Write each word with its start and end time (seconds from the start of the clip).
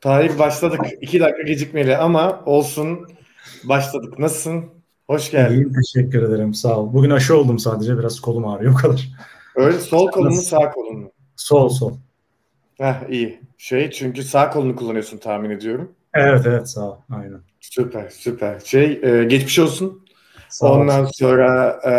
Tahir 0.00 0.38
başladık. 0.38 0.80
İki 1.00 1.20
dakika 1.20 1.42
gecikmeli 1.42 1.96
ama 1.96 2.42
olsun. 2.46 3.08
Başladık. 3.64 4.18
Nasılsın? 4.18 4.64
Hoş 5.06 5.30
geldin. 5.30 5.54
İyiyim 5.54 5.72
teşekkür 5.72 6.22
ederim 6.22 6.54
sağ 6.54 6.78
ol. 6.78 6.92
Bugün 6.94 7.10
aşı 7.10 7.36
oldum 7.36 7.58
sadece 7.58 7.98
biraz 7.98 8.20
kolum 8.20 8.46
ağrıyor 8.46 8.72
o 8.74 8.76
kadar. 8.76 9.08
Öyle 9.56 9.78
sol 9.78 10.10
kolun 10.10 10.34
mu 10.34 10.42
sağ 10.42 10.70
kolun 10.70 10.98
mu? 10.98 11.10
Sol 11.36 11.68
sol. 11.68 11.92
Heh 12.78 13.10
iyi. 13.10 13.40
Şey 13.58 13.90
çünkü 13.90 14.22
sağ 14.22 14.50
kolunu 14.50 14.76
kullanıyorsun 14.76 15.18
tahmin 15.18 15.50
ediyorum. 15.50 15.92
Evet 16.14 16.42
evet 16.46 16.68
sağ 16.68 16.90
ol. 16.90 16.96
Aynen. 17.10 17.40
Süper 17.60 18.08
süper. 18.10 18.60
Şey 18.60 19.00
e, 19.02 19.24
geçmiş 19.24 19.58
olsun. 19.58 20.04
Sağ 20.48 20.72
Ondan 20.72 21.04
ol. 21.04 21.10
sonra 21.12 21.80
e, 21.84 21.92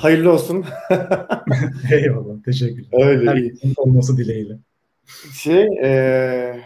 hayırlı 0.00 0.32
olsun. 0.32 0.64
Eyvallah 1.92 2.42
teşekkürler. 2.44 3.06
Öyle 3.06 3.40
iyi. 3.40 3.48
Herkesin 3.48 3.74
olması 3.76 4.16
dileğiyle. 4.16 4.58
Şey 5.32 5.66
e, 5.82 6.60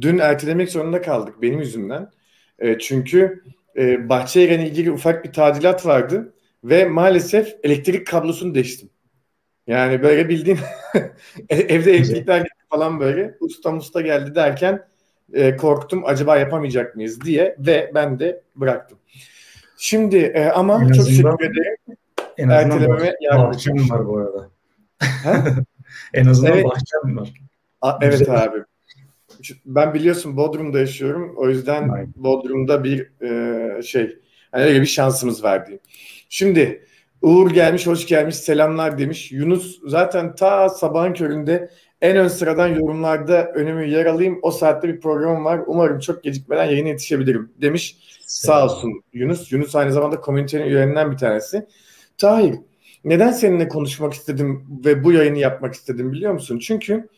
dün 0.00 0.18
ertelemek 0.18 0.70
zorunda 0.70 1.02
kaldık 1.02 1.42
benim 1.42 1.58
yüzümden. 1.60 2.10
E, 2.58 2.78
çünkü 2.78 3.44
e, 3.76 4.08
Bahçeyeren'e 4.08 4.66
ilgili 4.66 4.90
ufak 4.92 5.24
bir 5.24 5.32
tadilat 5.32 5.86
vardı 5.86 6.32
ve 6.64 6.84
maalesef 6.84 7.56
elektrik 7.62 8.06
kablosunu 8.06 8.54
değiştim. 8.54 8.88
Yani 9.66 10.02
böyle 10.02 10.28
bildiğin 10.28 10.58
e, 11.48 11.56
evde 11.56 11.92
elektrikler 11.92 12.46
falan 12.70 13.00
böyle 13.00 13.34
usta 13.40 13.70
musta 13.70 14.00
geldi 14.00 14.34
derken 14.34 14.84
e, 15.32 15.56
korktum 15.56 16.02
acaba 16.06 16.36
yapamayacak 16.36 16.96
mıyız 16.96 17.20
diye 17.20 17.56
ve 17.58 17.90
ben 17.94 18.18
de 18.18 18.42
bıraktım. 18.56 18.98
Şimdi 19.76 20.16
e, 20.16 20.44
ama 20.44 20.84
En 20.84 20.92
çok 20.92 21.08
şükür 21.08 21.44
ederim. 21.44 21.76
En 22.38 22.48
azından 22.48 22.78
Ertelememe 22.82 23.14
bahçem 23.32 23.90
var 23.90 24.06
bu 24.06 24.18
arada. 24.18 24.48
En 26.14 26.26
azından 26.26 26.52
Evet. 26.52 26.64
bahçem 26.64 27.16
var. 27.16 27.32
A- 27.80 27.98
evet 28.02 28.18
Güzel. 28.18 28.42
abi. 28.44 28.58
Ben 29.66 29.94
biliyorsun 29.94 30.36
Bodrum'da 30.36 30.78
yaşıyorum. 30.78 31.34
O 31.36 31.48
yüzden 31.48 31.88
Aynen. 31.88 32.12
Bodrum'da 32.16 32.84
bir 32.84 33.22
e, 33.22 33.82
şey 33.82 34.18
hani 34.52 34.64
öyle 34.64 34.80
bir 34.80 34.86
şansımız 34.86 35.44
var 35.44 35.66
diyeyim. 35.66 35.82
Şimdi 36.28 36.84
Uğur 37.22 37.50
gelmiş, 37.50 37.86
hoş 37.86 38.06
gelmiş, 38.06 38.36
selamlar 38.36 38.98
demiş. 38.98 39.32
Yunus 39.32 39.80
zaten 39.86 40.34
ta 40.34 40.68
sabahın 40.68 41.12
köründe 41.12 41.70
en 42.00 42.16
ön 42.16 42.28
sıradan 42.28 42.68
yorumlarda 42.68 43.52
önümü 43.54 43.88
yer 43.88 44.06
alayım. 44.06 44.38
O 44.42 44.50
saatte 44.50 44.88
bir 44.88 45.00
programım 45.00 45.44
var. 45.44 45.60
Umarım 45.66 45.98
çok 45.98 46.24
gecikmeden 46.24 46.64
yayına 46.64 46.88
yetişebilirim 46.88 47.52
demiş. 47.60 47.96
Sağ 48.26 48.64
olsun 48.64 49.02
Yunus. 49.12 49.52
Yunus 49.52 49.76
aynı 49.76 49.92
zamanda 49.92 50.20
komünitenin 50.20 50.66
üyelerinden 50.66 51.12
bir 51.12 51.16
tanesi. 51.16 51.66
Tahir, 52.18 52.54
neden 53.04 53.32
seninle 53.32 53.68
konuşmak 53.68 54.12
istedim 54.12 54.66
ve 54.84 55.04
bu 55.04 55.12
yayını 55.12 55.38
yapmak 55.38 55.74
istedim 55.74 56.12
biliyor 56.12 56.32
musun? 56.32 56.58
Çünkü 56.58 57.08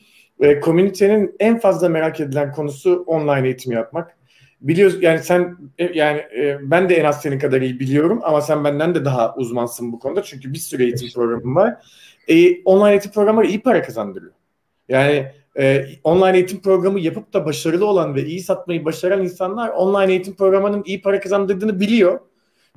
e, 0.40 0.60
komünitenin 0.60 1.36
en 1.40 1.58
fazla 1.58 1.88
merak 1.88 2.20
edilen 2.20 2.52
konusu 2.52 3.04
online 3.06 3.46
eğitim 3.46 3.72
yapmak. 3.72 4.16
Biliyorsun 4.60 5.00
yani 5.00 5.18
sen 5.18 5.56
e, 5.78 5.98
yani 5.98 6.18
e, 6.18 6.58
ben 6.62 6.88
de 6.88 6.96
en 6.96 7.04
az 7.04 7.22
senin 7.22 7.38
kadar 7.38 7.60
iyi 7.60 7.80
biliyorum 7.80 8.20
ama 8.22 8.40
sen 8.40 8.64
benden 8.64 8.94
de 8.94 9.05
daha 9.05 9.34
uzmansın 9.34 9.92
bu 9.92 9.98
konuda 9.98 10.22
çünkü 10.22 10.52
bir 10.52 10.58
sürü 10.58 10.82
eğitim 10.82 11.08
programım 11.14 11.56
var. 11.56 11.77
E, 12.28 12.62
online 12.62 12.90
eğitim 12.90 13.12
programları 13.12 13.46
iyi 13.46 13.62
para 13.62 13.82
kazandırıyor. 13.82 14.32
Yani 14.88 15.27
e, 15.58 15.86
online 16.05 16.36
eğitim 16.36 16.60
programı 16.60 17.00
yapıp 17.00 17.32
da 17.32 17.46
başarılı 17.46 17.86
olan 17.86 18.14
ve 18.14 18.24
iyi 18.24 18.40
satmayı 18.40 18.84
başaran 18.84 19.22
insanlar 19.22 19.68
online 19.68 20.12
eğitim 20.12 20.34
programının 20.34 20.82
iyi 20.86 21.02
para 21.02 21.20
kazandırdığını 21.20 21.80
biliyor 21.80 22.20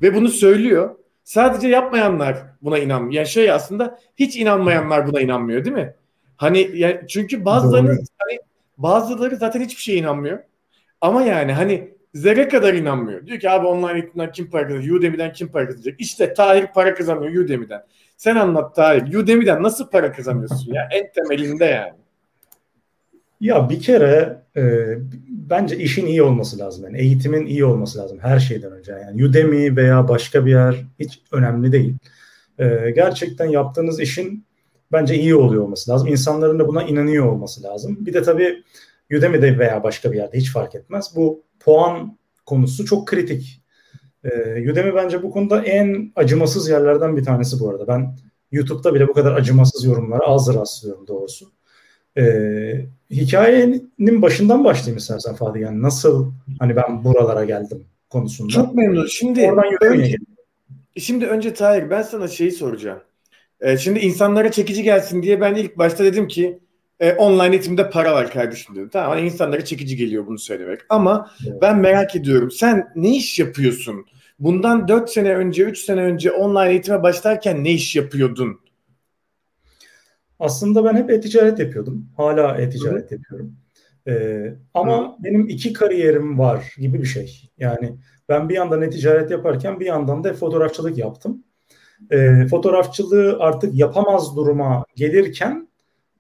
ve 0.02 0.16
bunu 0.16 0.30
söylüyor. 0.30 0.96
Sadece 1.24 1.68
yapmayanlar 1.68 2.38
buna 2.62 2.78
inanmıyor. 2.78 3.14
Yani 3.14 3.28
şey 3.28 3.52
aslında 3.52 4.00
hiç 4.16 4.36
inanmayanlar 4.38 5.08
buna 5.08 5.22
inanmıyor 5.22 5.66
değil 5.66 5.76
mi? 5.76 5.94
Hani 6.38 6.70
yani 6.74 7.02
çünkü 7.08 7.46
bazılarını 7.46 7.88
Doğru. 7.88 8.06
hani 8.18 8.40
bazıları 8.78 9.36
zaten 9.36 9.62
hiçbir 9.62 9.82
şeye 9.82 9.98
inanmıyor. 9.98 10.40
Ama 11.02 11.22
yani 11.22 11.54
hani 11.54 11.94
zerre 12.14 12.48
kadar 12.48 12.74
inanmıyor. 12.74 13.28
Diyor 13.28 13.40
ki 13.40 13.50
abi 13.50 13.68
online 13.68 14.00
eğitimden 14.00 14.32
kim 14.32 14.50
para 14.50 14.68
kazanacak? 14.68 14.94
Udemy'den 14.96 15.34
kim 15.34 15.48
para 15.48 15.66
kazanacak? 15.66 15.96
İşte 16.00 16.34
Tahir 16.34 16.68
para 16.68 16.94
kazanıyor 16.94 17.44
Udemy'den. 17.46 17.84
Sen 18.18 18.36
anlat 18.36 18.76
Tahir. 18.76 19.14
Udemy'den 19.14 19.64
nasıl 19.64 19.90
para 19.90 20.12
kazanıyorsun 20.12 20.74
ya? 20.74 20.90
En 20.92 21.12
temelinde 21.12 21.66
yani. 21.66 21.94
Ya 23.42 23.70
bir 23.70 23.82
kere 23.82 24.42
e, 24.58 24.62
bence 25.30 25.78
işin 25.78 26.06
iyi 26.06 26.24
olması 26.24 26.60
lazım. 26.60 26.84
Yani 26.84 26.98
eğitimin 26.98 27.46
iyi 27.46 27.66
olması 27.66 28.00
lazım 28.00 28.20
her 28.22 28.40
şeyden 28.40 28.72
önce. 28.72 28.92
Yani 28.92 29.26
Udemy 29.26 29.76
veya 29.76 30.08
başka 30.08 30.46
bir 30.46 30.52
yer 30.52 30.76
hiç 31.00 31.22
önemli 31.32 31.72
değil. 31.72 31.96
E, 32.60 32.92
gerçekten 32.96 33.46
yaptığınız 33.46 34.00
işin 34.00 34.47
bence 34.92 35.16
iyi 35.16 35.36
oluyor 35.36 35.64
olması 35.64 35.92
lazım. 35.92 36.08
İnsanların 36.08 36.60
da 36.60 36.68
buna 36.68 36.84
inanıyor 36.84 37.26
olması 37.26 37.64
lazım. 37.64 37.98
Bir 38.00 38.14
de 38.14 38.24
tabii 38.24 38.64
Udemy'de 39.18 39.60
veya 39.60 39.84
başka 39.84 40.12
bir 40.12 40.18
yerde 40.18 40.38
hiç 40.38 40.52
fark 40.52 40.76
etmez. 40.76 41.14
Bu 41.16 41.44
puan 41.60 42.18
konusu 42.46 42.86
çok 42.86 43.08
kritik. 43.08 43.62
E, 44.24 44.32
Udemy 44.72 44.96
bence 44.96 45.24
bu 45.24 45.32
konuda 45.32 45.64
en 45.64 46.12
acımasız 46.16 46.70
yerlerden 46.70 47.18
bir 47.18 47.24
tanesi 47.24 47.60
bu 47.60 47.70
arada. 47.70 47.88
Ben 47.88 48.18
YouTube'da 48.52 48.94
bile 48.94 49.08
bu 49.08 49.14
kadar 49.14 49.32
acımasız 49.32 49.86
yorumlara 49.86 50.26
az 50.26 50.54
rastlıyorum 50.54 51.08
doğrusu. 51.08 51.46
Ee, 52.18 52.86
hikayenin 53.12 54.22
başından 54.22 54.64
başlayayım 54.64 54.98
istersen 54.98 55.36
Fatih. 55.36 55.62
Yani 55.62 55.82
nasıl 55.82 56.32
hani 56.60 56.76
ben 56.76 57.04
buralara 57.04 57.46
geldim 57.46 57.84
konusunda. 58.10 58.54
Çok 58.54 58.76
memnun. 58.76 59.06
Şimdi 59.06 59.42
Oradan 59.42 59.64
önce, 59.82 60.16
şimdi 60.98 61.26
önce 61.26 61.54
Tahir 61.54 61.90
ben 61.90 62.02
sana 62.02 62.28
şeyi 62.28 62.52
soracağım. 62.52 63.00
Ee, 63.62 63.78
şimdi 63.78 64.00
insanlara 64.00 64.52
çekici 64.52 64.84
gelsin 64.84 65.24
diye 65.24 65.42
ben 65.42 65.56
ilk 65.56 65.78
başta 65.78 66.04
dedim 66.04 66.28
ki 66.28 66.60
e, 67.00 67.14
online 67.14 67.56
eğitimde 67.56 67.90
para 67.90 68.14
var 68.14 68.32
kardeşim 68.32 68.76
dedim. 68.76 68.90
Tamam 68.90 69.10
hani 69.10 69.26
insanlara 69.26 69.66
çekici 69.66 69.96
geliyor 69.96 70.28
bunu 70.28 70.38
söylemek. 70.38 70.82
Ama 70.90 71.32
Evet. 71.48 71.62
ben 71.62 71.80
merak 71.80 72.16
ediyorum. 72.16 72.52
Sen 72.52 72.88
ne 72.96 73.16
iş 73.16 73.40
yapıyorsun? 73.40 74.06
Bundan 74.40 74.88
4 74.88 75.10
sene 75.10 75.36
önce, 75.36 75.64
3 75.64 75.80
sene 75.80 76.02
önce 76.02 76.32
online 76.32 76.72
eğitime 76.72 77.04
başlarken 77.04 77.64
ne 77.64 77.72
iş 77.72 77.96
yapıyordun? 77.96 78.60
Aslında 80.40 80.86
ben 80.86 80.96
hep 80.96 81.10
e-ticaret 81.10 81.60
yapıyordum. 81.60 82.10
Hala 82.18 82.58
e-ticaret 82.58 83.12
yapıyorum. 83.12 83.56
Ee, 84.08 84.54
ama 84.74 85.18
benim 85.20 85.50
iki 85.50 85.74
kariyerim 85.74 86.40
var 86.40 86.74
gibi 86.78 87.02
bir 87.02 87.08
şey. 87.08 87.50
Yani 87.58 87.96
ben 88.30 88.50
bir 88.50 88.56
yandan 88.56 88.82
e-ticaret 88.82 89.32
yaparken 89.32 89.80
bir 89.80 89.86
yandan 89.86 90.24
da 90.24 90.34
fotoğrafçılık 90.34 90.98
yaptım. 90.98 91.44
Ee, 92.12 92.48
fotoğrafçılığı 92.48 93.38
artık 93.40 93.76
yapamaz 93.76 94.36
duruma 94.36 94.86
gelirken 94.96 95.68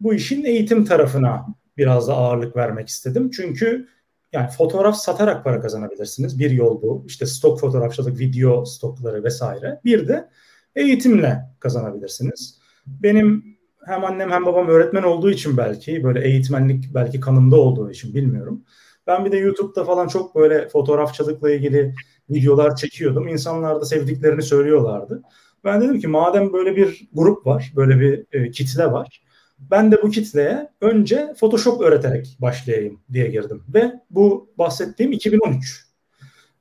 bu 0.02 0.14
işin 0.14 0.44
eğitim 0.44 0.86
tarafına 0.86 1.46
biraz 1.78 2.08
da 2.08 2.14
ağırlık 2.14 2.56
vermek 2.56 2.88
istedim. 2.88 3.32
Çünkü 3.32 3.88
yani 4.34 4.50
fotoğraf 4.50 4.96
satarak 4.96 5.44
para 5.44 5.62
kazanabilirsiniz. 5.62 6.40
Bir 6.40 6.52
yol 6.52 6.82
bu. 6.82 7.04
İşte 7.08 7.26
stok 7.26 7.60
fotoğrafçılık, 7.60 8.20
video 8.20 8.66
stokları 8.66 9.24
vesaire. 9.24 9.80
Bir 9.86 10.08
de 10.08 10.30
eğitimle 10.76 11.42
kazanabilirsiniz. 11.60 12.60
Benim 12.88 13.58
hem 13.86 14.06
annem 14.06 14.32
hem 14.32 14.46
babam 14.46 14.68
öğretmen 14.68 15.04
olduğu 15.04 15.30
için 15.30 15.58
belki 15.58 16.04
böyle 16.04 16.28
eğitmenlik 16.28 16.94
belki 16.94 17.20
kanımda 17.20 17.56
olduğu 17.56 17.92
için 17.92 18.14
bilmiyorum. 18.14 18.64
Ben 19.08 19.26
bir 19.26 19.32
de 19.32 19.38
YouTube'da 19.38 19.84
falan 19.84 20.08
çok 20.08 20.36
böyle 20.36 20.70
fotoğrafçılıkla 20.70 21.52
ilgili 21.52 21.94
videolar 22.30 22.76
çekiyordum. 22.76 23.28
İnsanlar 23.28 23.82
da 23.82 23.86
sevdiklerini 23.86 24.42
söylüyorlardı. 24.42 25.22
Ben 25.68 25.82
dedim 25.82 26.00
ki 26.00 26.08
madem 26.08 26.54
böyle 26.54 26.76
bir 26.76 27.08
grup 27.14 27.46
var, 27.46 27.72
böyle 27.76 28.00
bir 28.00 28.26
e, 28.32 28.52
kitle 28.52 28.92
var. 28.92 29.22
Ben 29.60 29.92
de 29.92 30.04
bu 30.04 30.10
kitleye 30.10 30.70
önce 30.82 31.34
Photoshop 31.40 31.82
öğreterek 31.82 32.38
başlayayım 32.40 33.00
diye 33.14 33.28
girdim. 33.28 33.64
Ve 33.74 33.92
bu 34.10 34.50
bahsettiğim 34.58 35.12
2013. 35.12 35.88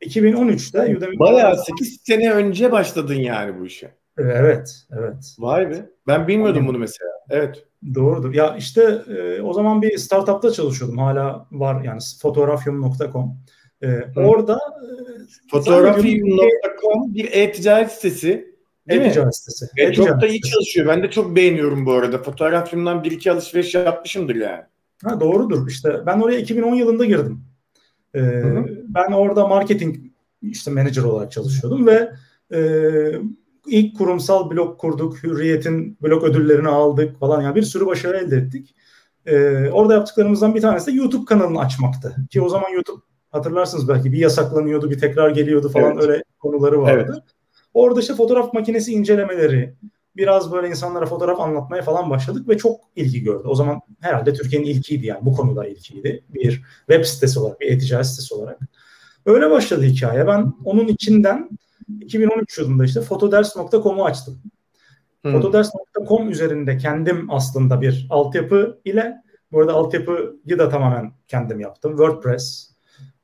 2013'te 0.03 0.97
Udemy... 0.97 1.19
Bayağı 1.19 1.56
8 1.56 2.00
sene 2.03 2.33
önce 2.33 2.72
başladın 2.72 3.15
yani 3.15 3.61
bu 3.61 3.67
işe. 3.67 3.94
Evet, 4.19 4.87
evet. 4.99 5.34
Vay 5.38 5.71
be. 5.71 5.91
Ben 6.06 6.28
bilmiyordum 6.28 6.56
Aynen. 6.56 6.69
bunu 6.69 6.78
mesela. 6.78 7.11
Evet. 7.31 7.65
Doğrudur. 7.94 8.34
Ya 8.34 8.56
işte 8.56 8.83
e, 9.09 9.43
o 9.43 9.53
zaman 9.53 9.83
bir 9.83 9.99
startupta 9.99 10.52
çalışıyordum. 10.52 10.99
Hala 10.99 11.47
var 11.52 11.85
yani 11.85 12.00
fotoğrafyum.com. 12.23 13.37
E, 13.82 14.00
orada 14.17 14.55
e, 14.55 15.50
Fotoğrafiyum.com 15.50 17.14
bir 17.14 17.32
e-ticaret 17.32 17.93
sitesi. 17.93 18.56
Değil 18.88 19.00
mi? 19.00 19.06
e-ticaret 19.06 19.37
sitesi. 19.37 19.67
E, 19.77 19.93
çok 19.93 20.06
E-ticaret 20.06 20.23
da 20.23 20.27
iyi 20.27 20.37
sitesi. 20.37 20.53
çalışıyor. 20.53 20.87
Ben 20.88 21.03
de 21.03 21.11
çok 21.11 21.37
beğeniyorum 21.37 21.87
bu 21.87 21.93
arada. 21.93 22.19
Fotoğrafyumdan 22.23 23.05
bir 23.05 23.11
iki 23.11 23.33
alışveriş 23.33 23.75
yapmışımdır 23.75 24.35
yani. 24.35 24.62
Ha, 25.05 25.21
doğrudur. 25.21 25.69
İşte 25.69 26.06
ben 26.06 26.21
oraya 26.21 26.38
2010 26.38 26.75
yılında 26.75 27.05
girdim. 27.05 27.44
E, 28.15 28.19
hı. 28.21 28.65
ben 28.88 29.12
orada 29.12 29.47
marketing 29.47 29.97
işte 30.43 30.71
manager 30.71 31.03
olarak 31.03 31.33
çalışıyordum 31.33 31.87
ve 31.87 32.11
e, 32.55 32.61
ilk 33.67 33.99
kurumsal 33.99 34.50
blog 34.50 34.79
kurduk. 34.79 35.23
Hürriyet'in 35.23 35.99
blog 36.03 36.25
ödüllerini 36.25 36.69
aldık 36.69 37.19
falan. 37.19 37.43
Yani 37.43 37.55
bir 37.55 37.62
sürü 37.62 37.87
başarı 37.87 38.17
elde 38.17 38.37
ettik. 38.37 38.75
E, 39.27 39.37
orada 39.73 39.94
yaptıklarımızdan 39.94 40.55
bir 40.55 40.61
tanesi 40.61 40.87
de 40.87 40.97
YouTube 40.97 41.25
kanalını 41.25 41.61
açmaktı. 41.61 42.17
Ki 42.31 42.41
o 42.41 42.49
zaman 42.49 42.71
YouTube 42.71 43.03
hatırlarsınız 43.31 43.88
belki 43.88 44.12
bir 44.12 44.19
yasaklanıyordu, 44.19 44.91
bir 44.91 44.99
tekrar 44.99 45.31
geliyordu 45.31 45.69
falan 45.69 45.93
Evet. 45.93 46.03
öyle 46.03 46.23
konuları 46.38 46.83
vardı. 46.83 47.12
Evet. 47.12 47.36
Orada 47.76 48.00
işte 48.00 48.14
fotoğraf 48.14 48.55
makinesi 48.55 48.93
incelemeleri, 48.93 49.75
biraz 50.17 50.52
böyle 50.52 50.69
insanlara 50.69 51.06
fotoğraf 51.06 51.40
anlatmaya 51.40 51.82
falan 51.82 52.11
başladık 52.11 52.49
ve 52.49 52.58
çok 52.58 52.81
ilgi 52.96 53.23
gördü. 53.23 53.49
O 53.49 53.55
zaman 53.55 53.81
herhalde 54.00 54.32
Türkiye'nin 54.32 54.67
ilkiydi 54.67 55.06
yani 55.06 55.19
bu 55.23 55.32
konuda 55.32 55.67
ilkiydi. 55.67 56.25
Bir 56.28 56.62
web 56.88 57.05
sitesi 57.05 57.38
olarak, 57.38 57.61
bir 57.61 57.73
e-ticaret 57.73 58.06
sitesi 58.06 58.34
olarak. 58.34 58.58
Öyle 59.26 59.50
başladı 59.50 59.82
hikaye. 59.82 60.26
Ben 60.26 60.52
onun 60.64 60.88
içinden 60.88 61.50
2013 62.00 62.58
yılında 62.58 62.84
işte 62.84 63.00
fotoders.com'u 63.00 64.05
açtım. 64.05 64.43
Hmm. 65.23 65.32
Fotoders.com 65.32 66.31
üzerinde 66.31 66.78
kendim 66.78 67.31
aslında 67.31 67.81
bir 67.81 68.06
altyapı 68.11 68.81
ile 68.84 69.17
bu 69.52 69.61
arada 69.61 69.73
altyapıyı 69.73 70.58
da 70.58 70.69
tamamen 70.69 71.12
kendim 71.28 71.61
yaptım. 71.61 71.96
WordPress. 71.96 72.75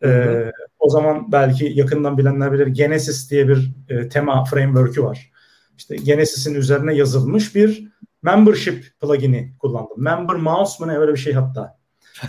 Ee, 0.05 0.53
o 0.79 0.89
zaman 0.91 1.33
belki 1.33 1.73
yakından 1.75 2.19
bilenler 2.19 2.53
bilir 2.53 2.67
Genesis 2.67 3.31
diye 3.31 3.49
bir 3.49 3.73
e, 3.89 4.09
tema 4.09 4.45
framework'ü 4.45 5.03
var. 5.03 5.33
İşte 5.79 5.97
Genesis'in 5.97 6.55
üzerine 6.55 6.95
yazılmış 6.95 7.55
bir 7.55 7.93
membership 8.23 8.85
plugin'i 9.01 9.53
kullandım. 9.59 10.03
Member 10.03 10.37
mouse 10.37 10.85
mı 10.85 10.93
ne 10.93 10.99
öyle 10.99 11.13
bir 11.13 11.19
şey 11.19 11.33
hatta. 11.33 11.79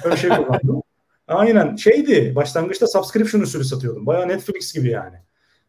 Öyle 0.03 0.15
bir 0.15 0.19
şey 0.19 0.29
kullandım. 0.29 0.83
Aynen 1.27 1.75
şeydi 1.75 2.35
başlangıçta 2.35 2.87
subscription 2.87 3.41
usulü 3.41 3.63
satıyordum. 3.63 4.05
Baya 4.05 4.25
Netflix 4.25 4.73
gibi 4.73 4.89
yani. 4.89 5.15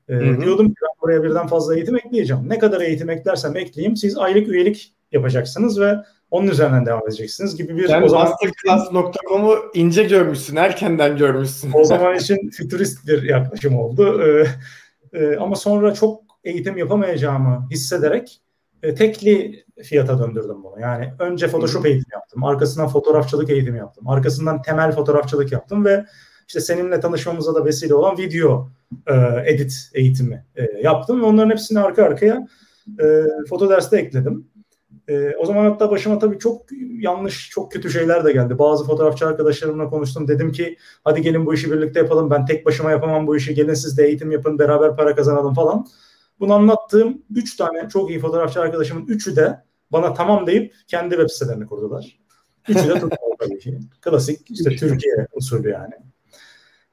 Ee, 0.08 0.40
diyordum 0.40 0.68
ki 0.68 0.74
ben 0.82 1.02
buraya 1.02 1.22
birden 1.22 1.46
fazla 1.46 1.74
eğitim 1.74 1.96
ekleyeceğim. 1.96 2.48
Ne 2.48 2.58
kadar 2.58 2.80
eğitim 2.80 3.10
eklersem 3.10 3.56
ekleyeyim 3.56 3.96
siz 3.96 4.18
aylık 4.18 4.48
üyelik 4.48 4.94
yapacaksınız 5.12 5.80
ve 5.80 5.96
onun 6.30 6.48
üzerinden 6.48 6.86
devam 6.86 7.08
edeceksiniz 7.08 7.56
gibi 7.56 7.76
bir 7.76 7.88
Sen 7.88 8.02
o 8.02 8.08
zaman 8.08 8.28
masterclass.com'u 8.28 9.56
ince 9.74 10.04
görmüşsün, 10.04 10.56
erkenden 10.56 11.16
görmüşsün. 11.16 11.70
O 11.74 11.84
zaman 11.84 12.16
için 12.16 12.50
fütürist 12.50 13.08
bir 13.08 13.22
yaklaşım 13.22 13.78
oldu. 13.78 14.22
Ee, 14.22 14.46
e, 15.12 15.36
ama 15.36 15.56
sonra 15.56 15.94
çok 15.94 16.22
eğitim 16.44 16.76
yapamayacağımı 16.76 17.68
hissederek 17.70 18.40
e, 18.82 18.94
tekli 18.94 19.64
fiyata 19.82 20.18
döndürdüm 20.18 20.64
bunu. 20.64 20.80
Yani 20.80 21.12
önce 21.18 21.48
Photoshop 21.48 21.86
eğitimi 21.86 22.12
yaptım, 22.12 22.44
arkasından 22.44 22.88
fotoğrafçılık 22.88 23.50
eğitimi 23.50 23.78
yaptım, 23.78 24.08
arkasından 24.08 24.62
temel 24.62 24.92
fotoğrafçılık 24.92 25.52
yaptım 25.52 25.84
ve 25.84 26.04
işte 26.48 26.60
seninle 26.60 27.00
tanışmamıza 27.00 27.54
da 27.54 27.64
vesile 27.64 27.94
olan 27.94 28.18
video 28.18 28.70
e, 29.06 29.14
edit 29.52 29.90
eğitimi 29.94 30.44
e, 30.56 30.62
yaptım 30.82 31.20
ve 31.20 31.24
onların 31.24 31.50
hepsini 31.50 31.80
arka 31.80 32.04
arkaya 32.04 32.46
e, 33.00 33.24
foto 33.48 33.70
derste 33.70 33.96
ekledim. 33.96 34.48
E, 35.08 35.36
o 35.36 35.46
zaman 35.46 35.70
hatta 35.70 35.90
başıma 35.90 36.18
tabii 36.18 36.38
çok 36.38 36.62
yanlış, 36.98 37.50
çok 37.50 37.72
kötü 37.72 37.90
şeyler 37.90 38.24
de 38.24 38.32
geldi. 38.32 38.58
Bazı 38.58 38.84
fotoğrafçı 38.84 39.26
arkadaşlarımla 39.26 39.90
konuştum. 39.90 40.28
Dedim 40.28 40.52
ki 40.52 40.76
hadi 41.04 41.22
gelin 41.22 41.46
bu 41.46 41.54
işi 41.54 41.72
birlikte 41.72 42.00
yapalım. 42.00 42.30
Ben 42.30 42.46
tek 42.46 42.66
başıma 42.66 42.90
yapamam 42.90 43.26
bu 43.26 43.36
işi. 43.36 43.54
Gelin 43.54 43.74
siz 43.74 43.98
de 43.98 44.06
eğitim 44.06 44.30
yapın, 44.30 44.58
beraber 44.58 44.96
para 44.96 45.14
kazanalım 45.14 45.54
falan. 45.54 45.86
Bunu 46.40 46.54
anlattığım 46.54 47.22
3 47.34 47.56
tane 47.56 47.88
çok 47.88 48.10
iyi 48.10 48.18
fotoğrafçı 48.18 48.60
arkadaşımın 48.60 49.06
üçü 49.06 49.36
de 49.36 49.64
bana 49.92 50.14
tamam 50.14 50.46
deyip 50.46 50.74
kendi 50.86 51.14
web 51.14 51.28
sitelerini 51.28 51.66
kurdular. 51.66 52.18
Üçü 52.68 52.88
de 52.88 52.94
tutmadı 53.00 53.34
tabii 53.38 53.58
ki. 53.58 53.78
Klasik 54.00 54.50
işte 54.50 54.76
Türkiye 54.76 55.26
usulü 55.32 55.70
yani. 55.70 55.94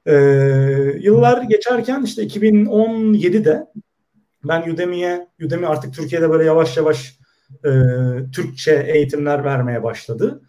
Ee, 0.05 0.13
yıllar 0.99 1.41
geçerken 1.41 2.03
işte 2.03 2.23
2017'de 2.23 3.67
ben 4.43 4.71
Udemy'ye, 4.71 5.27
Udemy 5.45 5.67
artık 5.67 5.93
Türkiye'de 5.93 6.29
böyle 6.29 6.43
yavaş 6.45 6.77
yavaş 6.77 7.19
e, 7.65 7.69
Türkçe 8.33 8.85
eğitimler 8.93 9.43
vermeye 9.43 9.83
başladı. 9.83 10.41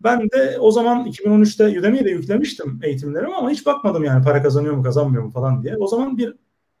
Ben 0.00 0.20
de 0.20 0.56
o 0.60 0.70
zaman 0.70 1.06
2013'te 1.06 1.80
Udemy'ye 1.80 2.04
de 2.04 2.10
yüklemiştim 2.10 2.80
eğitimlerimi 2.82 3.34
ama 3.34 3.50
hiç 3.50 3.66
bakmadım 3.66 4.04
yani 4.04 4.24
para 4.24 4.42
kazanıyor 4.42 4.74
mu 4.74 4.82
kazanmıyor 4.82 5.22
mu 5.22 5.30
falan 5.30 5.62
diye. 5.62 5.76
O 5.76 5.86
zaman 5.86 6.18
bir 6.18 6.34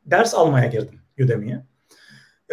ders 0.06 0.34
almaya 0.34 0.66
girdim 0.66 1.00
Udemy'ye. 1.20 1.66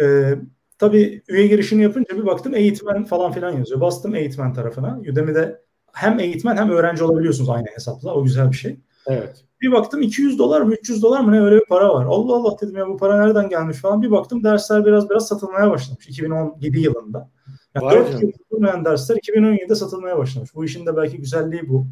Ee, 0.02 0.34
tabii 0.78 1.22
üye 1.28 1.46
girişini 1.46 1.82
yapınca 1.82 2.16
bir 2.16 2.26
baktım 2.26 2.54
eğitmen 2.54 3.04
falan 3.04 3.32
filan 3.32 3.56
yazıyor. 3.56 3.80
Bastım 3.80 4.14
eğitmen 4.14 4.52
tarafına. 4.52 4.98
Udemy'de 5.10 5.62
hem 5.92 6.20
eğitmen 6.20 6.56
hem 6.56 6.70
öğrenci 6.70 7.04
olabiliyorsunuz 7.04 7.50
aynı 7.50 7.66
hesapla. 7.74 8.14
O 8.14 8.24
güzel 8.24 8.50
bir 8.50 8.56
şey. 8.56 8.80
Evet. 9.06 9.44
Bir 9.62 9.72
baktım 9.72 10.02
200 10.02 10.38
dolar 10.38 10.60
mı 10.60 10.72
300 10.72 11.02
dolar 11.02 11.20
mı 11.20 11.32
ne 11.32 11.42
öyle 11.42 11.56
bir 11.56 11.64
para 11.68 11.94
var. 11.94 12.04
Allah 12.08 12.34
Allah 12.34 12.56
dedim 12.62 12.76
ya 12.76 12.88
bu 12.88 12.96
para 12.96 13.24
nereden 13.24 13.48
gelmiş 13.48 13.76
falan. 13.76 14.02
Bir 14.02 14.10
baktım 14.10 14.44
dersler 14.44 14.86
biraz 14.86 15.10
biraz 15.10 15.28
satılmaya 15.28 15.70
başlamış 15.70 16.08
2017 16.08 16.80
yılında. 16.80 17.30
Yani 17.74 17.90
4 17.90 18.22
yıl 18.22 18.32
tutulmayan 18.32 18.84
dersler 18.84 19.16
2017'de 19.16 19.74
satılmaya 19.74 20.18
başlamış. 20.18 20.54
Bu 20.54 20.64
işin 20.64 20.86
de 20.86 20.96
belki 20.96 21.18
güzelliği 21.18 21.68
bu. 21.68 21.86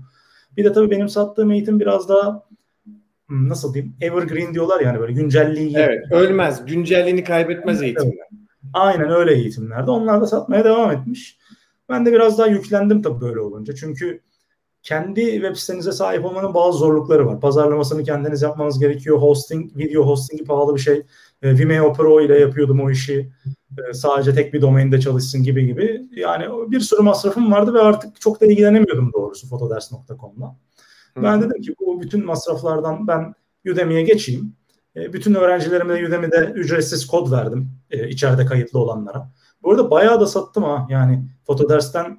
Bir 0.56 0.64
de 0.64 0.72
tabii 0.72 0.90
benim 0.90 1.08
sattığım 1.08 1.50
eğitim 1.50 1.80
biraz 1.80 2.08
daha 2.08 2.42
hmm, 3.26 3.48
nasıl 3.48 3.74
diyeyim 3.74 3.94
evergreen 4.00 4.54
diyorlar 4.54 4.80
yani 4.80 5.00
böyle 5.00 5.12
güncelliği. 5.12 5.76
Evet 5.76 6.12
ölmez 6.12 6.66
güncelliğini 6.66 7.24
kaybetmez 7.24 7.82
eğitimler. 7.82 8.28
Aynen 8.74 9.10
öyle 9.10 9.34
eğitimlerde. 9.34 9.90
Onlar 9.90 10.20
da 10.20 10.26
satmaya 10.26 10.64
devam 10.64 10.90
etmiş. 10.90 11.38
Ben 11.88 12.06
de 12.06 12.12
biraz 12.12 12.38
daha 12.38 12.46
yüklendim 12.46 13.02
tabii 13.02 13.20
böyle 13.20 13.40
olunca. 13.40 13.74
Çünkü 13.74 14.20
kendi 14.82 15.32
web 15.32 15.56
sitenize 15.56 15.92
sahip 15.92 16.24
olmanın 16.24 16.54
bazı 16.54 16.78
zorlukları 16.78 17.26
var. 17.26 17.40
Pazarlamasını 17.40 18.04
kendiniz 18.04 18.42
yapmanız 18.42 18.78
gerekiyor. 18.78 19.18
Hosting, 19.18 19.76
video 19.76 20.06
hostingi 20.06 20.44
pahalı 20.44 20.74
bir 20.74 20.80
şey. 20.80 21.02
E, 21.42 21.58
Vimeo 21.58 21.92
Pro 21.92 22.20
ile 22.20 22.38
yapıyordum 22.38 22.80
o 22.80 22.90
işi. 22.90 23.32
E, 23.78 23.92
sadece 23.92 24.34
tek 24.34 24.54
bir 24.54 24.60
domainde 24.60 25.00
çalışsın 25.00 25.42
gibi 25.42 25.66
gibi. 25.66 26.02
Yani 26.16 26.70
bir 26.70 26.80
sürü 26.80 27.02
masrafım 27.02 27.52
vardı 27.52 27.74
ve 27.74 27.80
artık 27.80 28.20
çok 28.20 28.40
da 28.40 28.46
ilgilenemiyordum 28.46 29.12
doğrusu 29.12 29.48
fotoders.com'la. 29.48 30.56
Ben 31.22 31.42
dedim 31.42 31.62
ki 31.62 31.74
bu 31.80 32.00
bütün 32.00 32.26
masraflardan 32.26 33.06
ben 33.06 33.34
Udemy'ye 33.72 34.02
geçeyim. 34.02 34.56
E, 34.96 35.12
bütün 35.12 35.34
öğrencilerime 35.34 36.00
de 36.00 36.06
Udemy'de 36.06 36.52
ücretsiz 36.54 37.06
kod 37.06 37.32
verdim 37.32 37.70
e, 37.90 38.08
içeride 38.08 38.46
kayıtlı 38.46 38.78
olanlara. 38.78 39.30
Bu 39.62 39.70
arada 39.70 39.90
bayağı 39.90 40.20
da 40.20 40.26
sattım 40.26 40.62
ha. 40.62 40.86
Yani 40.90 41.24
Fotoders'ten 41.46 42.18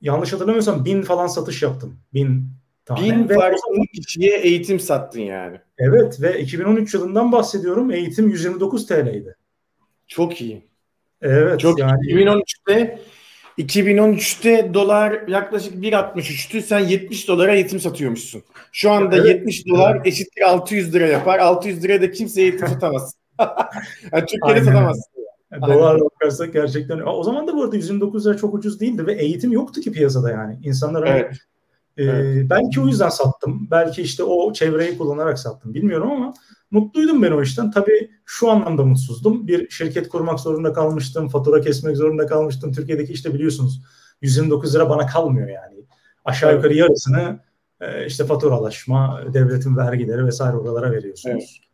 yanlış 0.00 0.32
hatırlamıyorsam 0.32 0.84
bin 0.84 1.02
falan 1.02 1.26
satış 1.26 1.62
yaptım. 1.62 2.00
Bin 2.14 2.44
tane. 2.84 3.00
Bin 3.00 3.28
farklı 3.28 3.58
kişiye 3.94 4.38
eğitim 4.38 4.80
sattın 4.80 5.20
yani. 5.20 5.58
Evet 5.78 6.22
ve 6.22 6.40
2013 6.40 6.94
yılından 6.94 7.32
bahsediyorum. 7.32 7.90
Eğitim 7.90 8.28
129 8.28 8.86
TL'ydi. 8.86 9.36
Çok 10.06 10.40
iyi. 10.40 10.68
Evet. 11.22 11.60
Çok 11.60 11.78
yani. 11.78 12.06
2013'te 12.06 12.98
2013'te 13.58 14.74
dolar 14.74 15.28
yaklaşık 15.28 15.74
1.63'tü. 15.74 16.62
Sen 16.62 16.78
70 16.78 17.28
dolara 17.28 17.54
eğitim 17.54 17.80
satıyormuşsun. 17.80 18.42
Şu 18.72 18.90
anda 18.90 19.16
evet. 19.16 19.26
70 19.26 19.68
dolar 19.68 20.00
eşittir 20.04 20.42
600 20.42 20.94
lira 20.94 21.06
yapar. 21.06 21.38
600 21.38 21.84
liraya 21.84 22.02
da 22.02 22.10
kimse 22.10 22.42
eğitim 22.42 22.68
satamaz. 22.68 23.14
yani 24.12 24.26
Türkiye'de 24.26 24.64
satamazsın. 24.64 25.17
Yani 25.52 25.62
dolarla 25.62 26.04
bakarsak 26.04 26.52
gerçekten. 26.52 27.02
O 27.06 27.22
zaman 27.22 27.46
da 27.46 27.56
bu 27.56 27.62
arada 27.62 27.76
129 27.76 28.26
lira 28.26 28.36
çok 28.36 28.54
ucuz 28.54 28.80
değildi 28.80 29.06
ve 29.06 29.14
eğitim 29.14 29.52
yoktu 29.52 29.80
ki 29.80 29.92
piyasada 29.92 30.30
yani. 30.30 30.58
İnsanlar 30.62 31.08
hani, 31.08 31.18
evet. 31.20 31.36
E, 31.96 32.04
evet. 32.04 32.50
belki 32.50 32.80
o 32.80 32.86
yüzden 32.86 33.08
sattım. 33.08 33.68
Belki 33.70 34.02
işte 34.02 34.22
o 34.22 34.52
çevreyi 34.52 34.98
kullanarak 34.98 35.38
sattım. 35.38 35.74
Bilmiyorum 35.74 36.10
ama 36.10 36.34
mutluydum 36.70 37.22
ben 37.22 37.32
o 37.32 37.42
işten. 37.42 37.70
Tabii 37.70 38.10
şu 38.24 38.50
anlamda 38.50 38.84
mutsuzdum. 38.84 39.48
Bir 39.48 39.70
şirket 39.70 40.08
kurmak 40.08 40.40
zorunda 40.40 40.72
kalmıştım. 40.72 41.28
Fatura 41.28 41.60
kesmek 41.60 41.96
zorunda 41.96 42.26
kalmıştım. 42.26 42.72
Türkiye'deki 42.72 43.12
işte 43.12 43.34
biliyorsunuz 43.34 43.82
129 44.22 44.74
lira 44.74 44.90
bana 44.90 45.06
kalmıyor 45.06 45.48
yani. 45.48 45.84
Aşağı 46.24 46.54
yukarı 46.54 46.74
yarısını 46.74 47.38
e, 47.80 48.06
işte 48.06 48.24
faturalaşma, 48.24 49.22
devletin 49.34 49.76
vergileri 49.76 50.26
vesaire 50.26 50.56
oralara 50.56 50.92
veriyorsunuz. 50.92 51.34
Evet. 51.34 51.68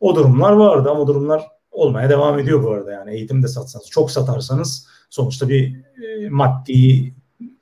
O 0.00 0.16
durumlar 0.16 0.52
vardı 0.52 0.90
ama 0.90 1.00
o 1.00 1.06
durumlar 1.06 1.57
olmaya 1.78 2.10
devam 2.10 2.38
ediyor 2.38 2.62
bu 2.62 2.70
arada 2.70 2.92
yani 2.92 3.14
eğitim 3.14 3.42
de 3.42 3.48
satsanız 3.48 3.86
çok 3.90 4.10
satarsanız 4.10 4.86
sonuçta 5.10 5.48
bir 5.48 5.76
e, 5.76 6.28
maddi 6.28 7.12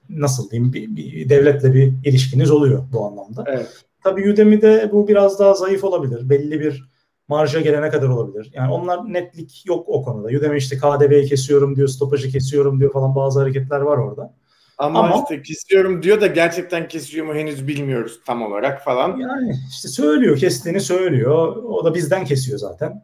nasıl 0.09 0.51
diyeyim 0.51 0.73
bir, 0.73 0.97
bir 0.97 1.29
devletle 1.29 1.75
bir 1.75 1.93
ilişkiniz 2.05 2.51
oluyor 2.51 2.83
bu 2.93 3.07
anlamda. 3.07 3.45
Evet. 3.47 3.85
Tabii 4.05 4.33
Udemy'de 4.33 4.91
bu 4.93 5.09
biraz 5.09 5.39
daha 5.39 5.55
zayıf 5.55 5.85
olabilir. 5.85 6.29
Belli 6.31 6.61
bir 6.61 6.91
marja 7.29 7.61
gelene 7.61 7.91
kadar 7.91 8.09
olabilir. 8.09 8.51
Yani 8.55 8.73
onlar 8.73 9.13
netlik 9.13 9.67
yok 9.67 9.89
o 9.89 10.03
konuda. 10.03 10.29
Udemy 10.29 10.59
işte 10.59 10.79
KDV'yi 10.79 11.27
kesiyorum 11.27 11.77
diyor, 11.77 11.89
stopajı 11.89 12.31
kesiyorum 12.31 12.81
diyor 12.81 12.93
falan 12.93 13.15
bazı 13.15 13.41
hareketler 13.41 13.81
var 13.81 13.97
orada. 13.99 14.35
Ama, 14.79 14.99
Ama 14.99 15.23
işte 15.23 15.43
kesiyorum 15.43 16.03
diyor 16.03 16.21
da 16.21 16.27
gerçekten 16.27 16.89
kesiyor 16.89 17.27
mu 17.27 17.35
henüz 17.35 17.69
bilmiyoruz 17.69 18.21
tam 18.27 18.43
olarak 18.43 18.85
falan. 18.85 19.17
Yani 19.17 19.55
işte 19.71 19.89
söylüyor, 19.89 20.39
kestiğini 20.39 20.81
söylüyor. 20.81 21.57
O 21.57 21.85
da 21.85 21.95
bizden 21.95 22.25
kesiyor 22.25 22.59
zaten. 22.59 23.03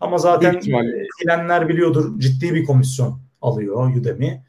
Ama 0.00 0.18
zaten 0.18 0.60
bilenler 1.24 1.68
biliyordur 1.68 2.20
ciddi 2.20 2.54
bir 2.54 2.64
komisyon 2.64 3.20
alıyor 3.42 3.96
Udemy. 3.96 4.42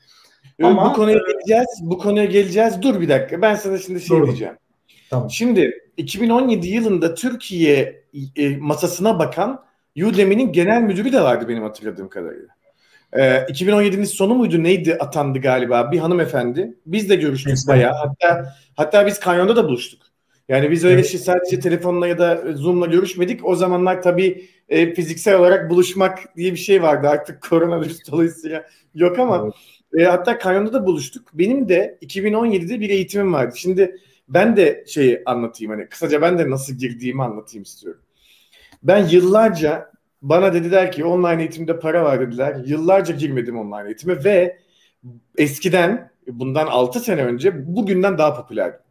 Ama 0.64 0.90
bu 0.90 0.94
konuya 0.94 1.18
e, 1.18 1.32
geleceğiz. 1.32 1.80
Bu 1.82 1.98
konuya 1.98 2.26
geleceğiz. 2.26 2.82
Dur 2.82 3.02
bir 3.02 3.10
dakika. 3.10 3.42
Ben 3.42 3.56
sana 3.56 3.78
şimdi 3.78 4.02
şey 4.02 4.26
diyeceğim. 4.26 4.54
Tamam. 5.10 5.30
Şimdi 5.30 5.72
2017 5.98 6.68
yılında 6.68 7.16
Türkiye 7.16 8.04
e, 8.36 8.58
masasına 8.58 9.20
bakan 9.20 9.64
Udemy'nin 9.98 10.52
genel 10.52 10.82
müdürü 10.82 11.14
de 11.14 11.22
vardı 11.22 11.46
benim 11.48 11.64
hatırladığım 11.64 12.10
kadarıyla. 12.10 12.48
E, 13.14 13.22
2017'nin 13.22 14.04
sonu 14.04 14.36
muydu 14.36 14.64
neydi 14.64 14.96
atandı 14.96 15.40
galiba 15.40 15.92
bir 15.92 16.00
hanımefendi. 16.00 16.78
Biz 16.86 17.10
de 17.10 17.16
görüştük 17.16 17.58
bayağı. 17.68 17.94
Hatta 17.94 18.54
hatta 18.76 19.06
biz 19.06 19.20
kanyonda 19.20 19.56
da 19.56 19.68
buluştuk. 19.68 20.02
Yani 20.50 20.72
biz 20.72 20.84
öyle 20.84 20.96
evet. 20.96 21.06
şey 21.06 21.20
sadece 21.20 21.60
telefonla 21.60 22.08
ya 22.08 22.18
da 22.18 22.44
Zoom'la 22.54 22.86
görüşmedik. 22.86 23.46
O 23.46 23.56
zamanlar 23.56 24.02
tabii 24.02 24.46
e, 24.70 24.94
fiziksel 24.94 25.40
olarak 25.40 25.70
buluşmak 25.70 26.36
diye 26.36 26.52
bir 26.52 26.58
şey 26.58 26.82
vardı 26.84 27.08
artık 27.10 27.42
koronavirüs 27.50 28.12
dolayısıyla 28.12 28.66
yok 28.96 29.20
ama 29.20 29.52
evet. 29.94 30.08
e, 30.08 30.10
hatta 30.10 30.38
Kanyon'da 30.38 30.74
da 30.74 30.86
buluştuk. 30.86 31.28
Benim 31.34 31.70
de 31.70 31.98
2017'de 32.02 32.80
bir 32.80 32.90
eğitimim 32.90 33.34
vardı. 33.34 33.56
Şimdi 33.58 33.96
ben 34.28 34.58
de 34.58 34.84
şeyi 34.88 35.22
anlatayım 35.26 35.72
hani 35.72 35.90
kısaca 35.90 36.22
ben 36.22 36.40
de 36.40 36.50
nasıl 36.50 36.74
girdiğimi 36.74 37.24
anlatayım 37.24 37.64
istiyorum. 37.64 38.02
Ben 38.84 39.08
yıllarca 39.08 39.92
bana 40.22 40.54
dediler 40.54 40.92
ki 40.92 41.06
online 41.06 41.42
eğitimde 41.42 41.80
para 41.80 42.04
var 42.04 42.22
dediler. 42.22 42.62
Yıllarca 42.66 43.16
girmedim 43.16 43.60
online 43.60 43.88
eğitime 43.88 44.24
ve 44.24 44.58
eskiden 45.38 46.12
bundan 46.28 46.68
6 46.68 47.00
sene 47.00 47.26
önce 47.26 47.76
bugünden 47.76 48.18
daha 48.18 48.42
popülerdi. 48.42 48.89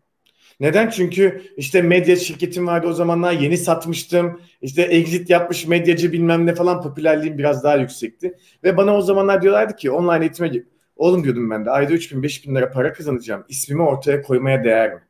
Neden? 0.60 0.90
Çünkü 0.90 1.42
işte 1.56 1.82
medya 1.82 2.16
şirketim 2.16 2.66
vardı 2.66 2.86
o 2.86 2.92
zamanlar 2.92 3.32
yeni 3.32 3.56
satmıştım. 3.56 4.40
İşte 4.62 4.82
exit 4.82 5.30
yapmış 5.30 5.66
medyacı 5.66 6.12
bilmem 6.12 6.46
ne 6.46 6.54
falan 6.54 6.82
popülerliğim 6.82 7.38
biraz 7.38 7.64
daha 7.64 7.76
yüksekti. 7.76 8.34
Ve 8.64 8.76
bana 8.76 8.96
o 8.96 9.02
zamanlar 9.02 9.42
diyorlardı 9.42 9.76
ki 9.76 9.90
online 9.90 10.24
eğitime. 10.24 10.52
Oğlum 10.96 11.24
diyordum 11.24 11.50
ben 11.50 11.64
de 11.64 11.70
ayda 11.70 11.92
3 11.92 12.12
bin 12.12 12.22
5 12.22 12.46
bin 12.46 12.54
lira 12.54 12.70
para 12.70 12.92
kazanacağım. 12.92 13.44
İsmimi 13.48 13.82
ortaya 13.82 14.22
koymaya 14.22 14.64
değer 14.64 14.94
mi? 14.94 15.00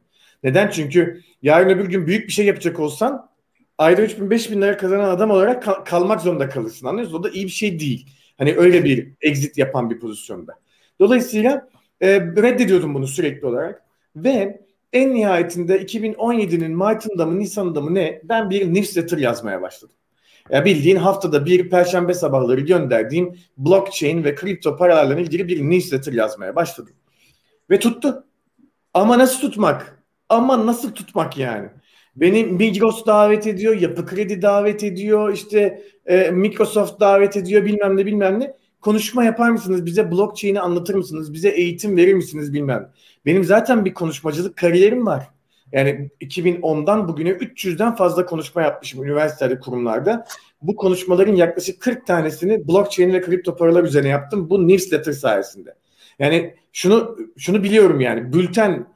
Neden? 0.43 0.71
Çünkü 0.71 1.21
yarın 1.43 1.69
öbür 1.69 1.89
gün 1.89 2.07
büyük 2.07 2.29
bir 2.29 2.33
şey 2.33 2.47
yapacak 2.47 2.81
olsan 2.81 3.29
ayda 3.79 4.03
3 4.03 4.21
bin 4.21 4.31
5 4.31 4.51
bin 4.51 4.63
lira 4.63 4.77
kazanan 4.77 5.11
adam 5.11 5.31
olarak 5.31 5.63
kal- 5.63 5.85
kalmak 5.85 6.21
zorunda 6.21 6.49
kalırsın. 6.49 6.87
Anlıyorsun? 6.87 7.15
O 7.15 7.23
da 7.23 7.31
iyi 7.31 7.45
bir 7.45 7.51
şey 7.51 7.81
değil. 7.81 8.07
Hani 8.39 8.55
öyle 8.57 8.85
bir 8.85 9.13
exit 9.21 9.59
yapan 9.59 9.91
bir 9.91 9.99
pozisyonda. 10.01 10.55
Dolayısıyla 11.01 11.69
e, 12.01 12.21
reddediyordum 12.21 12.95
bunu 12.95 13.07
sürekli 13.07 13.47
olarak. 13.47 13.83
Ve 14.17 14.61
en 14.93 15.15
nihayetinde 15.15 15.83
2017'nin 15.83 16.77
Mart'ında 16.77 17.27
mı 17.27 17.39
Nisan'da 17.39 17.81
mı 17.81 17.95
ne 17.95 18.21
ben 18.25 18.51
bir 18.51 18.75
newsletter 18.75 19.19
yazmaya 19.19 19.63
başladım. 19.63 19.97
Ya 20.51 20.65
bildiğin 20.65 20.97
haftada 20.97 21.47
bir 21.47 21.71
perşembe 21.71 22.15
sabahları 22.15 22.61
gönderdiğim 22.61 23.39
blockchain 23.57 24.25
ve 24.25 24.35
kripto 24.35 24.77
paralarla 24.77 25.21
ilgili 25.21 25.49
bir 25.49 25.63
newsletter 25.63 26.13
yazmaya 26.13 26.57
başladım. 26.57 26.95
Ve 27.71 27.79
tuttu. 27.79 28.25
Ama 28.95 29.19
nasıl 29.19 29.41
tutmak? 29.41 30.05
Ama 30.29 30.67
nasıl 30.67 30.95
tutmak 30.95 31.39
yani? 31.39 31.69
Beni 32.17 32.45
Migros 32.45 33.07
davet 33.07 33.47
ediyor, 33.47 33.81
Yapı 33.81 34.07
Kredi 34.07 34.43
davet 34.43 34.85
ediyor, 34.85 35.33
işte 35.33 35.83
e, 36.07 36.31
Microsoft 36.31 37.01
davet 37.01 37.37
ediyor 37.37 37.65
bilmem 37.65 37.97
ne 37.97 38.07
bilmem 38.07 38.41
ne 38.41 38.55
konuşma 38.81 39.25
yapar 39.25 39.51
mısınız? 39.51 39.87
Bize 39.87 40.11
blockchain'i 40.11 40.61
anlatır 40.61 40.95
mısınız? 40.95 41.33
Bize 41.33 41.49
eğitim 41.49 41.97
verir 41.97 42.15
misiniz 42.15 42.53
bilmem. 42.53 42.93
Benim 43.27 43.45
zaten 43.45 43.85
bir 43.85 43.95
konuşmacılık 43.95 44.57
kariyerim 44.57 45.07
var. 45.07 45.29
Yani 45.73 46.11
2010'dan 46.21 47.09
bugüne 47.09 47.31
300'den 47.31 47.97
fazla 47.97 48.27
konuşma 48.27 48.63
yapmışım 48.63 49.05
üniversitede, 49.05 49.61
kurumlarda. 49.61 50.27
Bu 50.63 50.77
konuşmaların 50.77 51.35
yaklaşık 51.35 51.81
40 51.81 52.07
tanesini 52.07 52.69
blockchain 52.69 53.13
ve 53.13 53.21
kripto 53.21 53.57
paralar 53.57 53.85
üzerine 53.85 54.09
yaptım. 54.09 54.51
Bu 54.51 54.69
newsletter 54.69 55.13
sayesinde. 55.13 55.75
Yani 56.19 56.55
şunu 56.73 57.17
şunu 57.37 57.63
biliyorum 57.63 58.01
yani 58.01 58.33
bülten 58.33 58.87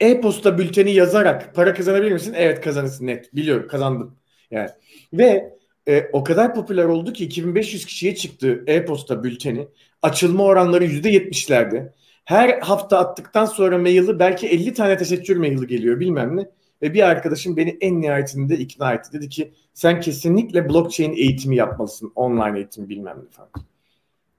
e-posta 0.00 0.58
bülteni 0.58 0.92
yazarak 0.92 1.54
para 1.54 1.74
kazanabilir 1.74 2.12
misin? 2.12 2.34
Evet 2.36 2.60
kazanırsın 2.60 3.06
net. 3.06 3.34
Biliyorum 3.36 3.68
kazandım. 3.68 4.16
Yani 4.50 4.70
ve 5.12 5.55
e, 5.88 6.10
o 6.12 6.24
kadar 6.24 6.54
popüler 6.54 6.84
oldu 6.84 7.12
ki 7.12 7.24
2500 7.24 7.86
kişiye 7.86 8.14
çıktı 8.14 8.64
e-posta 8.66 9.24
bülteni. 9.24 9.68
Açılma 10.02 10.44
oranları 10.44 10.84
%70'lerde. 10.84 11.92
Her 12.24 12.58
hafta 12.58 12.98
attıktan 12.98 13.44
sonra 13.44 13.78
maili 13.78 14.18
belki 14.18 14.48
50 14.48 14.74
tane 14.74 14.96
teşekkür 14.96 15.36
maili 15.36 15.66
geliyor 15.66 16.00
bilmem 16.00 16.36
ne. 16.36 16.46
Ve 16.82 16.94
bir 16.94 17.02
arkadaşım 17.02 17.56
beni 17.56 17.78
en 17.80 18.00
nihayetinde 18.00 18.56
ikna 18.56 18.92
etti. 18.92 19.12
Dedi 19.12 19.28
ki 19.28 19.52
sen 19.74 20.00
kesinlikle 20.00 20.68
blockchain 20.68 21.12
eğitimi 21.12 21.56
yapmalısın. 21.56 22.12
Online 22.14 22.58
eğitim 22.58 22.88
bilmem 22.88 23.16
ne 23.24 23.30
falan. 23.30 23.50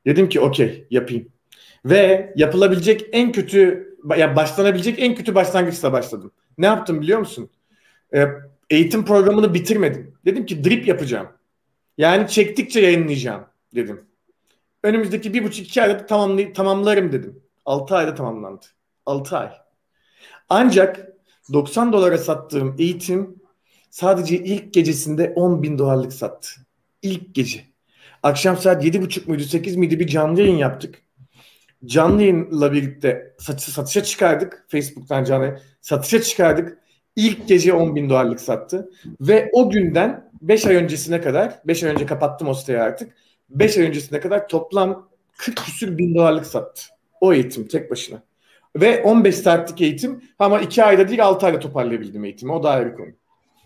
Dedim 0.05 0.29
ki 0.29 0.39
okey 0.39 0.87
yapayım. 0.89 1.27
Ve 1.85 2.33
yapılabilecek 2.35 3.05
en 3.11 3.31
kötü 3.31 3.87
ya 4.17 4.35
başlanabilecek 4.35 4.99
en 4.99 5.15
kötü 5.15 5.35
başlangıçla 5.35 5.93
başladım. 5.93 6.31
Ne 6.57 6.65
yaptım 6.65 7.01
biliyor 7.01 7.19
musun? 7.19 7.49
Ee, 8.13 8.27
eğitim 8.69 9.05
programını 9.05 9.53
bitirmedim. 9.53 10.13
Dedim 10.25 10.45
ki 10.45 10.63
drip 10.63 10.87
yapacağım. 10.87 11.27
Yani 11.97 12.27
çektikçe 12.27 12.79
yayınlayacağım 12.79 13.45
dedim. 13.75 14.05
Önümüzdeki 14.83 15.33
bir 15.33 15.43
buçuk 15.43 15.67
iki 15.67 15.81
ayda 15.81 16.05
tamamlay 16.05 16.53
tamamlarım 16.53 17.11
dedim. 17.11 17.43
Altı 17.65 17.95
ayda 17.95 18.15
tamamlandı. 18.15 18.65
Altı 19.05 19.37
ay. 19.37 19.51
Ancak 20.49 21.07
90 21.53 21.93
dolara 21.93 22.17
sattığım 22.17 22.75
eğitim 22.79 23.35
sadece 23.89 24.37
ilk 24.37 24.73
gecesinde 24.73 25.33
10 25.35 25.63
bin 25.63 25.77
dolarlık 25.77 26.13
sattı. 26.13 26.49
İlk 27.01 27.35
gece. 27.35 27.63
Akşam 28.23 28.57
saat 28.57 28.85
yedi 28.85 29.01
buçuk 29.01 29.27
muydu 29.27 29.43
sekiz 29.43 29.75
miydi 29.75 29.99
bir 29.99 30.07
canlı 30.07 30.41
yayın 30.41 30.57
yaptık. 30.57 31.01
Canlı 31.85 32.21
yayınla 32.21 32.73
birlikte 32.73 33.35
satışa 33.39 34.03
çıkardık. 34.03 34.65
Facebook'tan 34.67 35.23
canlı 35.23 35.59
satışa 35.81 36.21
çıkardık. 36.21 36.77
İlk 37.15 37.47
gece 37.47 37.73
10 37.73 37.95
bin 37.95 38.09
dolarlık 38.09 38.41
sattı. 38.41 38.89
Ve 39.21 39.49
o 39.53 39.69
günden 39.69 40.26
5 40.41 40.65
ay 40.65 40.75
öncesine 40.75 41.21
kadar, 41.21 41.61
5 41.65 41.83
ay 41.83 41.91
önce 41.91 42.05
kapattım 42.05 42.47
o 42.47 42.53
siteyi 42.53 42.79
artık. 42.79 43.13
5 43.49 43.77
ay 43.77 43.85
öncesine 43.85 44.19
kadar 44.19 44.47
toplam 44.47 45.09
40 45.37 45.57
küsür 45.57 45.97
bin 45.97 46.15
dolarlık 46.15 46.45
sattı. 46.45 46.81
O 47.21 47.33
eğitim 47.33 47.67
tek 47.67 47.91
başına. 47.91 48.23
Ve 48.75 49.03
15 49.03 49.35
saatlik 49.35 49.81
eğitim 49.81 50.23
ama 50.39 50.59
2 50.59 50.83
ayda 50.83 51.07
değil 51.07 51.25
6 51.25 51.45
ayda 51.45 51.59
toparlayabildim 51.59 52.25
eğitimi. 52.25 52.51
O 52.51 52.63
da 52.63 52.69
ayrı 52.69 52.95
konu. 52.95 53.09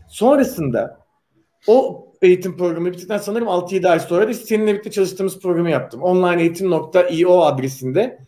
Sonrasında 0.10 1.00
o 1.68 2.08
eğitim 2.22 2.58
programı 2.58 2.92
bittikten 2.92 3.18
sanırım 3.18 3.48
6-7 3.48 3.90
ay 3.90 4.00
sonra 4.00 4.28
da 4.28 4.34
seninle 4.34 4.74
birlikte 4.74 4.92
çalıştığımız 4.92 5.40
programı 5.40 5.70
yaptım. 5.70 6.02
onlineeğitim.io 6.02 7.42
adresinde 7.42 8.20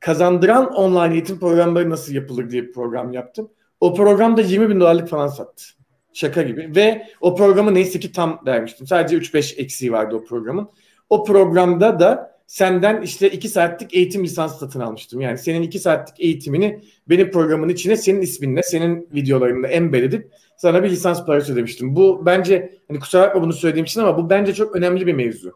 kazandıran 0.00 0.74
online 0.74 1.14
eğitim 1.14 1.38
programları 1.38 1.90
nasıl 1.90 2.12
yapılır 2.12 2.50
diye 2.50 2.62
bir 2.62 2.72
program 2.72 3.12
yaptım. 3.12 3.50
O 3.80 3.94
programda 3.94 4.40
20 4.40 4.70
bin 4.70 4.80
dolarlık 4.80 5.08
falan 5.08 5.28
sattı. 5.28 5.64
Şaka 6.14 6.42
gibi. 6.42 6.72
Ve 6.76 7.06
o 7.20 7.36
programı 7.36 7.74
neyse 7.74 8.00
ki 8.00 8.12
tam 8.12 8.40
vermiştim. 8.46 8.86
Sadece 8.86 9.16
3-5 9.16 9.56
eksiği 9.56 9.92
vardı 9.92 10.16
o 10.16 10.24
programın. 10.24 10.68
O 11.10 11.24
programda 11.24 12.00
da 12.00 12.34
senden 12.46 13.02
işte 13.02 13.30
2 13.30 13.48
saatlik 13.48 13.94
eğitim 13.94 14.24
lisansı 14.24 14.58
satın 14.58 14.80
almıştım. 14.80 15.20
Yani 15.20 15.38
senin 15.38 15.62
2 15.62 15.78
saatlik 15.78 16.20
eğitimini 16.20 16.80
benim 17.08 17.30
programın 17.30 17.68
içine 17.68 17.96
senin 17.96 18.20
isminle, 18.20 18.62
senin 18.62 19.08
videolarında 19.14 19.68
embed 19.68 20.02
edip 20.02 20.30
sana 20.56 20.82
bir 20.82 20.90
lisans 20.90 21.26
parası 21.26 21.52
ödemiştim. 21.52 21.96
Bu 21.96 22.26
bence 22.26 22.78
hani 22.88 23.00
kusura 23.00 23.22
bakma 23.22 23.42
bunu 23.42 23.52
söylediğim 23.52 23.84
için 23.84 24.00
ama 24.00 24.18
bu 24.18 24.30
bence 24.30 24.54
çok 24.54 24.76
önemli 24.76 25.06
bir 25.06 25.14
mevzu. 25.14 25.52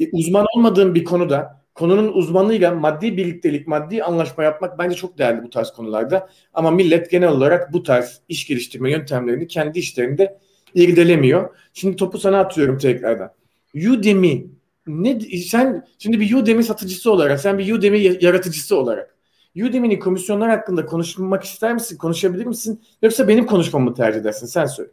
E, 0.00 0.10
uzman 0.12 0.46
olmadığım 0.56 0.94
bir 0.94 1.04
konuda 1.04 1.61
konunun 1.74 2.12
uzmanıyla 2.12 2.74
maddi 2.74 3.16
birliktelik, 3.16 3.66
maddi 3.66 4.02
anlaşma 4.02 4.44
yapmak 4.44 4.78
bence 4.78 4.96
çok 4.96 5.18
değerli 5.18 5.42
bu 5.42 5.50
tarz 5.50 5.70
konularda. 5.70 6.28
Ama 6.54 6.70
millet 6.70 7.10
genel 7.10 7.28
olarak 7.28 7.72
bu 7.72 7.82
tarz 7.82 8.20
iş 8.28 8.46
geliştirme 8.46 8.90
yöntemlerini 8.90 9.46
kendi 9.46 9.78
işlerinde 9.78 10.38
irdelemiyor. 10.74 11.56
Şimdi 11.72 11.96
topu 11.96 12.18
sana 12.18 12.38
atıyorum 12.38 12.78
tekrardan. 12.78 13.30
Udemy 13.74 14.46
ne 14.86 15.20
sen 15.20 15.86
şimdi 15.98 16.20
bir 16.20 16.34
Udemy 16.34 16.62
satıcısı 16.62 17.12
olarak, 17.12 17.40
sen 17.40 17.58
bir 17.58 17.72
Udemy 17.72 18.18
yaratıcısı 18.20 18.76
olarak 18.76 19.12
Udemy'nin 19.56 20.00
komisyonlar 20.00 20.50
hakkında 20.50 20.86
konuşmak 20.86 21.44
ister 21.44 21.74
misin? 21.74 21.96
Konuşabilir 21.96 22.46
misin? 22.46 22.82
Yoksa 23.02 23.28
benim 23.28 23.46
konuşmamı 23.46 23.94
tercih 23.94 24.20
edersin? 24.20 24.46
Sen 24.46 24.66
söyle. 24.66 24.90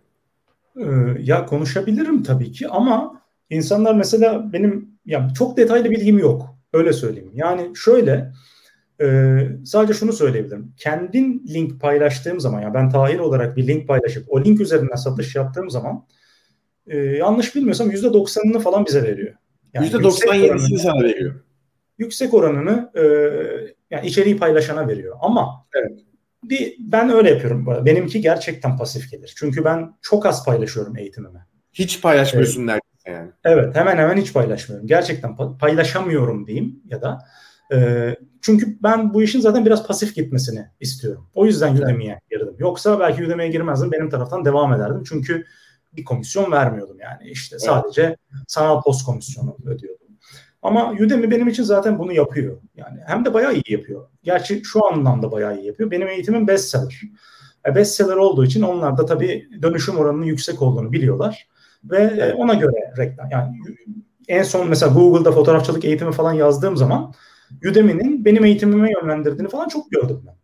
Ee, 0.78 0.86
ya 1.20 1.46
konuşabilirim 1.46 2.24
tabii 2.24 2.52
ki 2.52 2.68
ama 2.68 3.22
insanlar 3.50 3.96
mesela 3.96 4.54
benim 4.54 5.00
ya 5.06 5.28
çok 5.38 5.58
detaylı 5.58 5.92
bilgim 5.92 6.20
yok. 6.20 6.56
Öyle 6.74 6.94
söyleyeyim. 6.94 7.32
Yani 7.34 7.76
şöyle 7.76 8.32
e, 9.02 9.38
sadece 9.66 9.94
şunu 9.94 10.14
söyleyebilirim. 10.14 10.74
Kendin 10.78 11.44
link 11.48 11.82
paylaştığım 11.82 12.40
zaman 12.40 12.62
ya 12.62 12.74
ben 12.74 12.90
Tahir 12.90 13.20
olarak 13.20 13.58
bir 13.58 13.68
link 13.68 13.88
paylaşıp 13.88 14.26
o 14.28 14.44
link 14.44 14.62
üzerinden 14.62 14.96
satış 14.96 15.36
yaptığım 15.36 15.70
zaman 15.70 16.06
e, 16.88 16.98
yanlış 16.98 17.56
bilmiyorsam 17.56 17.92
%90'ını 17.92 18.60
falan 18.60 18.86
bize 18.86 19.04
veriyor. 19.04 19.36
Yani 19.74 19.88
%97'sini 19.88 20.78
sana 20.78 21.04
veriyor. 21.04 21.36
Yüksek 21.98 22.34
oranını 22.34 22.92
e, 22.96 23.04
yani 23.92 24.08
içeriği 24.08 24.38
paylaşana 24.38 24.88
veriyor. 24.88 25.18
Ama 25.22 25.66
evet. 25.76 26.00
bir 26.44 26.76
ben 26.80 27.10
öyle 27.10 27.30
yapıyorum. 27.30 27.86
Benimki 27.86 28.22
gerçekten 28.22 28.78
pasif 28.78 29.12
gelir. 29.12 29.34
Çünkü 29.38 29.64
ben 29.64 29.94
çok 30.02 30.26
az 30.26 30.46
paylaşıyorum 30.46 30.98
eğitimimi. 30.98 31.46
Hiç 31.74 32.02
paylaşmıyorsun 32.02 32.68
evet. 32.68 32.82
Yani. 33.06 33.32
Evet 33.44 33.76
hemen 33.76 33.98
hemen 33.98 34.18
hiç 34.18 34.34
paylaşmıyorum. 34.34 34.88
Gerçekten 34.88 35.36
paylaşamıyorum 35.60 36.48
diyeyim 36.48 36.84
ya 36.86 37.02
da 37.02 37.20
e, 37.74 38.16
çünkü 38.42 38.78
ben 38.84 39.14
bu 39.14 39.24
işin 39.24 39.42
zaten 39.42 39.66
biraz 39.66 39.88
pasif 39.88 40.16
gitmesini 40.16 40.66
istiyorum. 40.80 41.30
O 41.34 41.46
yüzden 41.46 41.76
Udemy'ye 41.76 42.20
girdim. 42.32 42.56
Yoksa 42.58 43.00
belki 43.00 43.26
Udemy'ye 43.26 43.50
girmezdim. 43.50 43.92
Benim 43.92 44.10
taraftan 44.10 44.46
devam 44.46 44.74
ederdim. 44.74 45.04
Çünkü 45.10 45.46
bir 45.94 46.04
komisyon 46.04 46.52
vermiyordum 46.52 46.98
yani. 47.00 47.30
işte 47.30 47.56
evet. 47.56 47.66
sadece 47.66 48.18
sanal 48.48 48.82
post 48.82 49.06
komisyonu 49.06 49.58
ödüyordum. 49.66 50.08
Ama 50.62 50.92
Udemy 50.92 51.32
benim 51.32 51.48
için 51.48 51.64
zaten 51.64 52.00
bunu 52.00 52.14
yapıyor. 52.14 52.62
Yani 52.76 53.00
hem 53.08 53.26
de 53.26 53.34
bayağı 53.34 53.54
iyi 53.54 53.72
yapıyor. 53.74 54.08
Gerçi 54.24 54.64
şu 54.64 54.86
anlamda 54.86 55.32
bayağı 55.32 55.58
iyi 55.58 55.68
yapıyor. 55.68 55.92
Benim 55.92 56.08
eğitimim 56.08 56.48
bestseller. 56.48 57.02
E, 57.66 57.76
bestseller 57.76 58.16
olduğu 58.16 58.46
için 58.46 58.62
onlar 58.62 58.98
da 58.98 59.06
tabii 59.06 59.50
dönüşüm 59.62 59.98
oranının 59.98 60.26
yüksek 60.26 60.62
olduğunu 60.62 60.92
biliyorlar 60.92 61.48
ve 61.84 61.98
e, 61.98 62.18
evet. 62.20 62.36
ona 62.38 62.54
göre 62.54 62.94
reklam 62.98 63.28
yani 63.32 63.56
en 64.28 64.44
son 64.44 64.70
mesela 64.70 64.94
Google'da 64.94 65.32
fotoğrafçılık 65.32 65.86
eğitimi 65.86 66.12
falan 66.12 66.34
yazdığım 66.34 66.78
zaman 66.78 67.14
Udemy'nin 67.70 68.26
benim 68.26 68.46
eğitimime 68.46 68.92
yönlendirdiğini 68.92 69.50
falan 69.50 69.68
çok 69.68 69.92
gördüm 69.92 70.24
ben. 70.28 70.36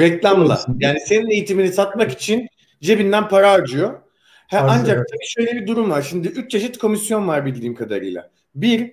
Reklamla. 0.00 0.60
Yani 0.78 0.98
senin 1.00 1.30
eğitimini 1.30 1.72
satmak 1.72 2.12
için 2.12 2.48
cebinden 2.80 3.28
para 3.28 3.52
harcıyor. 3.52 4.02
Ha, 4.48 4.66
ancak 4.70 4.96
evet. 4.96 5.08
tabii 5.10 5.26
şöyle 5.26 5.60
bir 5.60 5.66
durum 5.66 5.90
var. 5.90 6.02
Şimdi 6.02 6.28
üç 6.28 6.50
çeşit 6.50 6.78
komisyon 6.78 7.28
var 7.28 7.46
bildiğim 7.46 7.74
kadarıyla. 7.74 8.30
Bir, 8.54 8.92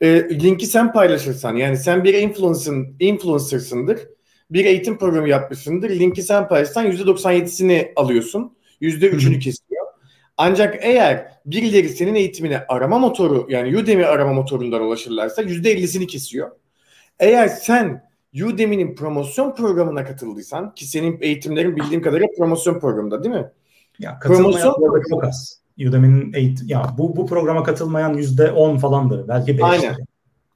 e, 0.00 0.40
linki 0.40 0.66
sen 0.66 0.92
paylaşırsan 0.92 1.56
yani 1.56 1.76
sen 1.76 2.04
bir 2.04 2.14
influencer'ın, 2.14 2.96
influencer'sındır. 3.00 4.00
Bir 4.50 4.64
eğitim 4.64 4.98
programı 4.98 5.28
yapmışsındır. 5.28 5.90
Linki 5.90 6.22
sen 6.22 6.48
paylaşırsan 6.48 6.86
%97'sini 6.86 7.92
alıyorsun. 7.96 8.56
%3'ünü 8.80 9.38
kesiyor. 9.38 9.63
Ancak 10.36 10.76
eğer 10.80 11.32
birileri 11.46 11.88
senin 11.88 12.14
eğitimine 12.14 12.64
arama 12.68 12.98
motoru 12.98 13.46
yani 13.48 13.78
Udemy 13.78 14.04
arama 14.06 14.32
motorundan 14.32 14.82
ulaşırlarsa 14.82 15.42
%50'sini 15.42 16.06
kesiyor. 16.06 16.50
Eğer 17.18 17.48
sen 17.48 18.04
Udemy'nin 18.44 18.94
promosyon 18.94 19.54
programına 19.54 20.04
katıldıysan 20.04 20.74
ki 20.74 20.84
senin 20.84 21.18
eğitimlerin 21.20 21.76
bildiğim 21.76 22.02
kadarıyla 22.02 22.28
promosyon 22.38 22.80
programında 22.80 23.24
değil 23.24 23.34
mi? 23.34 23.50
Ya 23.98 24.18
promosyon 24.22 24.74
programı 24.74 25.04
çok 25.10 25.24
az. 25.24 25.60
Udemy'nin 25.88 26.32
eğitim 26.32 26.68
ya 26.68 26.94
bu 26.98 27.16
bu 27.16 27.26
programa 27.26 27.62
katılmayan 27.62 28.14
yüzde 28.14 28.50
on 28.50 28.78
falandır. 28.78 29.28
Belki 29.28 29.58
5. 29.58 29.62
Aynen. 29.62 29.96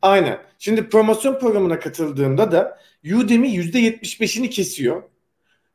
Aynen. 0.02 0.38
Şimdi 0.58 0.88
promosyon 0.88 1.38
programına 1.38 1.78
katıldığında 1.78 2.52
da 2.52 2.78
Udemy 3.16 3.49
yüzde 3.49 3.78
yetmiş 3.78 4.20
beşini 4.20 4.50
kesiyor. 4.50 5.02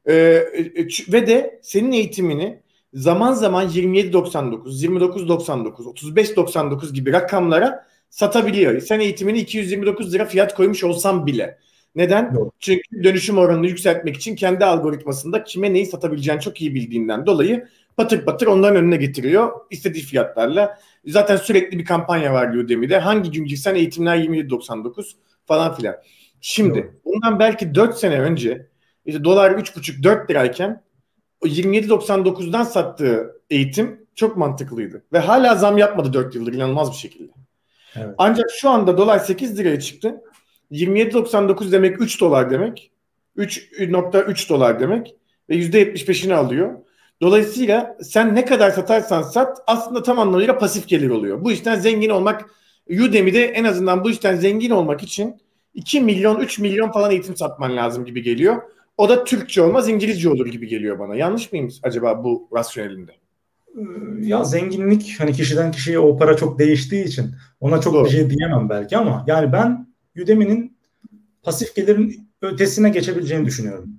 Ee, 0.05 0.13
e, 0.13 0.87
ve 1.13 1.27
de 1.27 1.59
senin 1.63 1.91
eğitimini 1.91 2.62
zaman 2.93 3.33
zaman 3.33 3.67
27.99, 3.69 4.87
29.99, 4.87 5.83
35.99 5.83 6.93
gibi 6.93 7.13
rakamlara 7.13 7.87
satabiliyor. 8.09 8.81
Sen 8.81 8.99
eğitimini 8.99 9.39
229 9.39 10.13
lira 10.13 10.25
fiyat 10.25 10.55
koymuş 10.55 10.83
olsam 10.83 11.25
bile. 11.25 11.57
Neden? 11.95 12.35
Doğru. 12.35 12.51
Çünkü 12.59 13.03
dönüşüm 13.03 13.37
oranını 13.37 13.67
yükseltmek 13.67 14.15
için 14.17 14.35
kendi 14.35 14.65
algoritmasında 14.65 15.43
kime 15.43 15.73
neyi 15.73 15.85
satabileceğini 15.85 16.41
çok 16.41 16.61
iyi 16.61 16.75
bildiğinden 16.75 17.25
dolayı 17.25 17.67
patır 17.97 18.25
patır 18.25 18.47
onların 18.47 18.83
önüne 18.83 18.97
getiriyor 18.97 19.51
istediği 19.71 20.03
fiyatlarla. 20.03 20.79
Zaten 21.05 21.35
sürekli 21.37 21.79
bir 21.79 21.85
kampanya 21.85 22.33
var 22.33 22.53
Udemy'de. 22.53 22.99
Hangi 22.99 23.31
gün 23.31 23.45
girsen 23.45 23.75
eğitimler 23.75 24.17
27.99 24.17 25.11
falan 25.45 25.75
filan. 25.75 25.95
Şimdi 26.41 26.79
Doğru. 26.79 26.91
bundan 27.05 27.39
belki 27.39 27.75
4 27.75 27.97
sene 27.97 28.19
önce 28.19 28.67
işte 29.05 29.23
dolar 29.23 29.51
3.5-4 29.51 30.29
lirayken 30.29 30.83
o 31.43 31.47
27.99'dan 31.47 32.63
sattığı 32.63 33.41
eğitim 33.49 34.07
çok 34.15 34.37
mantıklıydı. 34.37 35.03
Ve 35.13 35.19
hala 35.19 35.55
zam 35.55 35.77
yapmadı 35.77 36.13
4 36.13 36.35
yıldır 36.35 36.53
inanılmaz 36.53 36.91
bir 36.91 36.97
şekilde. 36.97 37.31
Evet. 37.95 38.15
Ancak 38.17 38.45
şu 38.51 38.69
anda 38.69 38.97
dolar 38.97 39.19
8 39.19 39.59
liraya 39.59 39.79
çıktı. 39.79 40.21
27.99 40.71 41.71
demek 41.71 42.01
3 42.01 42.21
dolar 42.21 42.51
demek. 42.51 42.91
3.3 43.37 44.49
dolar 44.49 44.79
demek. 44.79 45.15
Ve 45.49 45.55
%75'ini 45.55 46.33
alıyor. 46.33 46.73
Dolayısıyla 47.21 47.97
sen 48.01 48.35
ne 48.35 48.45
kadar 48.45 48.71
satarsan 48.71 49.21
sat 49.21 49.57
aslında 49.67 50.03
tam 50.03 50.19
anlamıyla 50.19 50.57
pasif 50.57 50.87
gelir 50.87 51.09
oluyor. 51.09 51.43
Bu 51.43 51.51
işten 51.51 51.75
zengin 51.75 52.09
olmak 52.09 52.45
Udemy'de 52.89 53.45
en 53.45 53.63
azından 53.63 54.03
bu 54.03 54.11
işten 54.11 54.35
zengin 54.35 54.69
olmak 54.69 55.03
için 55.03 55.41
2 55.73 56.01
milyon 56.01 56.39
3 56.39 56.59
milyon 56.59 56.91
falan 56.91 57.11
eğitim 57.11 57.35
satman 57.35 57.75
lazım 57.75 58.05
gibi 58.05 58.21
geliyor. 58.21 58.61
O 58.97 59.09
da 59.09 59.23
Türkçe 59.23 59.61
olmaz 59.61 59.89
İngilizce 59.89 60.29
olur 60.29 60.47
gibi 60.47 60.67
geliyor 60.67 60.99
bana. 60.99 61.15
Yanlış 61.15 61.51
mıyım 61.51 61.69
acaba 61.83 62.23
bu 62.23 62.49
rasyonelinde? 62.55 63.11
Ya 64.21 64.43
zenginlik 64.43 65.15
hani 65.19 65.33
kişiden 65.33 65.71
kişiye 65.71 65.99
o 65.99 66.17
para 66.17 66.37
çok 66.37 66.59
değiştiği 66.59 67.05
için 67.05 67.31
ona 67.59 67.81
çok 67.81 67.93
Doğru. 67.93 68.05
bir 68.05 68.09
şey 68.09 68.29
diyemem 68.29 68.69
belki 68.69 68.97
ama 68.97 69.23
yani 69.27 69.51
ben 69.51 69.87
Udemy'nin 70.23 70.77
pasif 71.43 71.75
gelirin 71.75 72.29
ötesine 72.41 72.89
geçebileceğini 72.89 73.45
düşünüyorum. 73.45 73.89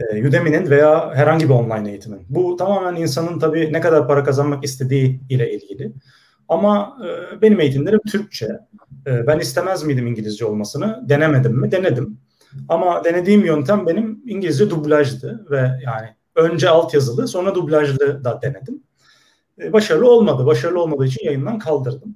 Ee, 0.00 0.28
Udemy'nin 0.28 0.70
veya 0.70 1.14
herhangi 1.14 1.44
bir 1.44 1.54
online 1.54 1.90
eğitimin. 1.90 2.26
Bu 2.28 2.56
tamamen 2.56 3.00
insanın 3.00 3.38
tabii 3.38 3.72
ne 3.72 3.80
kadar 3.80 4.08
para 4.08 4.24
kazanmak 4.24 4.64
istediği 4.64 5.20
ile 5.28 5.52
ilgili. 5.52 5.92
Ama 6.48 6.98
e, 7.04 7.42
benim 7.42 7.60
eğitimlerim 7.60 8.00
Türkçe. 8.08 8.46
E, 9.06 9.26
ben 9.26 9.38
istemez 9.38 9.82
miydim 9.82 10.06
İngilizce 10.06 10.44
olmasını? 10.44 11.04
Denemedim 11.08 11.60
mi? 11.60 11.72
Denedim. 11.72 12.18
Ama 12.68 13.04
denediğim 13.04 13.44
yöntem 13.44 13.86
benim 13.86 14.22
İngilizce 14.26 14.70
dublajdı 14.70 15.46
ve 15.50 15.56
yani 15.58 16.08
önce 16.34 16.68
altyazılı 16.68 17.28
sonra 17.28 17.54
dublajlı 17.54 18.24
da 18.24 18.42
denedim. 18.42 18.82
E, 19.60 19.72
başarılı 19.72 20.10
olmadı. 20.10 20.46
Başarılı 20.46 20.82
olmadığı 20.82 21.06
için 21.06 21.26
yayından 21.26 21.58
kaldırdım. 21.58 22.14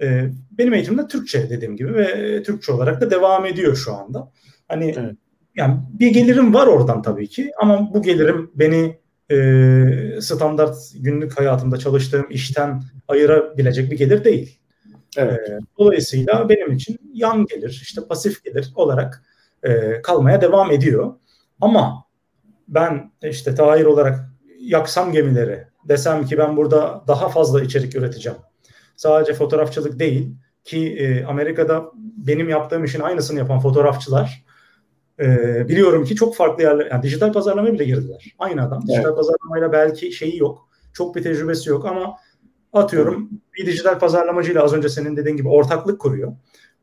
E, 0.00 0.30
benim 0.50 0.74
eğitimim 0.74 1.04
de 1.04 1.08
Türkçe 1.08 1.50
dediğim 1.50 1.76
gibi 1.76 1.94
ve 1.94 2.42
Türkçe 2.42 2.72
olarak 2.72 3.00
da 3.00 3.10
devam 3.10 3.46
ediyor 3.46 3.76
şu 3.76 3.94
anda. 3.94 4.32
Hani 4.68 4.94
evet. 4.98 5.14
yani 5.56 5.80
bir 5.92 6.08
gelirim 6.08 6.54
var 6.54 6.66
oradan 6.66 7.02
tabii 7.02 7.28
ki 7.28 7.50
ama 7.60 7.94
bu 7.94 8.02
gelirim 8.02 8.50
beni 8.54 8.98
e, 9.30 10.20
standart 10.20 10.76
günlük 10.94 11.38
hayatımda 11.38 11.76
çalıştığım 11.76 12.26
işten 12.30 12.82
ayırabilecek 13.08 13.90
bir 13.90 13.98
gelir 13.98 14.24
değil. 14.24 14.58
Evet. 15.16 15.48
E, 15.48 15.58
dolayısıyla 15.78 16.48
benim 16.48 16.72
için 16.72 16.98
yan 17.12 17.46
gelir, 17.46 17.80
işte 17.82 18.00
pasif 18.08 18.44
gelir 18.44 18.72
olarak 18.74 19.22
e, 19.66 20.02
kalmaya 20.02 20.40
devam 20.40 20.70
ediyor. 20.70 21.14
Ama 21.60 22.04
ben 22.68 23.12
işte 23.22 23.54
Tahir 23.54 23.84
olarak 23.84 24.18
yaksam 24.60 25.12
gemileri 25.12 25.64
desem 25.84 26.26
ki 26.26 26.38
ben 26.38 26.56
burada 26.56 27.04
daha 27.08 27.28
fazla 27.28 27.62
içerik 27.62 27.96
üreteceğim. 27.96 28.38
Sadece 28.96 29.34
fotoğrafçılık 29.34 29.98
değil 29.98 30.36
ki 30.64 30.96
e, 30.96 31.24
Amerika'da 31.24 31.84
benim 32.16 32.48
yaptığım 32.48 32.84
işin 32.84 33.00
aynısını 33.00 33.38
yapan 33.38 33.60
fotoğrafçılar 33.60 34.44
e, 35.20 35.26
biliyorum 35.68 36.04
ki 36.04 36.14
çok 36.14 36.36
farklı 36.36 36.62
yerler, 36.62 36.86
yani 36.90 37.02
dijital 37.02 37.32
pazarlamaya 37.32 37.74
bile 37.74 37.84
girdiler. 37.84 38.34
Aynı 38.38 38.62
adam. 38.62 38.78
Evet. 38.78 38.88
Dijital 38.88 39.16
pazarlamayla 39.16 39.72
belki 39.72 40.12
şeyi 40.12 40.38
yok, 40.38 40.68
çok 40.92 41.16
bir 41.16 41.22
tecrübesi 41.22 41.70
yok 41.70 41.86
ama 41.86 42.16
atıyorum 42.72 43.30
bir 43.54 43.66
dijital 43.66 43.98
pazarlamacıyla 43.98 44.62
az 44.62 44.74
önce 44.74 44.88
senin 44.88 45.16
dediğin 45.16 45.36
gibi 45.36 45.48
ortaklık 45.48 46.00
kuruyor. 46.00 46.32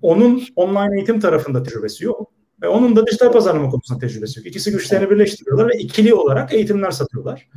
Onun 0.02 0.44
online 0.56 0.96
eğitim 0.96 1.20
tarafında 1.20 1.64
tecrübesi 1.64 2.06
yok. 2.06 2.32
Ve 2.64 2.68
onun 2.68 2.96
da 2.96 3.08
dijital 3.08 3.32
pazarlama 3.32 3.70
konusunda 3.70 4.00
tecrübesi 4.00 4.40
yok. 4.40 4.48
İkisi 4.48 4.72
güçlerini 4.72 5.10
birleştiriyorlar 5.10 5.70
ve 5.70 5.78
ikili 5.78 6.14
olarak 6.14 6.54
eğitimler 6.54 6.92
satıyorlar. 6.92 7.48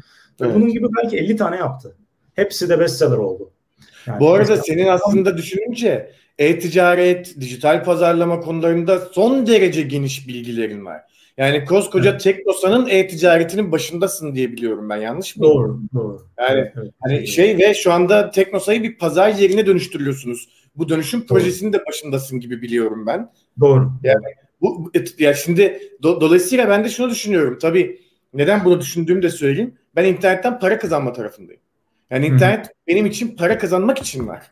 Evet. 0.40 0.54
Bunun 0.54 0.68
gibi 0.68 0.86
belki 1.02 1.16
50 1.16 1.36
tane 1.36 1.56
yaptı. 1.56 1.96
Hepsi 2.34 2.68
de 2.68 2.80
bestseller 2.80 3.16
oldu. 3.16 3.50
Yani 4.06 4.20
Bu 4.20 4.32
arada 4.32 4.56
senin 4.56 4.86
aslında 4.86 5.36
düşününce 5.36 6.10
e-ticaret, 6.38 7.40
dijital 7.40 7.84
pazarlama 7.84 8.40
konularında 8.40 8.98
son 8.98 9.46
derece 9.46 9.82
geniş 9.82 10.28
bilgilerin 10.28 10.84
var. 10.84 11.00
Yani 11.38 11.64
koskoca 11.64 12.10
evet. 12.10 12.20
Teknosa'nın 12.20 12.88
e-ticaretinin 12.88 13.72
başındasın 13.72 14.34
diye 14.34 14.52
biliyorum 14.52 14.88
ben 14.88 14.96
yanlış 14.96 15.36
mı? 15.36 15.42
Doğru, 15.42 15.80
doğru. 15.94 16.22
Yani 16.38 16.60
evet, 16.60 16.72
evet. 16.76 16.92
hani 17.00 17.26
şey 17.26 17.58
ve 17.58 17.74
şu 17.74 17.92
anda 17.92 18.30
Teknosa'yı 18.30 18.82
bir 18.82 18.98
pazar 18.98 19.28
yerine 19.28 19.66
dönüştürüyorsunuz. 19.66 20.48
Bu 20.76 20.88
dönüşüm 20.88 21.20
doğru. 21.20 21.26
projesinin 21.26 21.72
de 21.72 21.86
başındasın 21.86 22.40
gibi 22.40 22.62
biliyorum 22.62 23.06
ben. 23.06 23.32
Doğru. 23.60 23.92
Yani 24.02 24.24
bu 24.60 24.92
ya 25.18 25.34
şimdi 25.34 25.92
do, 26.02 26.20
dolayısıyla 26.20 26.68
ben 26.68 26.84
de 26.84 26.88
şunu 26.88 27.10
düşünüyorum. 27.10 27.58
Tabii 27.60 28.00
neden 28.34 28.64
bunu 28.64 28.80
düşündüğümü 28.80 29.22
de 29.22 29.30
söyleyeyim. 29.30 29.74
Ben 29.96 30.04
internetten 30.04 30.58
para 30.58 30.78
kazanma 30.78 31.12
tarafındayım. 31.12 31.60
Yani 32.10 32.26
internet 32.26 32.66
Hı. 32.66 32.70
benim 32.86 33.06
için 33.06 33.36
para 33.36 33.58
kazanmak 33.58 33.98
için 33.98 34.28
var. 34.28 34.48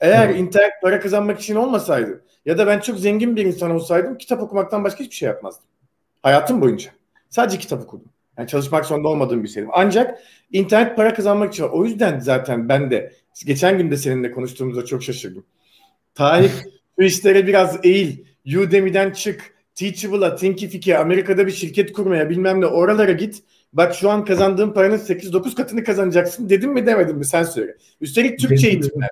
Eğer 0.00 0.28
Hı. 0.28 0.32
internet 0.32 0.72
para 0.82 1.00
kazanmak 1.00 1.40
için 1.40 1.54
olmasaydı 1.54 2.24
ya 2.46 2.58
da 2.58 2.66
ben 2.66 2.80
çok 2.80 2.98
zengin 2.98 3.36
bir 3.36 3.44
insan 3.44 3.70
olsaydım 3.70 4.18
kitap 4.18 4.42
okumaktan 4.42 4.84
başka 4.84 5.04
hiçbir 5.04 5.16
şey 5.16 5.28
yapmazdım. 5.28 5.64
Hayatım 6.22 6.60
boyunca. 6.60 6.90
Sadece 7.28 7.58
kitap 7.58 7.82
okudum. 7.82 8.08
Yani 8.38 8.48
çalışmak 8.48 8.86
zorunda 8.86 9.08
olmadığım 9.08 9.44
bir 9.44 9.48
şeydim. 9.48 9.70
Ancak 9.72 10.18
internet 10.52 10.96
para 10.96 11.14
kazanmak 11.14 11.52
için. 11.52 11.64
O 11.64 11.84
yüzden 11.84 12.20
zaten 12.20 12.68
ben 12.68 12.90
de 12.90 13.12
geçen 13.46 13.78
gün 13.78 13.90
de 13.90 13.96
seninle 13.96 14.30
konuştuğumuzda 14.30 14.84
çok 14.84 15.02
şaşırdım. 15.02 15.44
Tarih 16.14 16.52
bu 16.98 17.02
işlere 17.02 17.46
biraz 17.46 17.78
eğil. 17.84 18.24
Udemy'den 18.56 19.10
çık. 19.10 19.58
Teachable'a, 19.74 20.36
Thinkific'e, 20.36 20.98
Amerika'da 20.98 21.46
bir 21.46 21.52
şirket 21.52 21.92
kurmaya 21.92 22.30
bilmem 22.30 22.60
ne 22.60 22.66
oralara 22.66 23.12
git. 23.12 23.42
Bak 23.72 23.94
şu 23.94 24.10
an 24.10 24.24
kazandığın 24.24 24.72
paranın 24.72 24.98
8-9 24.98 25.54
katını 25.54 25.84
kazanacaksın 25.84 26.48
dedim 26.48 26.72
mi 26.72 26.86
demedim 26.86 27.16
mi 27.16 27.24
sen 27.24 27.42
söyle. 27.42 27.76
Üstelik 28.00 28.38
Türkçe 28.38 28.68
eğitimler. 28.68 29.10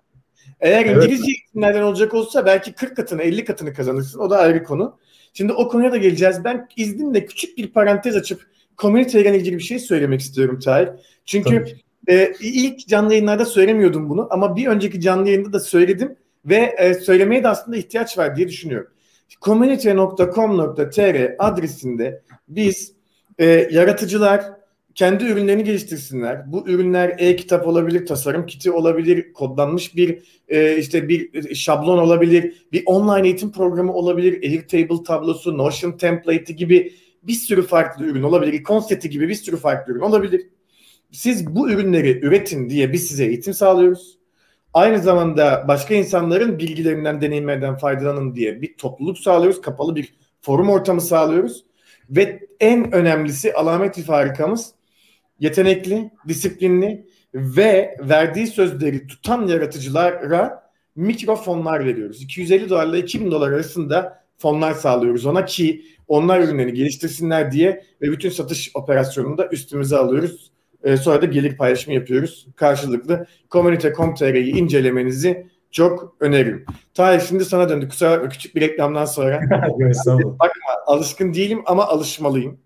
Eğer 0.60 0.84
evet. 0.84 1.04
İngilizce 1.04 1.30
eğitimlerden 1.30 1.82
olacak 1.82 2.14
olsa 2.14 2.46
belki 2.46 2.72
40 2.72 2.96
katını 2.96 3.22
50 3.22 3.44
katını 3.44 3.74
kazanırsın. 3.74 4.18
O 4.18 4.30
da 4.30 4.38
ayrı 4.38 4.64
konu. 4.64 4.98
Şimdi 5.32 5.52
o 5.52 5.68
konuya 5.68 5.92
da 5.92 5.96
geleceğiz. 5.96 6.44
Ben 6.44 6.68
izninle 6.76 7.26
küçük 7.26 7.58
bir 7.58 7.72
parantez 7.72 8.16
açıp 8.16 8.46
komüniteyle 8.76 9.36
ilgili 9.38 9.58
bir 9.58 9.62
şey 9.62 9.78
söylemek 9.78 10.20
istiyorum 10.20 10.58
Tahir. 10.58 10.88
Çünkü 11.24 11.64
e, 12.08 12.32
ilk 12.40 12.88
canlı 12.88 13.12
yayınlarda 13.12 13.44
söylemiyordum 13.44 14.08
bunu 14.08 14.28
ama 14.30 14.56
bir 14.56 14.66
önceki 14.66 15.00
canlı 15.00 15.28
yayında 15.28 15.52
da 15.52 15.60
söyledim 15.60 16.16
ve 16.44 16.74
e, 16.78 16.94
söylemeye 16.94 17.44
de 17.44 17.48
aslında 17.48 17.76
ihtiyaç 17.76 18.18
var 18.18 18.36
diye 18.36 18.48
düşünüyorum. 18.48 18.90
Community.com.tr 19.40 21.34
adresinde 21.38 22.22
biz 22.48 22.92
e, 23.38 23.46
yaratıcılar, 23.70 24.44
kendi 24.94 25.24
ürünlerini 25.24 25.64
geliştirsinler. 25.64 26.52
Bu 26.52 26.68
ürünler 26.68 27.14
e-kitap 27.18 27.66
olabilir, 27.66 28.06
tasarım 28.06 28.46
kiti 28.46 28.70
olabilir, 28.70 29.32
kodlanmış 29.32 29.96
bir 29.96 30.22
e, 30.48 30.76
işte 30.78 31.08
bir 31.08 31.54
şablon 31.54 31.98
olabilir, 31.98 32.66
bir 32.72 32.82
online 32.86 33.26
eğitim 33.26 33.52
programı 33.52 33.92
olabilir, 33.92 34.42
Airtable 34.42 35.04
tablosu, 35.06 35.58
Notion 35.58 35.92
template'i 35.92 36.56
gibi 36.56 36.92
bir 37.22 37.32
sürü 37.32 37.62
farklı 37.62 38.04
ürün 38.04 38.22
olabilir. 38.22 38.64
Seti 38.88 39.10
gibi 39.10 39.28
bir 39.28 39.34
sürü 39.34 39.56
farklı 39.56 39.92
ürün 39.92 40.00
olabilir. 40.00 40.46
Siz 41.12 41.46
bu 41.46 41.70
ürünleri 41.70 42.20
üretin 42.20 42.70
diye 42.70 42.92
biz 42.92 43.06
size 43.06 43.24
eğitim 43.24 43.54
sağlıyoruz. 43.54 44.18
Aynı 44.76 44.98
zamanda 44.98 45.64
başka 45.68 45.94
insanların 45.94 46.58
bilgilerinden, 46.58 47.20
deneyimlerden 47.20 47.76
faydalanın 47.76 48.34
diye 48.34 48.62
bir 48.62 48.76
topluluk 48.76 49.18
sağlıyoruz. 49.18 49.60
Kapalı 49.60 49.96
bir 49.96 50.14
forum 50.40 50.70
ortamı 50.70 51.00
sağlıyoruz. 51.00 51.64
Ve 52.10 52.40
en 52.60 52.92
önemlisi 52.94 53.54
alamet 53.54 54.02
farikamız 54.02 54.74
yetenekli, 55.40 56.10
disiplinli 56.28 57.06
ve 57.34 57.96
verdiği 58.00 58.46
sözleri 58.46 59.06
tutan 59.06 59.46
yaratıcılara 59.46 60.70
mikrofonlar 60.96 61.84
veriyoruz. 61.84 62.22
250 62.22 62.70
dolarla 62.70 62.98
2000 62.98 63.30
dolar 63.30 63.52
arasında 63.52 64.22
fonlar 64.38 64.74
sağlıyoruz 64.74 65.26
ona 65.26 65.44
ki 65.44 65.84
onlar 66.08 66.40
ürünlerini 66.40 66.72
geliştirsinler 66.72 67.52
diye 67.52 67.84
ve 68.02 68.10
bütün 68.10 68.30
satış 68.30 68.70
operasyonunu 68.74 69.38
da 69.38 69.48
üstümüze 69.48 69.96
alıyoruz. 69.96 70.55
Ee, 70.86 70.96
sonra 70.96 71.22
da 71.22 71.26
gelir 71.26 71.56
paylaşımı 71.56 71.94
yapıyoruz 71.94 72.46
karşılıklı. 72.56 73.26
Komünite.com.tr'yi 73.50 74.54
incelemenizi 74.54 75.46
çok 75.70 76.16
öneririm. 76.20 76.64
Tahir 76.94 77.20
şimdi 77.20 77.44
sana 77.44 77.68
döndü. 77.68 77.88
Kusura 77.88 78.10
bakma 78.10 78.28
küçük 78.28 78.56
bir 78.56 78.60
reklamdan 78.60 79.04
sonra. 79.04 79.40
Bakma 80.38 80.72
alışkın 80.86 81.34
değilim 81.34 81.62
ama 81.66 81.86
alışmalıyım. 81.86 82.58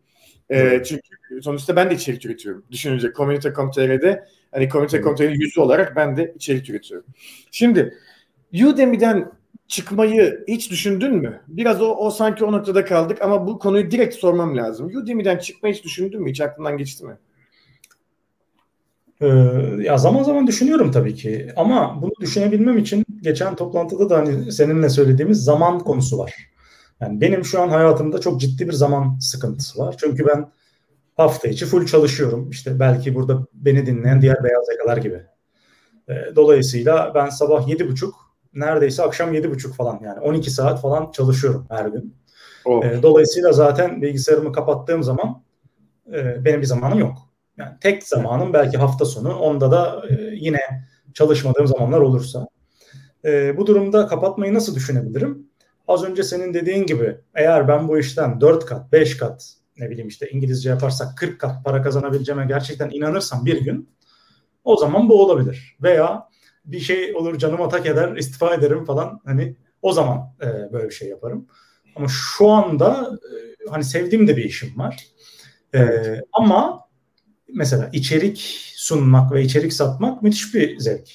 Ee, 0.50 0.82
çünkü 0.86 1.02
sonuçta 1.42 1.76
ben 1.76 1.90
de 1.90 1.94
içerik 1.94 2.26
üretiyorum. 2.26 2.64
Düşününce 2.70 3.12
Komünite.com.tr'de 3.12 4.24
hani 4.52 4.68
Komünite.com.tr'nin 4.68 5.40
yüzü 5.40 5.60
olarak 5.60 5.96
ben 5.96 6.16
de 6.16 6.32
içerik 6.36 6.70
üretiyorum. 6.70 7.06
Şimdi 7.50 7.94
Udemy'den 8.66 9.32
çıkmayı 9.68 10.44
hiç 10.48 10.70
düşündün 10.70 11.14
mü? 11.14 11.40
Biraz 11.48 11.82
o, 11.82 11.94
o 11.94 12.10
sanki 12.10 12.44
o 12.44 12.52
noktada 12.52 12.84
kaldık 12.84 13.22
ama 13.22 13.46
bu 13.46 13.58
konuyu 13.58 13.90
direkt 13.90 14.14
sormam 14.14 14.56
lazım. 14.56 14.86
Udemy'den 14.96 15.38
çıkmayı 15.38 15.74
hiç 15.74 15.84
düşündün 15.84 16.22
mü? 16.22 16.30
Hiç 16.30 16.40
aklından 16.40 16.78
geçti 16.78 17.04
mi? 17.04 17.16
Ee, 19.20 19.26
ya 19.80 19.98
zaman 19.98 20.22
zaman 20.22 20.46
düşünüyorum 20.46 20.90
tabii 20.90 21.14
ki 21.14 21.52
ama 21.56 22.02
bunu 22.02 22.12
düşünebilmem 22.20 22.78
için 22.78 23.04
geçen 23.20 23.56
toplantıda 23.56 24.10
da 24.10 24.18
hani 24.18 24.52
seninle 24.52 24.88
söylediğimiz 24.88 25.44
zaman 25.44 25.78
konusu 25.78 26.18
var. 26.18 26.34
Yani 27.00 27.20
benim 27.20 27.44
şu 27.44 27.60
an 27.60 27.68
hayatımda 27.68 28.20
çok 28.20 28.40
ciddi 28.40 28.68
bir 28.68 28.72
zaman 28.72 29.18
sıkıntısı 29.18 29.78
var. 29.78 29.94
Çünkü 30.00 30.26
ben 30.26 30.50
hafta 31.16 31.48
içi 31.48 31.66
full 31.66 31.86
çalışıyorum. 31.86 32.50
İşte 32.50 32.80
belki 32.80 33.14
burada 33.14 33.46
beni 33.52 33.86
dinleyen 33.86 34.22
diğer 34.22 34.44
beyaz 34.44 34.68
yakalar 34.70 34.96
gibi. 34.96 35.22
Ee, 36.08 36.14
dolayısıyla 36.36 37.12
ben 37.14 37.28
sabah 37.28 37.68
yedi 37.68 37.88
buçuk 37.88 38.14
neredeyse 38.54 39.02
akşam 39.02 39.34
yedi 39.34 39.50
buçuk 39.50 39.74
falan 39.74 40.00
yani 40.04 40.20
12 40.20 40.50
saat 40.50 40.80
falan 40.80 41.10
çalışıyorum 41.10 41.66
her 41.70 41.86
gün. 41.86 42.14
Oh. 42.64 42.82
Dolayısıyla 43.02 43.52
zaten 43.52 44.02
bilgisayarımı 44.02 44.52
kapattığım 44.52 45.02
zaman 45.02 45.42
e, 46.12 46.44
benim 46.44 46.60
bir 46.60 46.66
zamanım 46.66 46.98
yok. 46.98 47.29
Yani 47.60 47.76
tek 47.80 48.02
zamanım 48.02 48.52
belki 48.52 48.78
hafta 48.78 49.04
sonu. 49.04 49.34
Onda 49.34 49.70
da 49.70 50.02
e, 50.08 50.14
yine 50.32 50.60
çalışmadığım 51.14 51.66
zamanlar 51.66 52.00
olursa. 52.00 52.48
E, 53.24 53.56
bu 53.56 53.66
durumda 53.66 54.06
kapatmayı 54.06 54.54
nasıl 54.54 54.74
düşünebilirim? 54.74 55.50
Az 55.88 56.04
önce 56.04 56.22
senin 56.22 56.54
dediğin 56.54 56.86
gibi 56.86 57.16
eğer 57.34 57.68
ben 57.68 57.88
bu 57.88 57.98
işten 57.98 58.40
4 58.40 58.66
kat, 58.66 58.92
5 58.92 59.16
kat 59.16 59.54
ne 59.78 59.90
bileyim 59.90 60.08
işte 60.08 60.30
İngilizce 60.30 60.70
yaparsak 60.70 61.16
40 61.16 61.40
kat 61.40 61.64
para 61.64 61.82
kazanabileceğime 61.82 62.46
gerçekten 62.46 62.90
inanırsam 62.90 63.46
bir 63.46 63.60
gün 63.60 63.88
o 64.64 64.76
zaman 64.76 65.08
bu 65.08 65.22
olabilir. 65.22 65.76
Veya 65.82 66.28
bir 66.64 66.80
şey 66.80 67.14
olur 67.14 67.38
canıma 67.38 67.68
tak 67.68 67.86
eder 67.86 68.16
istifa 68.16 68.54
ederim 68.54 68.84
falan 68.84 69.20
hani 69.24 69.56
o 69.82 69.92
zaman 69.92 70.34
e, 70.42 70.72
böyle 70.72 70.88
bir 70.88 70.94
şey 70.94 71.08
yaparım. 71.08 71.46
Ama 71.96 72.06
şu 72.08 72.48
anda 72.48 73.10
e, 73.16 73.70
hani 73.70 73.84
sevdiğim 73.84 74.28
de 74.28 74.36
bir 74.36 74.44
işim 74.44 74.78
var. 74.78 75.06
E, 75.74 75.80
ama 76.32 76.79
mesela 77.54 77.90
içerik 77.92 78.38
sunmak 78.76 79.32
ve 79.32 79.42
içerik 79.42 79.72
satmak 79.72 80.22
müthiş 80.22 80.54
bir 80.54 80.78
zevk. 80.78 81.08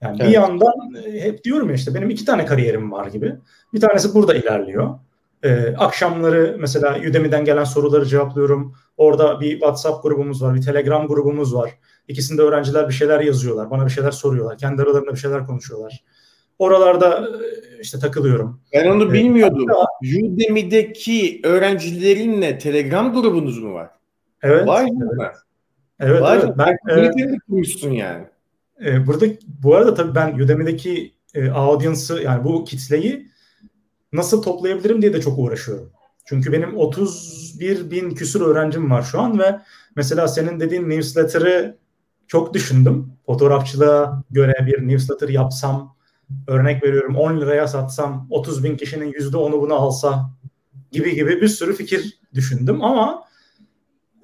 Yani 0.00 0.16
evet. 0.20 0.28
bir 0.28 0.34
yandan 0.34 0.94
e, 1.04 1.20
hep 1.20 1.44
diyorum 1.44 1.68
ya 1.68 1.74
işte 1.74 1.94
benim 1.94 2.10
iki 2.10 2.24
tane 2.24 2.46
kariyerim 2.46 2.92
var 2.92 3.06
gibi. 3.06 3.36
Bir 3.74 3.80
tanesi 3.80 4.14
burada 4.14 4.34
ilerliyor. 4.34 4.98
Ee, 5.42 5.74
akşamları 5.76 6.56
mesela 6.60 6.98
Udemy'den 7.10 7.44
gelen 7.44 7.64
soruları 7.64 8.06
cevaplıyorum. 8.06 8.74
Orada 8.96 9.40
bir 9.40 9.50
WhatsApp 9.50 10.02
grubumuz 10.02 10.42
var, 10.42 10.54
bir 10.54 10.62
Telegram 10.62 11.06
grubumuz 11.06 11.54
var. 11.54 11.70
İkisinde 12.08 12.42
öğrenciler 12.42 12.88
bir 12.88 12.94
şeyler 12.94 13.20
yazıyorlar, 13.20 13.70
bana 13.70 13.86
bir 13.86 13.90
şeyler 13.90 14.10
soruyorlar. 14.10 14.58
Kendi 14.58 14.82
aralarında 14.82 15.12
bir 15.12 15.16
şeyler 15.16 15.46
konuşuyorlar. 15.46 16.04
Oralarda 16.58 17.18
e, 17.18 17.80
işte 17.80 17.98
takılıyorum. 17.98 18.60
Ben 18.72 18.90
onu 18.90 19.04
ee, 19.04 19.12
bilmiyordum. 19.12 19.66
Hatta, 19.68 19.86
Udemy'deki 20.24 21.40
öğrencilerinle 21.44 22.58
Telegram 22.58 23.12
grubunuz 23.12 23.58
mu 23.58 23.74
var? 23.74 23.90
Evet. 24.42 24.66
Var 24.66 24.84
mı? 24.84 25.10
Evet. 25.20 25.36
Evet, 26.00 26.22
Vay 26.22 26.38
evet. 26.38 26.54
Ben, 26.58 26.96
e, 26.96 27.38
kurmuşsun 27.48 27.90
yani. 27.90 28.24
E, 28.84 29.06
burada 29.06 29.26
bu 29.46 29.74
arada 29.74 29.94
tabii 29.94 30.14
ben 30.14 30.38
Udemy'deki 30.38 31.14
e, 31.34 31.50
audience'ı 31.50 32.22
yani 32.22 32.44
bu 32.44 32.64
kitleyi 32.64 33.28
nasıl 34.12 34.42
toplayabilirim 34.42 35.02
diye 35.02 35.12
de 35.12 35.20
çok 35.20 35.38
uğraşıyorum. 35.38 35.90
Çünkü 36.24 36.52
benim 36.52 36.76
31 36.76 37.90
bin 37.90 38.10
küsur 38.10 38.40
öğrencim 38.40 38.90
var 38.90 39.02
şu 39.02 39.20
an 39.20 39.38
ve 39.38 39.60
mesela 39.96 40.28
senin 40.28 40.60
dediğin 40.60 40.90
newsletter'ı 40.90 41.78
çok 42.26 42.54
düşündüm. 42.54 43.12
Fotoğrafçılığa 43.26 44.24
göre 44.30 44.54
bir 44.66 44.88
newsletter 44.88 45.28
yapsam, 45.28 45.96
örnek 46.46 46.84
veriyorum 46.84 47.16
10 47.16 47.40
liraya 47.40 47.68
satsam 47.68 48.26
30 48.30 48.64
bin 48.64 48.76
kişinin 48.76 49.12
%10'u 49.12 49.60
bunu 49.60 49.74
alsa 49.74 50.30
gibi 50.92 51.14
gibi 51.14 51.40
bir 51.40 51.48
sürü 51.48 51.74
fikir 51.74 52.18
düşündüm 52.34 52.84
ama 52.84 53.27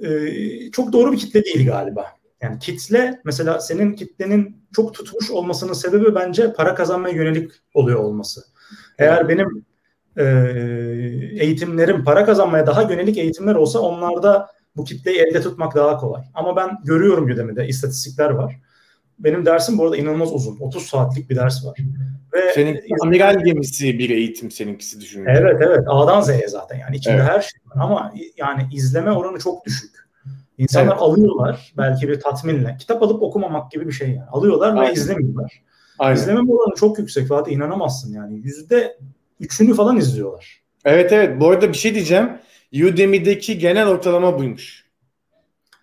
e, 0.04 0.70
çok 0.70 0.92
doğru 0.92 1.12
bir 1.12 1.18
kitle 1.18 1.44
değil 1.44 1.66
galiba. 1.66 2.06
Yani 2.40 2.58
kitle 2.58 3.20
mesela 3.24 3.60
senin 3.60 3.92
kitlenin 3.92 4.64
çok 4.76 4.94
tutmuş 4.94 5.30
olmasının 5.30 5.72
sebebi 5.72 6.14
bence 6.14 6.52
para 6.52 6.74
kazanmaya 6.74 7.14
yönelik 7.14 7.52
oluyor 7.74 8.00
olması. 8.00 8.44
Eğer 8.98 9.28
benim 9.28 9.64
e, 10.16 10.24
eğitimlerim 11.40 12.04
para 12.04 12.24
kazanmaya 12.24 12.66
daha 12.66 12.82
yönelik 12.82 13.18
eğitimler 13.18 13.54
olsa 13.54 13.78
onlarda 13.78 14.50
bu 14.76 14.84
kitleyi 14.84 15.18
elde 15.18 15.42
tutmak 15.42 15.74
daha 15.74 15.96
kolay. 15.96 16.22
Ama 16.34 16.56
ben 16.56 16.78
görüyorum 16.84 17.30
Udemy'de 17.30 17.68
istatistikler 17.68 18.30
var. 18.30 18.60
Benim 19.18 19.46
dersim 19.46 19.78
bu 19.78 19.84
arada 19.84 19.96
inanılmaz 19.96 20.32
uzun. 20.32 20.60
30 20.60 20.86
saatlik 20.86 21.30
bir 21.30 21.36
ders 21.36 21.66
var. 21.66 21.78
Ve 22.32 22.52
Senin 22.54 22.80
amiral 23.02 23.44
gemisi 23.44 23.98
bir 23.98 24.10
eğitim 24.10 24.50
seninkisi 24.50 25.00
düşünün. 25.00 25.26
Evet 25.26 25.56
evet 25.60 25.80
A'dan 25.86 26.20
Z'ye 26.20 26.48
zaten 26.48 26.78
yani 26.78 26.96
içinde 26.96 27.14
evet. 27.14 27.28
her 27.28 27.40
şey 27.40 27.60
var 27.66 27.84
ama 27.84 28.14
yani 28.36 28.62
izleme 28.72 29.10
oranı 29.10 29.38
çok 29.38 29.66
düşük. 29.66 30.04
İnsanlar 30.58 30.92
evet. 30.92 31.02
alıyorlar 31.02 31.72
belki 31.76 32.08
bir 32.08 32.20
tatminle. 32.20 32.76
Kitap 32.78 33.02
alıp 33.02 33.22
okumamak 33.22 33.70
gibi 33.70 33.86
bir 33.86 33.92
şey 33.92 34.08
yani. 34.08 34.28
Alıyorlar 34.32 34.68
Aynen. 34.68 34.88
ve 34.88 34.92
izlemiyorlar. 34.92 35.62
Aynen. 35.98 36.16
İzleme 36.16 36.52
oranı 36.52 36.74
çok 36.76 36.98
yüksek 36.98 37.28
Fatih 37.28 37.52
inanamazsın 37.52 38.12
yani. 38.12 38.40
Yüzde 38.44 38.98
üçünü 39.40 39.74
falan 39.74 39.96
izliyorlar. 39.96 40.62
Evet 40.84 41.12
evet 41.12 41.40
bu 41.40 41.48
arada 41.48 41.68
bir 41.68 41.78
şey 41.78 41.94
diyeceğim. 41.94 42.30
Udemy'deki 42.74 43.58
genel 43.58 43.88
ortalama 43.88 44.38
buymuş. 44.38 44.84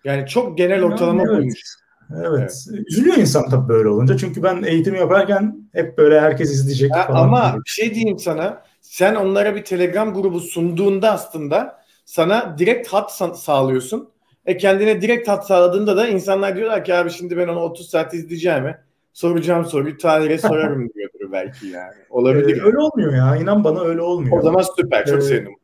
Yani 0.04 0.28
çok 0.28 0.58
genel 0.58 0.82
yani 0.82 0.84
ortalama 0.84 1.22
evet. 1.22 1.38
buymuş. 1.38 1.81
Evet. 2.16 2.66
evet. 2.68 2.86
Üzülüyor 2.86 3.16
insan 3.16 3.48
tabii 3.48 3.68
böyle 3.68 3.88
olunca. 3.88 4.16
Çünkü 4.16 4.42
ben 4.42 4.62
eğitim 4.62 4.94
yaparken 4.94 5.68
hep 5.72 5.98
böyle 5.98 6.20
herkes 6.20 6.50
izleyecek 6.50 6.90
ya 6.96 7.06
falan. 7.06 7.22
Ama 7.22 7.56
bir 7.64 7.70
şey 7.70 7.94
diyeyim 7.94 8.18
sana. 8.18 8.62
Sen 8.80 9.14
onlara 9.14 9.56
bir 9.56 9.64
Telegram 9.64 10.14
grubu 10.14 10.40
sunduğunda 10.40 11.12
aslında 11.12 11.82
sana 12.04 12.56
direkt 12.58 12.88
hat 12.88 13.12
sağlıyorsun. 13.38 14.08
E 14.46 14.56
kendine 14.56 15.02
direkt 15.02 15.28
hat 15.28 15.46
sağladığında 15.46 15.96
da 15.96 16.08
insanlar 16.08 16.56
diyorlar 16.56 16.84
ki 16.84 16.94
abi 16.94 17.10
şimdi 17.10 17.36
ben 17.36 17.48
onu 17.48 17.60
30 17.60 17.90
saat 17.90 18.14
izleyeceğim. 18.14 18.64
Soracağım 19.12 19.64
soruyu 19.64 19.98
tarihe 19.98 20.38
sorarım 20.38 20.90
diyordur 20.94 21.32
belki 21.32 21.66
yani. 21.66 21.94
Olabilir. 22.10 22.56
Ee, 22.56 22.64
öyle 22.64 22.78
olmuyor 22.78 23.14
ya. 23.14 23.36
İnan 23.36 23.64
bana 23.64 23.80
öyle 23.80 24.00
olmuyor. 24.00 24.38
O 24.38 24.42
zaman 24.42 24.64
süper. 24.76 25.06
Çok 25.06 25.18
ee, 25.18 25.20
sevindim. 25.20 25.54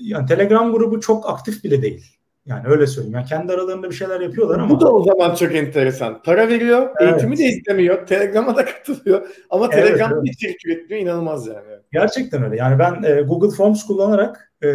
Yani 0.00 0.26
Telegram 0.26 0.72
grubu 0.72 1.00
çok 1.00 1.30
aktif 1.30 1.64
bile 1.64 1.82
değil. 1.82 2.04
Yani 2.46 2.62
öyle 2.66 2.86
söyleyeyim. 2.86 3.14
Yani 3.14 3.26
kendi 3.26 3.52
aralarında 3.52 3.90
bir 3.90 3.94
şeyler 3.94 4.20
yapıyorlar 4.20 4.58
ama. 4.58 4.70
Bu 4.70 4.80
da 4.80 4.92
o 4.92 5.04
zaman 5.04 5.34
çok 5.34 5.54
enteresan. 5.54 6.22
Para 6.22 6.48
veriyor, 6.48 6.88
evet. 7.00 7.12
eğitimi 7.12 7.38
de 7.38 7.44
istemiyor, 7.44 8.06
Telegram'a 8.06 8.56
da 8.56 8.64
katılıyor. 8.64 9.26
Ama 9.50 9.68
evet, 9.72 9.86
Telegram'da 9.86 10.18
evet. 10.18 10.34
içerik 10.34 10.66
üretmiyor. 10.66 11.02
inanılmaz 11.02 11.46
yani. 11.46 11.68
Gerçekten 11.92 12.44
öyle. 12.44 12.56
Yani 12.56 12.78
ben 12.78 13.02
e, 13.02 13.22
Google 13.22 13.56
Forms 13.56 13.86
kullanarak 13.86 14.52
e, 14.64 14.68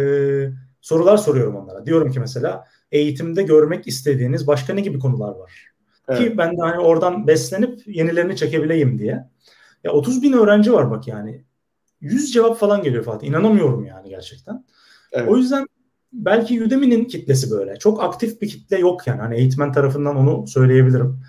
sorular 0.80 1.16
soruyorum 1.16 1.56
onlara. 1.56 1.86
Diyorum 1.86 2.10
ki 2.10 2.20
mesela 2.20 2.64
eğitimde 2.92 3.42
görmek 3.42 3.86
istediğiniz 3.86 4.46
başka 4.46 4.74
ne 4.74 4.80
gibi 4.80 4.98
konular 4.98 5.34
var? 5.34 5.52
Evet. 6.08 6.20
Ki 6.20 6.38
ben 6.38 6.56
de 6.56 6.60
hani 6.60 6.78
oradan 6.78 7.26
beslenip 7.26 7.80
yenilerini 7.86 8.36
çekebileyim 8.36 8.98
diye. 8.98 9.24
Ya 9.84 9.92
30 9.92 10.22
bin 10.22 10.32
öğrenci 10.32 10.72
var 10.72 10.90
bak 10.90 11.08
yani. 11.08 11.44
100 12.00 12.32
cevap 12.32 12.58
falan 12.58 12.82
geliyor 12.82 13.04
Fatih. 13.04 13.28
İnanamıyorum 13.28 13.84
yani 13.84 14.08
gerçekten. 14.08 14.64
Evet. 15.12 15.28
O 15.28 15.36
yüzden 15.36 15.66
belki 16.12 16.64
Udemy'nin 16.64 17.04
kitlesi 17.04 17.50
böyle. 17.50 17.78
Çok 17.78 18.02
aktif 18.02 18.42
bir 18.42 18.48
kitle 18.48 18.78
yok 18.78 19.06
yani. 19.06 19.20
Hani 19.20 19.36
eğitmen 19.36 19.72
tarafından 19.72 20.16
onu 20.16 20.46
söyleyebilirim. 20.46 21.20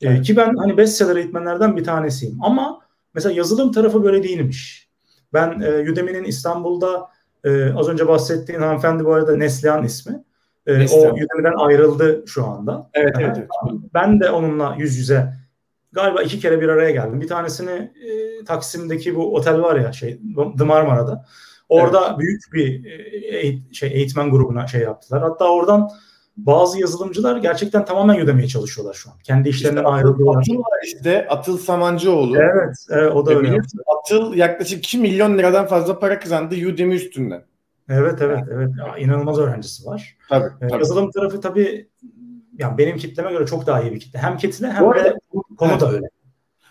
Ee, 0.00 0.06
evet. 0.06 0.18
Ee, 0.18 0.22
ki 0.22 0.36
ben 0.36 0.56
hani 0.56 0.76
bestseller 0.76 1.16
eğitmenlerden 1.16 1.76
bir 1.76 1.84
tanesiyim. 1.84 2.38
Ama 2.42 2.80
mesela 3.14 3.34
yazılım 3.34 3.72
tarafı 3.72 4.04
böyle 4.04 4.22
değilmiş. 4.22 4.88
Ben 5.32 5.60
e, 5.60 5.90
Udemy'nin 5.92 6.24
İstanbul'da 6.24 7.08
e, 7.44 7.72
az 7.72 7.88
önce 7.88 8.08
bahsettiğin 8.08 8.60
hanımefendi 8.60 9.04
bu 9.04 9.12
arada 9.12 9.36
Neslihan 9.36 9.84
ismi. 9.84 10.24
E, 10.66 10.88
o 10.88 11.00
Udemy'den 11.00 11.54
ayrıldı 11.56 12.24
şu 12.26 12.46
anda. 12.46 12.90
Evet, 12.94 13.14
evet, 13.20 13.36
evet. 13.38 13.48
Ben 13.94 14.20
de 14.20 14.30
onunla 14.30 14.76
yüz 14.78 14.98
yüze 14.98 15.32
galiba 15.92 16.22
iki 16.22 16.40
kere 16.40 16.60
bir 16.60 16.68
araya 16.68 16.90
geldim. 16.90 17.20
Bir 17.20 17.28
tanesini 17.28 17.70
e, 17.70 18.44
Taksim'deki 18.44 19.14
bu 19.14 19.34
otel 19.34 19.60
var 19.62 19.76
ya 19.76 19.92
şey 19.92 20.20
The 20.58 20.64
Marmara'da. 20.64 21.24
Orada 21.68 22.06
evet. 22.08 22.18
büyük 22.18 22.42
bir 22.52 22.84
e, 22.84 23.74
şey 23.74 23.92
eğitmen 23.92 24.30
grubuna 24.30 24.66
şey 24.66 24.80
yaptılar. 24.80 25.22
Hatta 25.22 25.48
oradan 25.48 25.90
bazı 26.36 26.80
yazılımcılar 26.80 27.36
gerçekten 27.36 27.84
tamamen 27.84 28.18
ödemeye 28.18 28.48
çalışıyorlar 28.48 28.94
şu 28.94 29.10
an. 29.10 29.16
Kendi 29.24 29.48
işlerinden 29.48 29.80
işte 29.80 29.90
ayrıldılar. 29.90 30.38
Atıl 30.38 30.58
var 30.58 30.80
işte. 30.84 31.26
Atıl 31.28 31.58
Samancıoğlu. 31.58 32.36
Evet. 32.36 32.76
evet 32.90 33.12
o 33.12 33.26
da 33.26 33.32
e, 33.32 33.36
öyle. 33.36 33.58
Atıl 33.98 34.34
yaklaşık 34.34 34.78
2 34.78 34.98
milyon 34.98 35.38
liradan 35.38 35.66
fazla 35.66 35.98
para 35.98 36.18
kazandı 36.18 36.54
Udemy 36.54 36.94
üstünden. 36.94 37.44
Evet 37.88 38.22
evet 38.22 38.44
evet. 38.50 38.70
Ya, 38.78 38.98
inanılmaz 38.98 39.38
öğrencisi 39.38 39.86
var. 39.86 40.16
Tabii, 40.28 40.50
ee, 40.60 40.68
tabii. 40.68 40.78
Yazılım 40.80 41.10
tarafı 41.10 41.40
tabii 41.40 41.88
yani 42.58 42.78
benim 42.78 42.96
kitleme 42.96 43.32
göre 43.32 43.46
çok 43.46 43.66
daha 43.66 43.82
iyi 43.82 43.92
bir 43.92 44.00
kitle. 44.00 44.18
Hem 44.18 44.36
kitle 44.36 44.72
hem 44.72 44.88
arada, 44.88 45.04
de 45.04 45.14
konu 45.58 45.80
da 45.80 45.92
öyle. 45.92 46.06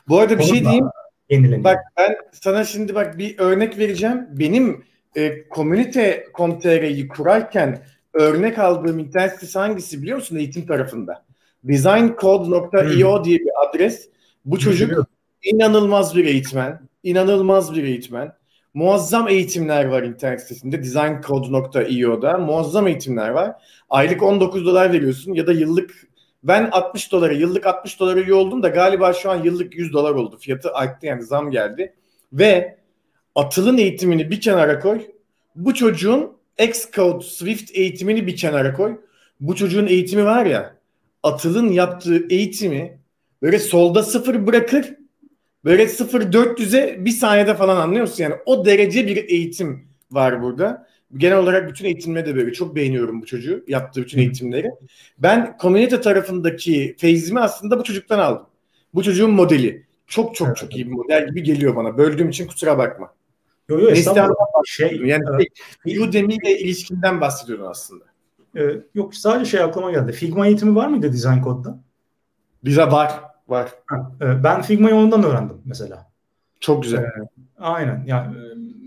Bu 0.08 0.20
arada 0.20 0.34
bir 0.34 0.44
konu 0.44 0.48
şey 0.48 0.62
diyeyim. 0.62 0.86
Yenileniyor. 1.30 1.64
Bak 1.64 1.80
ben 1.98 2.16
sana 2.32 2.64
şimdi 2.64 2.96
bak 2.96 3.18
bir 3.18 3.40
örnek 3.40 3.78
vereceğim. 3.78 4.28
Benim 4.32 4.84
e, 5.16 5.48
komünite.com.tr'yi 5.48 7.08
kurarken 7.08 7.80
örnek 8.14 8.60
aldığım 8.60 9.00
internet 9.00 9.32
sitesi 9.34 9.60
hangisi 9.60 10.02
biliyor 10.02 10.18
musun 10.18 10.36
eğitim 10.36 10.68
tarafında? 10.68 11.26
designcode.io 11.64 13.18
hmm. 13.18 13.24
diye 13.24 13.40
bir 13.40 13.52
adres. 13.70 14.10
Bu 14.46 14.60
çocuk 14.60 15.08
inanılmaz 15.44 16.16
bir 16.16 16.26
eğitmen. 16.26 16.80
inanılmaz 17.04 17.76
bir 17.76 17.84
eğitmen. 17.84 18.32
Muazzam 18.74 19.28
eğitimler 19.28 19.86
var 19.86 20.04
internet 20.04 20.42
sitesinde. 20.42 20.84
designcode.io'da 20.84 22.38
muazzam 22.38 22.88
eğitimler 22.88 23.30
var. 23.30 23.52
Aylık 23.90 24.24
19 24.24 24.66
dolar 24.66 24.94
veriyorsun 24.94 25.34
ya 25.34 25.48
da 25.48 25.52
yıllık 25.52 26.08
ben 26.48 26.70
60 26.72 27.12
dolara 27.12 27.34
yıllık 27.34 27.66
60 27.66 28.00
dolara 28.00 28.20
üye 28.20 28.34
oldum 28.34 28.64
da 28.64 28.70
galiba 28.70 29.14
şu 29.14 29.32
an 29.32 29.44
yıllık 29.44 29.76
100 29.76 29.94
dolar 29.94 30.12
oldu. 30.12 30.38
Fiyatı 30.38 30.74
arttı 30.74 31.06
yani 31.06 31.24
zam 31.24 31.52
geldi. 31.52 31.94
Ve 32.34 32.78
Atıl'ın 33.36 33.78
eğitimini 33.78 34.32
bir 34.32 34.42
kenara 34.42 34.80
koy. 34.80 35.02
Bu 35.56 35.74
çocuğun 35.74 36.32
Xcode 36.60 37.26
Swift 37.26 37.72
eğitimini 37.74 38.28
bir 38.28 38.36
kenara 38.36 38.74
koy. 38.74 38.98
Bu 39.40 39.56
çocuğun 39.56 39.88
eğitimi 39.88 40.26
var 40.26 40.46
ya 40.46 40.76
Atıl'ın 41.24 41.70
yaptığı 41.70 42.28
eğitimi 42.30 43.00
böyle 43.42 43.60
solda 43.60 44.04
sıfır 44.04 44.48
bırakır 44.48 44.96
böyle 45.66 45.88
sıfır 45.88 46.22
400'e 46.22 47.06
bir 47.06 47.12
saniyede 47.12 47.56
falan 47.56 47.78
anlıyor 47.78 48.02
musun? 48.02 48.24
Yani 48.24 48.36
o 48.46 48.66
derece 48.66 49.08
bir 49.08 49.30
eğitim 49.30 49.88
var 50.12 50.42
burada. 50.42 50.88
Genel 51.18 51.38
olarak 51.38 51.70
bütün 51.70 51.86
eğitimleri 51.86 52.26
de 52.26 52.36
böyle 52.36 52.54
çok 52.54 52.76
beğeniyorum 52.76 53.22
bu 53.22 53.26
çocuğu. 53.26 53.64
Yaptığı 53.68 54.02
bütün 54.02 54.20
eğitimleri. 54.20 54.72
Ben 55.18 55.58
komünite 55.58 56.02
tarafındaki 56.02 56.96
feyzimi 56.98 57.40
aslında 57.40 57.80
bu 57.80 57.84
çocuktan 57.84 58.20
aldım. 58.20 58.48
Bu 58.94 59.04
çocuğun 59.04 59.32
modeli. 59.32 59.86
Çok 60.08 60.36
çok 60.36 60.58
çok 60.58 60.76
iyi 60.76 60.86
bir 60.86 60.92
model 60.92 61.28
gibi 61.28 61.44
geliyor 61.44 61.76
bana. 61.76 61.98
Böldüğüm 61.98 62.30
için 62.30 62.48
kusura 62.48 62.78
bakma. 62.78 63.14
Yok 63.70 63.82
yok 63.82 63.92
estağfurullah. 63.92 64.36
Şey, 64.66 65.02
yani 65.06 65.24
e, 65.86 66.00
Udemy 66.00 66.36
ile 66.36 66.60
ilişkinden 66.60 67.22
bahsediyorum 67.22 67.68
aslında. 67.68 68.04
E, 68.58 68.62
yok 68.94 69.16
sadece 69.16 69.52
şey 69.52 69.62
aklıma 69.62 69.92
geldi. 69.92 70.12
Figma 70.12 70.48
eğitimi 70.48 70.76
var 70.76 70.88
mıydı 70.88 71.14
Design 71.14 71.44
Code'da? 71.44 71.80
Bize 72.64 72.82
var. 72.82 73.22
Var. 73.48 73.70
e, 74.22 74.44
ben 74.44 74.62
Figma'yı 74.62 74.96
ondan 74.96 75.24
öğrendim 75.24 75.58
mesela. 75.66 76.12
Çok 76.60 76.84
güzel. 76.84 77.00
E, 77.00 77.10
aynen. 77.60 78.04
Yani, 78.08 78.36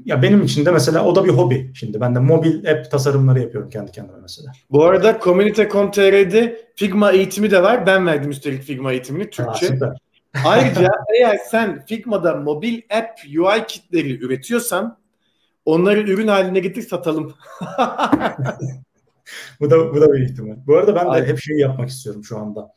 ya 0.08 0.22
benim 0.22 0.42
için 0.42 0.66
de 0.66 0.70
mesela 0.70 1.04
o 1.04 1.14
da 1.14 1.24
bir 1.24 1.30
hobi. 1.30 1.70
Şimdi 1.74 2.00
ben 2.00 2.14
de 2.14 2.18
mobil 2.18 2.70
app 2.70 2.90
tasarımları 2.90 3.40
yapıyorum 3.40 3.70
kendi 3.70 3.92
kendime 3.92 4.18
mesela. 4.22 4.52
Bu 4.70 4.84
arada 4.84 5.20
Community.com.tr'de 5.24 6.70
Figma 6.76 7.12
eğitimi 7.12 7.50
de 7.50 7.62
var. 7.62 7.86
Ben 7.86 8.06
verdim 8.06 8.30
üstelik 8.30 8.62
Figma 8.62 8.92
eğitimini 8.92 9.30
Türkçe. 9.30 9.78
Ha, 9.78 9.94
Ayrıca 10.44 10.90
eğer 11.18 11.38
sen 11.50 11.84
Figma'da 11.86 12.34
mobil 12.34 12.80
app 12.90 13.20
UI 13.38 13.66
kitleri 13.66 14.24
üretiyorsan 14.24 14.98
onları 15.64 16.00
ürün 16.00 16.28
haline 16.28 16.60
getir 16.60 16.82
satalım. 16.82 17.34
bu 19.60 19.70
da 19.70 19.94
bu 19.94 20.00
da 20.00 20.12
bir 20.12 20.30
ihtimal. 20.30 20.56
Bu 20.66 20.76
arada 20.76 20.96
ben 20.96 21.04
de 21.04 21.08
Aynen. 21.08 21.26
hep 21.26 21.38
şey 21.38 21.56
yapmak 21.56 21.88
istiyorum 21.88 22.24
şu 22.24 22.38
anda. 22.38 22.72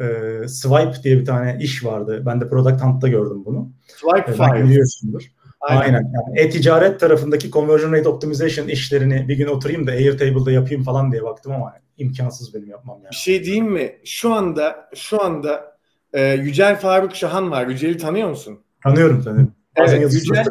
Ee, 0.00 0.48
Swipe 0.48 1.02
diye 1.02 1.16
bir 1.18 1.24
tane 1.24 1.58
iş 1.60 1.84
vardı. 1.84 2.22
Ben 2.26 2.40
de 2.40 2.48
Product 2.48 2.82
Hunt'ta 2.82 3.08
gördüm 3.08 3.44
bunu. 3.44 3.72
Swipe 3.86 4.32
ee, 4.32 4.34
Fire. 4.34 4.64
Biliyorsundur. 4.64 5.35
Aynen. 5.66 5.82
Aynen. 5.82 6.12
Yani 6.14 6.40
e-ticaret 6.40 7.00
tarafındaki 7.00 7.50
conversion 7.50 7.92
rate 7.92 8.08
optimization 8.08 8.68
işlerini 8.68 9.28
bir 9.28 9.36
gün 9.36 9.46
oturayım 9.46 9.86
da 9.86 9.90
Airtable'da 9.90 10.52
yapayım 10.52 10.82
falan 10.82 11.12
diye 11.12 11.22
baktım 11.22 11.52
ama 11.52 11.74
imkansız 11.98 12.54
benim 12.54 12.70
yapmam 12.70 12.98
yani. 12.98 13.10
Bir 13.10 13.16
şey 13.16 13.44
diyeyim 13.44 13.66
mi? 13.66 13.92
Şu 14.04 14.32
anda 14.32 14.88
şu 14.94 15.22
anda 15.22 15.76
e, 16.12 16.32
Yücel 16.32 16.80
Faruk 16.80 17.16
Şahan 17.16 17.50
var. 17.50 17.66
Yücel'i 17.66 17.96
tanıyor 17.96 18.28
musun? 18.28 18.58
Tanıyorum 18.82 19.22
tanıyorum. 19.22 19.52
Evet, 19.76 20.12
Yücel, 20.12 20.44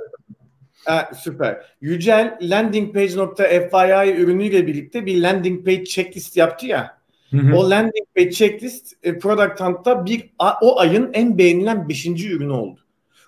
Ha, 0.86 1.10
süper. 1.19 1.62
Yücel 1.82 2.38
landingpage.fyi 2.41 4.15
ürünüyle 4.15 4.67
birlikte 4.67 5.06
bir 5.06 5.21
landing 5.21 5.65
page 5.65 5.84
checklist 5.84 6.38
yaptı 6.38 6.65
ya. 6.65 6.97
Hı 7.32 7.38
hı. 7.38 7.56
O 7.56 7.69
landing 7.69 8.08
page 8.15 8.32
checklist 8.32 8.93
e, 9.04 9.19
Product 9.19 9.62
Hunt'ta 9.62 10.06
bir 10.06 10.34
o 10.62 10.80
ayın 10.80 11.10
en 11.13 11.38
beğenilen 11.38 11.89
5. 11.89 12.06
ürünü 12.06 12.51
oldu. 12.51 12.80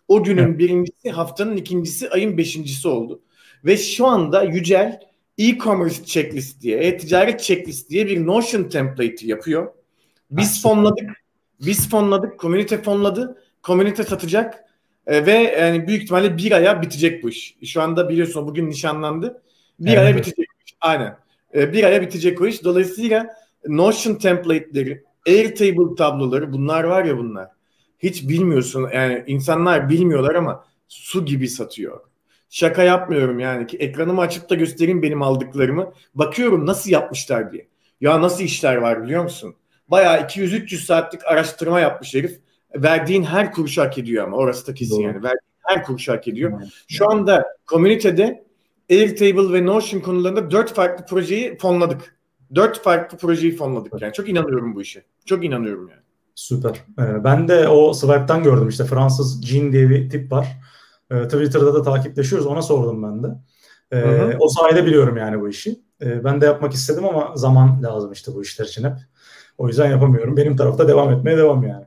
O 0.08 0.24
günün 0.24 0.48
evet. 0.48 0.60
birincisi, 0.60 1.12
haftanın 1.12 1.58
ikincisi, 1.58 2.10
ayın 2.10 2.38
beşincisi 2.38 2.88
oldu. 2.88 3.22
Ve 3.66 3.78
şu 3.78 4.08
anda 4.08 4.44
Yücel 4.44 5.00
e-commerce 5.38 6.06
checklist 6.06 6.62
diye, 6.62 6.78
e-ticaret 6.78 7.40
checklist 7.40 7.90
diye 7.90 8.08
bir 8.08 8.28
Notion 8.28 8.64
template 8.64 9.28
yapıyor. 9.28 9.74
Biz 10.32 10.62
fonladık. 10.62 11.10
Biz 11.62 11.90
fonladık. 11.90 12.40
Komünite 12.40 12.82
fonladı. 12.82 13.38
Komünite 13.64 14.04
satacak. 14.04 14.64
E, 15.08 15.26
ve 15.26 15.32
yani 15.34 15.88
büyük 15.88 16.04
ihtimalle 16.04 16.38
bir 16.38 16.52
aya 16.52 16.82
bitecek 16.82 17.24
bu 17.24 17.30
iş. 17.30 17.58
Şu 17.66 17.82
anda 17.82 18.10
biliyorsun 18.10 18.48
bugün 18.48 18.70
nişanlandı. 18.70 19.42
Bir 19.80 19.90
evet. 19.90 20.00
aya 20.00 20.18
bitecek 20.18 20.38
bu 20.38 20.64
iş. 20.66 20.76
Aynen. 20.82 21.18
E, 21.56 21.74
bir 21.74 21.84
aya 21.84 22.02
bitecek 22.02 22.42
o 22.42 22.48
iş. 22.48 22.64
Dolayısıyla 22.64 23.28
Notion 23.68 24.16
template'leri, 24.16 25.04
Airtable 25.28 25.96
tabloları 25.98 26.54
bunlar 26.54 26.84
var 26.84 27.06
ya 27.06 27.18
bunlar. 27.18 27.57
Hiç 28.00 28.30
bilmiyorsun. 28.30 28.90
Yani 28.94 29.24
insanlar 29.28 29.90
bilmiyorlar 29.90 30.36
ama 30.36 30.66
su 30.88 31.26
gibi 31.26 31.48
satıyor. 31.48 32.00
Şaka 32.50 32.84
yapmıyorum 32.84 33.40
yani 33.40 33.68
ki 33.68 33.78
ekranımı 33.78 34.22
açıp 34.22 34.50
da 34.50 34.56
göstereyim 34.56 35.02
benim 35.02 35.22
aldıklarımı. 35.22 35.94
Bakıyorum 36.16 36.66
nasıl 36.66 36.90
yapmışlar 36.90 37.52
diye. 37.52 37.68
Ya 38.02 38.22
nasıl 38.22 38.44
işler 38.44 38.76
var 38.76 39.04
biliyor 39.04 39.24
musun? 39.24 39.56
Bayağı 39.88 40.22
200-300 40.22 40.86
saatlik 40.86 41.26
araştırma 41.26 41.80
yapmış 41.80 42.16
herif. 42.16 42.40
Verdiğin 42.76 43.24
her 43.24 43.52
kuruş 43.52 43.78
hak 43.78 43.98
ediyor 43.98 44.24
ama 44.24 44.38
orası 44.38 44.68
da 44.68 44.74
kesin 44.74 44.96
Doğru. 44.96 45.08
yani. 45.08 45.16
Verdiğin 45.16 45.54
her 45.64 45.84
kuruş 45.84 46.08
hak 46.08 46.28
ediyor. 46.28 46.52
Evet. 46.62 46.70
Şu 46.88 47.12
anda 47.12 47.46
komünitede 47.66 48.48
Airtable 48.90 49.54
ve 49.54 49.66
Notion 49.66 50.02
konularında 50.02 50.52
dört 50.52 50.74
farklı 50.74 51.06
projeyi 51.06 51.58
fonladık. 51.58 52.18
Dört 52.56 52.84
farklı 52.84 53.18
projeyi 53.18 53.56
fonladık 53.56 54.02
yani. 54.02 54.14
Çok 54.14 54.30
inanıyorum 54.30 54.76
bu 54.76 54.82
işe. 54.82 55.04
Çok 55.26 55.46
inanıyorum 55.46 55.90
yani. 55.90 56.02
Süper. 56.38 56.86
Ee, 57.00 57.24
ben 57.24 57.48
de 57.48 57.68
o 57.68 57.94
Swipe'dan 57.94 58.44
gördüm 58.44 58.68
işte 58.70 58.84
Fransız 58.84 59.46
Jean 59.46 59.72
diye 59.72 59.90
bir 59.90 60.10
tip 60.10 60.32
var. 60.32 60.48
Ee, 61.12 61.24
Twitter'da 61.24 61.74
da 61.74 61.82
takipleşiyoruz. 61.82 62.48
Ona 62.48 62.62
sordum 62.62 63.04
ben 63.04 63.24
de. 63.24 63.28
Ee, 63.92 64.38
o 64.40 64.48
sayede 64.48 64.86
biliyorum 64.86 65.18
yani 65.18 65.42
bu 65.42 65.50
işi. 65.50 65.80
Ee, 66.02 66.24
ben 66.24 66.42
de 66.42 66.46
yapmak 66.46 66.74
istedim 66.74 67.06
ama 67.06 67.32
zaman 67.36 67.84
lazım 67.84 68.12
işte 68.12 68.34
bu 68.34 68.42
işler 68.42 68.66
için 68.66 68.84
hep. 68.84 68.94
O 69.58 69.68
yüzden 69.68 69.90
yapamıyorum. 69.90 70.38
Benim 70.38 70.56
tarafta 70.56 70.88
devam 70.88 71.14
etmeye 71.14 71.38
devam 71.38 71.64
yani. 71.64 71.86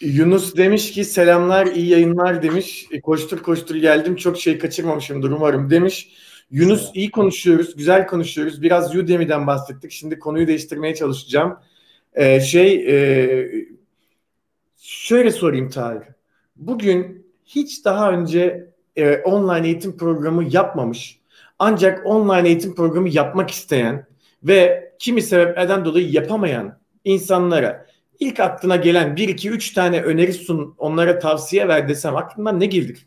Yunus 0.00 0.56
demiş 0.56 0.92
ki 0.92 1.04
selamlar 1.04 1.66
iyi 1.66 1.88
yayınlar 1.88 2.42
demiş. 2.42 2.86
E, 2.92 3.00
koştur 3.00 3.38
koştur 3.38 3.76
geldim 3.76 4.16
çok 4.16 4.38
şey 4.38 4.58
kaçırmamışımdır 4.58 5.30
umarım 5.30 5.70
demiş. 5.70 6.08
Yunus 6.50 6.90
iyi 6.94 7.10
konuşuyoruz, 7.10 7.76
güzel 7.76 8.06
konuşuyoruz. 8.06 8.62
Biraz 8.62 8.96
Udemy'den 8.96 9.46
bahsettik. 9.46 9.90
Şimdi 9.90 10.18
konuyu 10.18 10.46
değiştirmeye 10.46 10.94
çalışacağım. 10.94 11.58
Ee, 12.14 12.40
şey 12.40 12.74
e, 12.74 13.75
şöyle 14.86 15.30
sorayım 15.30 15.70
Tahir. 15.70 16.02
Bugün 16.56 17.26
hiç 17.44 17.84
daha 17.84 18.10
önce 18.10 18.70
e, 18.96 19.16
online 19.16 19.66
eğitim 19.66 19.96
programı 19.96 20.44
yapmamış 20.50 21.20
ancak 21.58 22.06
online 22.06 22.48
eğitim 22.48 22.74
programı 22.74 23.08
yapmak 23.08 23.50
isteyen 23.50 24.06
ve 24.42 24.92
kimi 24.98 25.22
sebeplerden 25.22 25.84
dolayı 25.84 26.10
yapamayan 26.10 26.78
insanlara 27.04 27.86
ilk 28.20 28.40
aklına 28.40 28.76
gelen 28.76 29.16
1 29.16 29.28
2 29.28 29.50
3 29.50 29.72
tane 29.72 30.02
öneri 30.02 30.32
sun, 30.32 30.74
onlara 30.78 31.18
tavsiye 31.18 31.68
ver 31.68 31.88
desem 31.88 32.16
aklından 32.16 32.60
ne 32.60 32.66
gelir? 32.66 33.06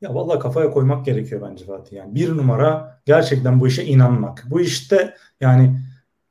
Ya 0.00 0.14
vallahi 0.14 0.38
kafaya 0.38 0.70
koymak 0.70 1.06
gerekiyor 1.06 1.42
bence 1.50 1.64
Fatih. 1.64 1.96
Yani 1.96 2.14
bir 2.14 2.36
numara 2.36 3.00
gerçekten 3.06 3.60
bu 3.60 3.68
işe 3.68 3.84
inanmak. 3.84 4.44
Bu 4.50 4.60
işte 4.60 5.14
yani 5.40 5.80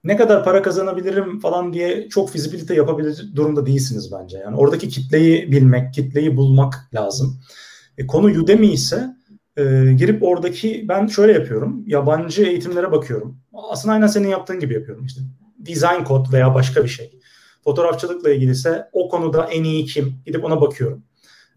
ne 0.08 0.18
kadar 0.18 0.44
para 0.44 0.62
kazanabilirim 0.62 1.40
falan 1.40 1.74
diye 1.74 2.10
çok 2.10 2.30
fizibilite 2.30 2.76
yapabilir 2.76 3.32
durumda 3.36 3.66
değilsiniz 3.66 4.12
bence. 4.12 4.38
Yani 4.38 4.56
oradaki 4.56 4.90
kitleyi 4.90 5.52
bilmek, 5.52 5.94
kitleyi 5.94 6.38
bulmak 6.38 6.74
lazım. 6.94 7.40
E, 7.98 8.08
konu 8.08 8.26
Udemy 8.26 8.68
ise 8.68 9.16
e, 9.58 9.64
girip 9.98 10.24
oradaki 10.24 10.86
ben 10.88 11.08
şöyle 11.08 11.34
yapıyorum. 11.34 11.84
Yabancı 11.88 12.44
eğitimlere 12.44 12.92
bakıyorum. 12.92 13.38
Aslında 13.54 13.94
aynen 13.94 14.08
senin 14.08 14.28
yaptığın 14.28 14.60
gibi 14.60 14.74
yapıyorum 14.74 15.06
işte. 15.06 15.22
Design 15.58 16.04
kod 16.04 16.34
veya 16.34 16.56
başka 16.56 16.84
bir 16.84 16.90
şey. 16.90 17.20
Fotoğrafçılıkla 17.64 18.32
ilgili 18.32 18.52
ise 18.52 18.90
o 18.94 19.10
konuda 19.10 19.46
en 19.46 19.64
iyi 19.64 19.86
kim? 19.86 20.14
Gidip 20.26 20.46
ona 20.46 20.62
bakıyorum. 20.62 21.04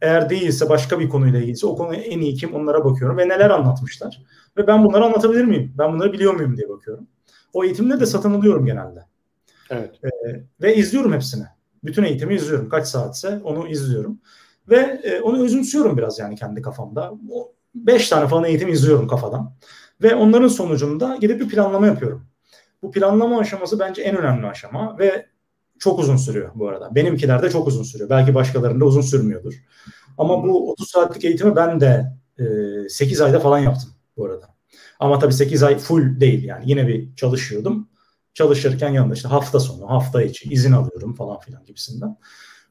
Eğer 0.01 0.31
değilse 0.31 0.69
başka 0.69 1.01
bir 1.01 1.09
konuyla 1.09 1.39
ilgiliyse 1.39 1.67
o 1.67 1.77
konuya 1.77 2.01
en 2.01 2.21
iyi 2.21 2.35
kim 2.35 2.55
onlara 2.55 2.85
bakıyorum 2.85 3.19
ve 3.19 3.29
neler 3.29 3.51
anlatmışlar. 3.51 4.23
Ve 4.57 4.67
ben 4.67 4.85
bunları 4.85 5.05
anlatabilir 5.05 5.45
miyim? 5.45 5.75
Ben 5.79 5.93
bunları 5.93 6.13
biliyor 6.13 6.35
muyum 6.35 6.57
diye 6.57 6.69
bakıyorum. 6.69 7.07
O 7.53 7.65
eğitimleri 7.65 8.01
de 8.01 8.07
satın 8.07 8.35
alıyorum 8.35 8.67
genelde. 8.67 9.01
Evet. 9.71 10.01
Ee, 10.05 10.09
ve 10.63 10.77
izliyorum 10.77 11.13
hepsini. 11.13 11.45
Bütün 11.85 12.05
eğitimi 12.05 12.35
izliyorum. 12.35 12.69
Kaç 12.69 12.87
saatse 12.87 13.41
onu 13.45 13.69
izliyorum. 13.69 14.21
Ve 14.69 15.01
e, 15.05 15.21
onu 15.21 15.45
özümsüyorum 15.45 15.97
biraz 15.97 16.19
yani 16.19 16.37
kendi 16.37 16.63
kafamda. 16.63 17.13
O 17.31 17.53
beş 17.75 18.09
tane 18.09 18.29
falan 18.29 18.45
eğitim 18.45 18.69
izliyorum 18.69 19.09
kafadan. 19.09 19.53
Ve 20.03 20.15
onların 20.15 20.49
sonucunda 20.49 21.17
gidip 21.21 21.41
bir 21.41 21.49
planlama 21.49 21.87
yapıyorum. 21.87 22.27
Bu 22.83 22.91
planlama 22.91 23.39
aşaması 23.39 23.79
bence 23.79 24.03
en 24.03 24.17
önemli 24.17 24.47
aşama 24.47 24.99
ve 24.99 25.27
çok 25.79 25.99
uzun 25.99 26.17
sürüyor 26.17 26.51
bu 26.55 26.69
arada. 26.69 26.95
Benimkilerde 26.95 27.51
çok 27.51 27.69
uzun 27.69 27.83
sürüyor. 27.83 28.11
Belki 28.11 28.35
başkalarında 28.35 28.85
uzun 28.85 29.01
sürmüyordur. 29.01 29.55
Ama 30.19 30.45
bu 30.45 30.71
30 30.71 30.89
saatlik 30.89 31.25
eğitimi 31.25 31.57
ben 31.57 31.81
de 31.81 32.13
e, 32.39 32.45
8 32.89 33.21
ayda 33.21 33.41
falan 33.41 33.59
yaptım 33.59 33.91
bu 34.17 34.25
arada. 34.25 34.50
Ama 35.01 35.19
tabii 35.19 35.33
8 35.33 35.63
ay 35.63 35.79
full 35.79 36.21
değil 36.21 36.45
yani. 36.45 36.65
Yine 36.67 36.89
bir 36.89 37.17
çalışıyordum. 37.17 37.89
Çalışırken 38.35 38.89
yanında 38.89 39.15
işte 39.15 39.29
hafta 39.29 39.61
sonu, 39.61 39.91
hafta 39.91 40.23
içi 40.23 40.49
izin 40.51 40.73
alıyorum 40.73 41.15
falan 41.15 41.39
filan 41.39 41.65
gibisinden. 41.65 42.17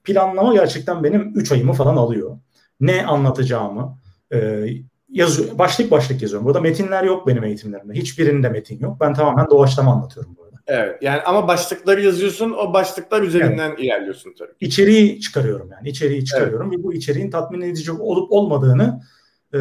Planlama 0.04 0.54
gerçekten 0.54 1.04
benim 1.04 1.32
3 1.36 1.52
ayımı 1.52 1.74
falan 1.74 1.96
alıyor. 1.96 2.38
Ne 2.80 3.06
anlatacağımı 3.06 4.00
e, 4.34 4.68
yazıyor, 5.10 5.58
başlık 5.58 5.92
başlık 5.92 6.22
yazıyorum. 6.22 6.48
Burada 6.48 6.62
metinler 6.62 7.04
yok 7.04 7.28
benim 7.28 7.44
eğitimlerimde. 7.44 7.94
Hiçbirinde 7.94 8.50
metin 8.50 8.80
yok. 8.80 8.98
Ben 9.02 9.14
tamamen 9.14 9.50
doğaçlama 9.50 9.94
anlatıyorum 9.94 10.36
burada. 10.38 10.58
Evet 10.68 10.98
yani 11.02 11.22
ama 11.22 11.48
başlıkları 11.48 12.02
yazıyorsun 12.02 12.52
o 12.52 12.74
başlıklar 12.74 13.22
üzerinden 13.22 13.70
evet. 13.70 13.80
ilerliyorsun 13.80 14.34
tabii. 14.40 14.52
İçeriği 14.60 15.20
çıkarıyorum 15.20 15.72
yani 15.72 15.90
içeriği 15.90 16.26
çıkarıyorum 16.26 16.68
evet. 16.68 16.80
ve 16.80 16.84
bu 16.84 16.94
içeriğin 16.94 17.32
tatmin 17.32 17.62
edici 17.62 17.92
olup 17.92 18.32
olmadığını 18.32 19.02
e, 19.54 19.60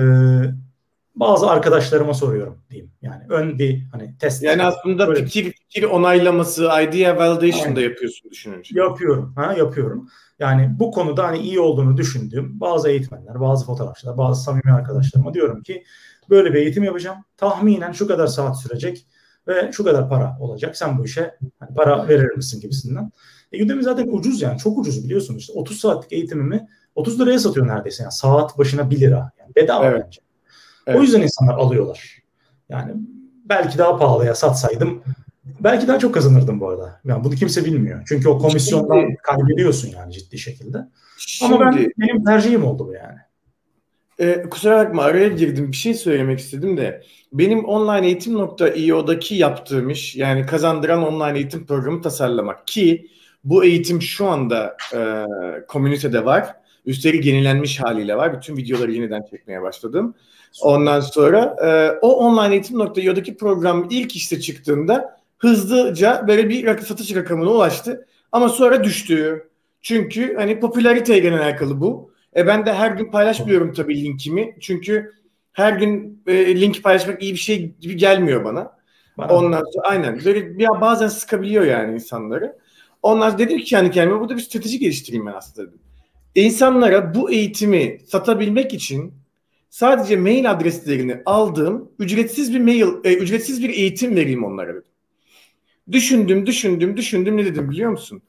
bazı 1.20 1.50
arkadaşlarıma 1.50 2.14
soruyorum 2.14 2.58
diyeyim. 2.70 2.92
Yani 3.02 3.22
ön 3.28 3.58
bir 3.58 3.82
hani 3.92 4.18
test. 4.18 4.42
Yani 4.42 4.62
aslında 4.62 5.08
böyle 5.08 5.24
fikir, 5.24 5.52
fikir 5.52 5.82
onaylaması, 5.82 6.64
idea 6.64 7.16
validation 7.16 7.76
da 7.76 7.80
yapıyorsun 7.80 8.30
düşününce. 8.30 8.80
Yapıyorum. 8.80 9.32
Ha, 9.36 9.52
yapıyorum. 9.52 10.08
Yani 10.38 10.70
bu 10.78 10.90
konuda 10.90 11.24
hani 11.24 11.38
iyi 11.38 11.60
olduğunu 11.60 11.96
düşündüğüm 11.96 12.60
bazı 12.60 12.88
eğitmenler, 12.88 13.40
bazı 13.40 13.66
fotoğrafçılar, 13.66 14.18
bazı 14.18 14.42
samimi 14.42 14.72
arkadaşlarıma 14.72 15.34
diyorum 15.34 15.62
ki 15.62 15.84
böyle 16.30 16.52
bir 16.52 16.58
eğitim 16.58 16.84
yapacağım. 16.84 17.18
Tahminen 17.36 17.92
şu 17.92 18.06
kadar 18.06 18.26
saat 18.26 18.60
sürecek 18.60 19.06
ve 19.48 19.70
şu 19.72 19.84
kadar 19.84 20.08
para 20.08 20.36
olacak. 20.40 20.76
Sen 20.76 20.98
bu 20.98 21.04
işe 21.04 21.34
hani 21.58 21.74
para 21.74 22.08
verir 22.08 22.36
misin 22.36 22.60
gibisinden. 22.60 23.10
E, 23.52 23.64
Udemy 23.64 23.82
zaten 23.82 24.08
ucuz 24.10 24.42
yani 24.42 24.58
çok 24.58 24.78
ucuz 24.78 25.04
biliyorsunuz. 25.04 25.40
İşte 25.40 25.52
30 25.52 25.80
saatlik 25.80 26.12
eğitimimi 26.12 26.68
30 26.94 27.20
liraya 27.20 27.38
satıyor 27.38 27.68
neredeyse 27.68 28.02
yani 28.02 28.12
saat 28.12 28.58
başına 28.58 28.90
1 28.90 29.00
lira. 29.00 29.32
Yani 29.38 29.54
bedava 29.56 29.86
evet. 29.86 30.02
bence. 30.04 30.27
Evet. 30.88 30.98
O 30.98 31.02
yüzden 31.02 31.22
insanlar 31.22 31.54
alıyorlar. 31.54 32.18
Yani 32.68 32.92
belki 33.44 33.78
daha 33.78 33.96
pahalıya 33.96 34.34
satsaydım 34.34 35.02
belki 35.60 35.88
daha 35.88 35.98
çok 35.98 36.14
kazanırdım 36.14 36.60
bu 36.60 36.68
arada. 36.68 37.00
Yani 37.04 37.24
bunu 37.24 37.34
kimse 37.34 37.64
bilmiyor. 37.64 38.02
Çünkü 38.08 38.28
o 38.28 38.38
komisyondan 38.38 39.00
Şimdi, 39.00 39.16
kaybediyorsun 39.22 39.88
yani 39.88 40.12
ciddi 40.12 40.38
şekilde. 40.38 40.78
Şimdi, 41.18 41.54
Ama 41.54 41.66
ben 41.66 41.90
benim 41.98 42.24
tercihim 42.24 42.64
oldu 42.64 42.88
bu 42.88 42.92
yani. 42.92 43.18
E, 44.18 44.42
kusura 44.42 44.78
bakma 44.78 45.02
araya 45.02 45.28
girdim. 45.28 45.72
Bir 45.72 45.76
şey 45.76 45.94
söylemek 45.94 46.38
istedim 46.38 46.76
de. 46.76 47.02
Benim 47.32 47.64
online 47.64 48.06
eğitim.io'daki 48.06 49.34
yaptığım 49.34 49.90
iş 49.90 50.16
yani 50.16 50.46
kazandıran 50.46 51.06
online 51.06 51.38
eğitim 51.38 51.66
programı 51.66 52.02
tasarlamak 52.02 52.66
ki 52.66 53.06
bu 53.44 53.64
eğitim 53.64 54.02
şu 54.02 54.26
anda 54.26 54.76
e, 54.94 55.24
komünitede 55.68 56.24
var. 56.24 56.56
Üstelik 56.88 57.24
yenilenmiş 57.24 57.80
haliyle 57.80 58.16
var. 58.16 58.36
Bütün 58.36 58.56
videoları 58.56 58.92
yeniden 58.92 59.22
çekmeye 59.30 59.62
başladım. 59.62 60.14
Ondan 60.62 61.00
sonra 61.00 61.56
e, 61.64 61.98
o 62.00 62.12
online 62.12 62.54
eğitim.io'daki 62.54 63.36
program 63.36 63.86
ilk 63.90 64.16
işte 64.16 64.40
çıktığında 64.40 65.18
hızlıca 65.38 66.24
böyle 66.28 66.48
bir 66.48 66.78
satış 66.78 67.14
rakamına 67.14 67.50
ulaştı. 67.50 68.06
Ama 68.32 68.48
sonra 68.48 68.84
düştü. 68.84 69.48
Çünkü 69.82 70.36
hani 70.36 70.60
popülariteyle 70.60 71.40
alakalı 71.40 71.80
bu. 71.80 72.12
E 72.36 72.46
ben 72.46 72.66
de 72.66 72.72
her 72.72 72.90
gün 72.90 73.10
paylaşmıyorum 73.10 73.72
tabii 73.72 74.04
linkimi. 74.04 74.56
Çünkü 74.60 75.12
her 75.52 75.72
gün 75.72 76.22
e, 76.26 76.60
link 76.60 76.82
paylaşmak 76.82 77.22
iyi 77.22 77.32
bir 77.32 77.38
şey 77.38 77.74
gibi 77.80 77.96
gelmiyor 77.96 78.44
bana. 78.44 78.72
bana 79.18 79.32
Ondan 79.32 79.64
sonra 79.72 79.88
aynen 79.88 80.20
böyle 80.24 80.58
bir 80.58 80.68
bazen 80.80 81.08
sıkabiliyor 81.08 81.64
yani 81.64 81.94
insanları. 81.94 82.56
Sonra 83.02 83.38
dedim 83.38 83.58
ki 83.58 83.74
yani 83.74 83.90
kendime 83.90 84.20
burada 84.20 84.36
bir 84.36 84.42
strateji 84.42 84.78
geliştireyim 84.78 85.26
ben 85.26 85.32
aslında 85.32 85.68
dedim. 85.68 85.80
İnsanlara 86.38 87.14
bu 87.14 87.30
eğitimi 87.30 87.98
satabilmek 88.06 88.74
için 88.74 89.14
sadece 89.70 90.16
mail 90.16 90.50
adreslerini 90.50 91.22
aldığım 91.26 91.90
ücretsiz 91.98 92.54
bir 92.54 92.60
mail, 92.60 92.86
e, 93.04 93.14
ücretsiz 93.14 93.62
bir 93.62 93.68
eğitim 93.68 94.16
vereyim 94.16 94.44
onlara 94.44 94.74
dedim. 94.74 94.90
Düşündüm, 95.92 96.46
düşündüm, 96.46 96.96
düşündüm 96.96 97.36
ne 97.36 97.44
dedim 97.44 97.70
biliyor 97.70 97.90
musun? 97.90 98.22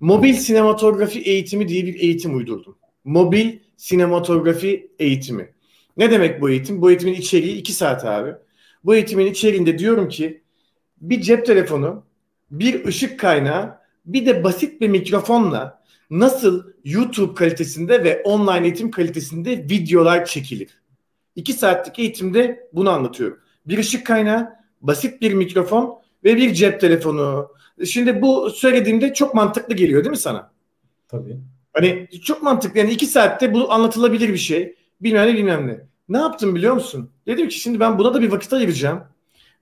Mobil 0.00 0.34
sinematografi 0.34 1.20
eğitimi 1.20 1.68
diye 1.68 1.86
bir 1.86 1.94
eğitim 1.94 2.36
uydurdum. 2.36 2.76
Mobil 3.04 3.58
sinematografi 3.76 4.90
eğitimi. 4.98 5.52
Ne 5.96 6.10
demek 6.10 6.40
bu 6.40 6.50
eğitim? 6.50 6.82
Bu 6.82 6.90
eğitimin 6.90 7.14
içeriği 7.14 7.56
iki 7.56 7.72
saat 7.72 8.04
abi. 8.04 8.34
Bu 8.84 8.94
eğitimin 8.94 9.26
içeriğinde 9.26 9.78
diyorum 9.78 10.08
ki 10.08 10.42
bir 11.00 11.20
cep 11.20 11.46
telefonu, 11.46 12.04
bir 12.50 12.84
ışık 12.84 13.20
kaynağı, 13.20 13.78
bir 14.06 14.26
de 14.26 14.44
basit 14.44 14.80
bir 14.80 14.88
mikrofonla 14.88 15.79
nasıl 16.10 16.64
YouTube 16.84 17.34
kalitesinde 17.34 18.04
ve 18.04 18.22
online 18.22 18.66
eğitim 18.66 18.90
kalitesinde 18.90 19.50
videolar 19.50 20.24
çekilir. 20.24 20.80
İki 21.36 21.52
saatlik 21.52 21.98
eğitimde 21.98 22.68
bunu 22.72 22.90
anlatıyorum. 22.90 23.38
Bir 23.66 23.78
ışık 23.78 24.06
kaynağı, 24.06 24.48
basit 24.80 25.20
bir 25.20 25.32
mikrofon 25.32 25.98
ve 26.24 26.36
bir 26.36 26.54
cep 26.54 26.80
telefonu. 26.80 27.48
Şimdi 27.84 28.22
bu 28.22 28.50
söylediğimde 28.50 29.14
çok 29.14 29.34
mantıklı 29.34 29.74
geliyor 29.74 30.04
değil 30.04 30.10
mi 30.10 30.16
sana? 30.16 30.52
Tabii. 31.08 31.36
Hani 31.72 32.08
çok 32.24 32.42
mantıklı. 32.42 32.78
Yani 32.78 32.90
iki 32.90 33.06
saatte 33.06 33.54
bu 33.54 33.72
anlatılabilir 33.72 34.28
bir 34.28 34.38
şey. 34.38 34.74
Bilmem 35.00 35.28
ne 35.28 35.34
bilmem 35.34 35.66
ne. 35.66 35.80
Ne 36.08 36.18
yaptım 36.18 36.54
biliyor 36.54 36.74
musun? 36.74 37.10
Dedim 37.26 37.48
ki 37.48 37.60
şimdi 37.60 37.80
ben 37.80 37.98
buna 37.98 38.14
da 38.14 38.22
bir 38.22 38.30
vakit 38.30 38.52
ayıracağım. 38.52 39.02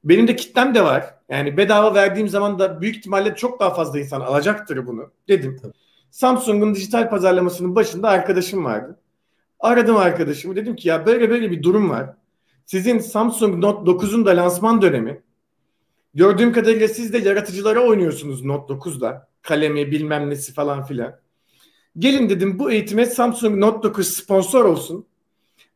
Benim 0.04 0.28
de 0.28 0.36
kitlem 0.36 0.74
de 0.74 0.84
var. 0.84 1.14
Yani 1.28 1.56
bedava 1.56 1.94
verdiğim 1.94 2.28
zaman 2.28 2.58
da 2.58 2.80
büyük 2.80 2.96
ihtimalle 2.96 3.34
çok 3.34 3.60
daha 3.60 3.74
fazla 3.74 3.98
insan 3.98 4.20
alacaktır 4.20 4.86
bunu 4.86 5.10
dedim. 5.28 5.58
Tabii. 5.62 5.72
Samsung'un 6.10 6.74
dijital 6.74 7.10
pazarlamasının 7.10 7.74
başında 7.74 8.08
arkadaşım 8.08 8.64
vardı. 8.64 8.98
Aradım 9.60 9.96
arkadaşımı 9.96 10.56
dedim 10.56 10.76
ki 10.76 10.88
ya 10.88 11.06
böyle 11.06 11.30
böyle 11.30 11.50
bir 11.50 11.62
durum 11.62 11.90
var. 11.90 12.14
Sizin 12.66 12.98
Samsung 12.98 13.64
Note 13.64 13.90
9'un 13.90 14.26
da 14.26 14.30
lansman 14.30 14.82
dönemi. 14.82 15.22
Gördüğüm 16.14 16.52
kadarıyla 16.52 16.88
siz 16.88 17.12
de 17.12 17.18
yaratıcılara 17.18 17.80
oynuyorsunuz 17.80 18.44
Note 18.44 18.74
9'da. 18.74 19.28
Kalemi 19.42 19.90
bilmem 19.90 20.30
nesi 20.30 20.52
falan 20.52 20.84
filan. 20.84 21.20
Gelin 21.98 22.28
dedim 22.28 22.58
bu 22.58 22.70
eğitime 22.70 23.06
Samsung 23.06 23.58
Note 23.58 23.82
9 23.82 24.08
sponsor 24.08 24.64
olsun. 24.64 25.06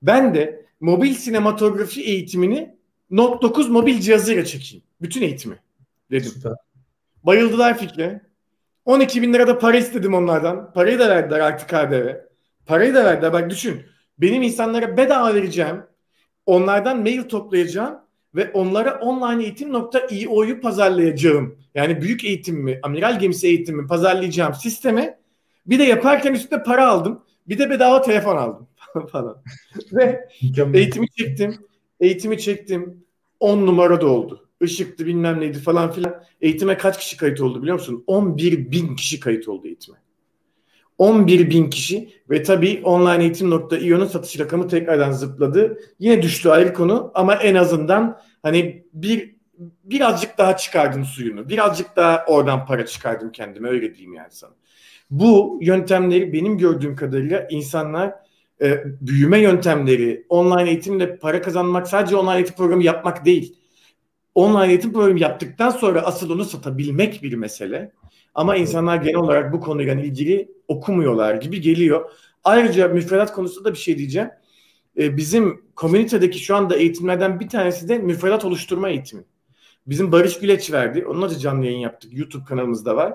Ben 0.03 0.35
de 0.35 0.67
mobil 0.81 1.15
sinematografi 1.15 2.03
eğitimini 2.03 2.77
Note 3.11 3.43
9 3.43 3.69
mobil 3.69 4.01
cihazıyla 4.01 4.45
çekeyim. 4.45 4.85
Bütün 5.01 5.23
eğitimi 5.23 5.59
dedim. 6.11 6.31
Süper. 6.31 6.53
Bayıldılar 7.25 7.79
fikre. 7.79 8.32
12 8.85 9.23
bin 9.23 9.33
lira 9.33 9.47
da 9.47 9.59
para 9.59 9.77
istedim 9.77 10.15
onlardan. 10.15 10.73
Parayı 10.73 10.99
da 10.99 11.09
verdiler 11.09 11.41
artık 11.41 11.69
KDV. 11.69 12.15
Parayı 12.67 12.95
da 12.95 13.05
verdiler. 13.05 13.33
Bak 13.33 13.51
düşün. 13.51 13.83
Benim 14.19 14.43
insanlara 14.43 14.97
bedava 14.97 15.35
vereceğim. 15.35 15.83
Onlardan 16.47 17.01
mail 17.01 17.23
toplayacağım 17.23 17.99
ve 18.35 18.51
onlara 18.53 19.01
online 19.01 19.43
eğitim.io'yu 19.43 20.61
pazarlayacağım. 20.61 21.59
Yani 21.75 22.01
büyük 22.01 22.25
eğitimimi, 22.25 22.81
amiral 22.83 23.19
gemisi 23.19 23.47
eğitimimi 23.47 23.87
pazarlayacağım 23.87 24.55
sisteme 24.55 25.19
bir 25.67 25.79
de 25.79 25.85
yaparken 25.85 26.35
üstüne 26.35 26.63
para 26.63 26.89
aldım. 26.89 27.25
Bir 27.49 27.59
de 27.59 27.71
bedava 27.71 28.03
telefon 28.03 28.37
aldım 28.37 28.69
falan. 29.13 29.43
Ve 29.93 30.29
eğitimi 30.75 31.11
çektim. 31.11 31.57
Eğitimi 32.01 32.39
çektim. 32.39 33.05
10 33.41 33.67
numara 33.67 34.01
da 34.01 34.07
oldu. 34.07 34.42
Işıktı 34.63 35.07
bilmem 35.07 35.41
neydi 35.41 35.59
falan 35.59 35.93
filan. 35.93 36.23
Eğitime 36.41 36.77
kaç 36.77 36.99
kişi 36.99 37.17
kayıt 37.17 37.41
oldu 37.41 37.63
biliyor 37.63 37.79
musun? 37.79 38.05
11 38.07 38.71
bin 38.71 38.97
kişi 38.97 39.21
kayıt 39.21 39.49
oldu 39.49 39.67
eğitime. 39.67 39.99
11 40.99 41.51
bin 41.51 41.71
kişi 41.71 42.13
ve 42.31 42.43
tabii 42.43 42.81
onlineeğitim.io'nun 42.85 44.07
satış 44.07 44.41
rakamı 44.41 44.69
tekrardan 44.69 45.13
zıpladı. 45.13 45.79
Yine 45.99 46.23
düştü 46.23 46.49
ayrı 46.49 46.75
konu 46.75 47.11
ama 47.15 47.35
en 47.35 47.55
azından 47.55 48.21
hani 48.43 48.85
bir 48.93 49.35
birazcık 49.85 50.39
daha 50.39 50.57
çıkardım 50.57 51.05
suyunu. 51.05 51.49
Birazcık 51.49 51.97
daha 51.97 52.25
oradan 52.27 52.67
para 52.67 52.87
çıkardım 52.87 53.33
kendime 53.33 53.69
öyle 53.69 53.95
diyeyim 53.95 54.15
yani 54.15 54.31
sana. 54.31 54.53
Bu 55.11 55.59
yöntemleri 55.63 56.33
benim 56.33 56.59
gördüğüm 56.59 56.97
kadarıyla 56.97 57.47
insanlar 57.51 58.15
e, 58.63 58.85
büyüme 59.01 59.41
yöntemleri, 59.41 60.27
online 60.29 60.71
eğitimle 60.71 61.17
para 61.17 61.43
kazanmak 61.43 61.89
sadece 61.89 62.17
online 62.17 62.37
eğitim 62.37 62.55
programı 62.55 62.83
yapmak 62.83 63.25
değil. 63.25 63.57
Online 64.35 64.69
eğitim 64.69 64.93
programı 64.93 65.21
yaptıktan 65.21 65.71
sonra 65.71 66.03
asıl 66.03 66.31
onu 66.31 66.45
satabilmek 66.45 67.23
bir 67.23 67.35
mesele. 67.35 67.93
Ama 68.35 68.57
insanlar 68.57 68.97
genel 68.97 69.17
olarak 69.17 69.53
bu 69.53 69.61
konuyla 69.61 69.95
ilgili 69.95 70.49
okumuyorlar 70.69 71.35
gibi 71.35 71.61
geliyor. 71.61 72.11
Ayrıca 72.45 72.89
müfredat 72.89 73.33
konusunda 73.33 73.69
da 73.69 73.73
bir 73.73 73.79
şey 73.79 73.99
diyeceğim. 73.99 74.29
Ee, 74.99 75.17
bizim 75.17 75.63
komünitedeki 75.77 76.39
şu 76.39 76.57
anda 76.57 76.77
eğitimlerden 76.77 77.41
bir 77.41 77.49
tanesi 77.49 77.89
de 77.89 77.99
müfredat 77.99 78.45
oluşturma 78.45 78.89
eğitimi. 78.89 79.25
Bizim 79.87 80.13
Barış 80.13 80.39
Güleç 80.39 80.73
verdi. 80.73 81.07
Onunla 81.07 81.31
da 81.31 81.39
canlı 81.39 81.67
yayın 81.67 81.79
yaptık. 81.79 82.11
YouTube 82.19 82.45
kanalımızda 82.45 82.97
var. 82.97 83.15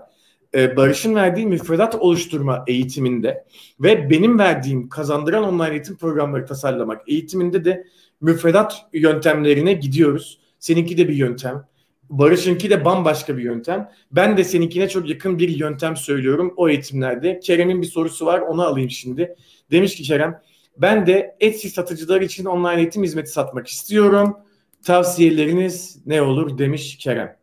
Ee, 0.56 0.78
Barış'ın 0.78 1.16
verdiği 1.16 1.48
müfredat 1.48 1.96
oluşturma 1.96 2.64
eğitiminde 2.68 3.46
ve 3.80 4.10
benim 4.10 4.40
verdiğim 4.40 4.90
kazandıran 4.90 5.44
online 5.44 5.72
eğitim 5.72 5.98
programları 5.98 6.46
tasarlamak 6.46 7.10
eğitiminde 7.10 7.66
de 7.66 7.88
müfredat 8.22 8.86
yöntemlerine 8.94 9.74
gidiyoruz. 9.74 10.40
Seninki 10.60 10.98
de 10.98 11.08
bir 11.08 11.16
yöntem. 11.16 11.68
Barış'ınki 12.10 12.70
de 12.70 12.86
bambaşka 12.86 13.38
bir 13.38 13.44
yöntem. 13.44 13.92
Ben 14.12 14.38
de 14.38 14.44
seninkine 14.44 14.90
çok 14.90 15.10
yakın 15.10 15.40
bir 15.40 15.50
yöntem 15.50 15.98
söylüyorum 15.98 16.54
o 16.58 16.70
eğitimlerde. 16.70 17.40
Kerem'in 17.40 17.82
bir 17.82 17.88
sorusu 17.88 18.26
var 18.26 18.40
onu 18.40 18.62
alayım 18.64 18.90
şimdi. 18.90 19.36
Demiş 19.72 19.96
ki 19.96 20.04
Kerem 20.04 20.42
ben 20.78 21.08
de 21.08 21.36
Etsy 21.40 21.68
satıcılar 21.68 22.22
için 22.22 22.46
online 22.46 22.82
eğitim 22.82 23.04
hizmeti 23.04 23.32
satmak 23.32 23.68
istiyorum. 23.68 24.38
Tavsiyeleriniz 24.84 25.98
ne 26.06 26.22
olur 26.22 26.58
demiş 26.58 26.98
Kerem. 26.98 27.38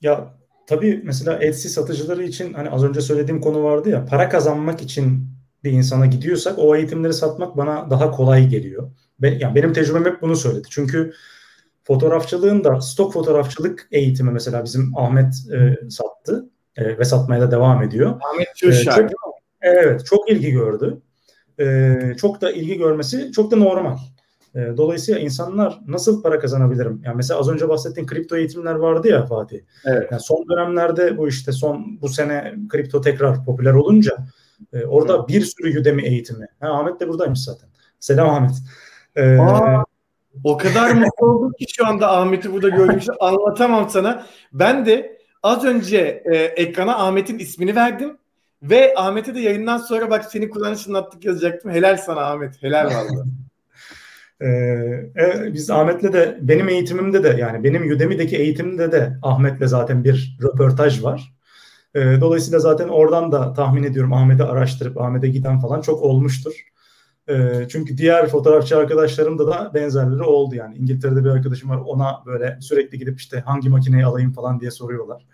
Ya 0.00 0.34
tabii 0.66 1.00
mesela 1.04 1.38
Etsy 1.42 1.68
satıcıları 1.68 2.24
için 2.24 2.52
hani 2.52 2.70
az 2.70 2.84
önce 2.84 3.00
söylediğim 3.00 3.40
konu 3.40 3.62
vardı 3.62 3.88
ya 3.88 4.06
para 4.06 4.28
kazanmak 4.28 4.82
için 4.82 5.26
bir 5.64 5.72
insana 5.72 6.06
gidiyorsak 6.06 6.58
o 6.58 6.76
eğitimleri 6.76 7.12
satmak 7.12 7.56
bana 7.56 7.90
daha 7.90 8.10
kolay 8.10 8.48
geliyor. 8.48 8.90
Yani 9.22 9.54
benim 9.54 9.72
tecrübem 9.72 10.04
hep 10.04 10.22
bunu 10.22 10.36
söyledi. 10.36 10.68
Çünkü 10.70 11.12
fotoğrafçılığın 11.84 12.64
da 12.64 12.80
stok 12.80 13.12
fotoğrafçılık 13.12 13.88
eğitimi 13.92 14.30
mesela 14.30 14.64
bizim 14.64 14.98
Ahmet 14.98 15.34
e, 15.52 15.90
sattı 15.90 16.48
e, 16.76 16.98
ve 16.98 17.04
satmaya 17.04 17.40
da 17.40 17.50
devam 17.50 17.82
ediyor. 17.82 18.20
Ahmet 18.32 18.56
Çöşer. 18.56 19.04
E, 19.04 19.08
çok, 19.08 19.34
evet 19.62 20.06
çok 20.06 20.30
ilgi 20.30 20.50
gördü. 20.50 21.00
E, 21.60 21.96
çok 22.20 22.40
da 22.40 22.52
ilgi 22.52 22.78
görmesi 22.78 23.32
çok 23.32 23.50
da 23.50 23.56
normal. 23.56 23.96
E, 24.54 24.58
dolayısıyla 24.76 25.20
insanlar 25.20 25.80
nasıl 25.86 26.22
para 26.22 26.38
kazanabilirim? 26.38 27.02
Yani 27.04 27.16
mesela 27.16 27.40
az 27.40 27.48
önce 27.48 27.68
bahsettiğin 27.68 28.06
kripto 28.06 28.36
eğitimler 28.36 28.74
vardı 28.74 29.08
ya 29.08 29.26
Fatih. 29.26 29.60
Evet. 29.86 30.08
Yani 30.10 30.20
son 30.20 30.46
dönemlerde 30.50 31.18
bu 31.18 31.28
işte 31.28 31.52
son 31.52 31.98
bu 32.00 32.08
sene 32.08 32.54
kripto 32.68 33.00
tekrar 33.00 33.44
popüler 33.44 33.72
olunca 33.72 34.16
e, 34.72 34.84
orada 34.84 35.14
Hı. 35.14 35.28
bir 35.28 35.40
sürü 35.40 35.80
Udemy 35.80 36.02
eğitimi. 36.02 36.46
Ha, 36.60 36.68
Ahmet 36.68 37.00
de 37.00 37.08
buradaymış 37.08 37.40
zaten. 37.40 37.68
Selam 38.00 38.30
Ahmet. 38.30 38.52
E, 39.16 39.36
Aa, 39.38 39.84
o 40.44 40.56
kadar 40.56 40.90
mutlu 40.90 41.26
oldum 41.26 41.52
ki 41.52 41.66
şu 41.76 41.86
anda 41.86 42.16
Ahmet'i 42.16 42.52
burada 42.52 42.96
için 42.96 43.12
anlatamam 43.20 43.90
sana. 43.90 44.26
Ben 44.52 44.86
de 44.86 45.18
az 45.42 45.64
önce 45.64 46.22
e, 46.32 46.36
ekrana 46.36 46.96
Ahmet'in 46.96 47.38
ismini 47.38 47.76
verdim. 47.76 48.16
Ve 48.62 48.94
Ahmet'e 48.96 49.34
de 49.34 49.40
yayından 49.40 49.78
sonra 49.78 50.10
bak 50.10 50.24
seni 50.24 50.50
kullanışını 50.50 50.98
attık 50.98 51.24
yazacaktım. 51.24 51.70
Helal 51.70 51.96
sana 51.96 52.20
Ahmet. 52.20 52.62
Helal 52.62 52.86
vallahi. 52.86 53.28
Ee, 54.42 54.46
e, 55.16 55.54
biz 55.54 55.70
Ahmet'le 55.70 56.12
de 56.12 56.38
benim 56.40 56.68
eğitimimde 56.68 57.22
de 57.22 57.28
yani 57.28 57.64
benim 57.64 57.92
Udemy'deki 57.92 58.36
eğitimimde 58.36 58.92
de 58.92 59.18
Ahmet'le 59.22 59.68
zaten 59.68 60.04
bir 60.04 60.38
röportaj 60.42 61.02
var. 61.02 61.34
E, 61.94 62.00
dolayısıyla 62.20 62.58
zaten 62.58 62.88
oradan 62.88 63.32
da 63.32 63.52
tahmin 63.52 63.82
ediyorum 63.82 64.12
Ahmet'i 64.12 64.42
araştırıp 64.42 65.00
Ahmet'e 65.00 65.28
giden 65.28 65.60
falan 65.60 65.80
çok 65.80 66.02
olmuştur. 66.02 66.52
E, 67.30 67.66
çünkü 67.68 67.98
diğer 67.98 68.28
fotoğrafçı 68.28 68.78
arkadaşlarımda 68.78 69.46
da 69.46 69.70
benzerleri 69.74 70.22
oldu 70.22 70.54
yani. 70.54 70.76
İngiltere'de 70.76 71.24
bir 71.24 71.30
arkadaşım 71.30 71.70
var 71.70 71.80
ona 71.86 72.22
böyle 72.26 72.58
sürekli 72.60 72.98
gidip 72.98 73.18
işte 73.18 73.40
hangi 73.40 73.68
makineyi 73.68 74.04
alayım 74.04 74.32
falan 74.32 74.60
diye 74.60 74.70
soruyorlar. 74.70 75.26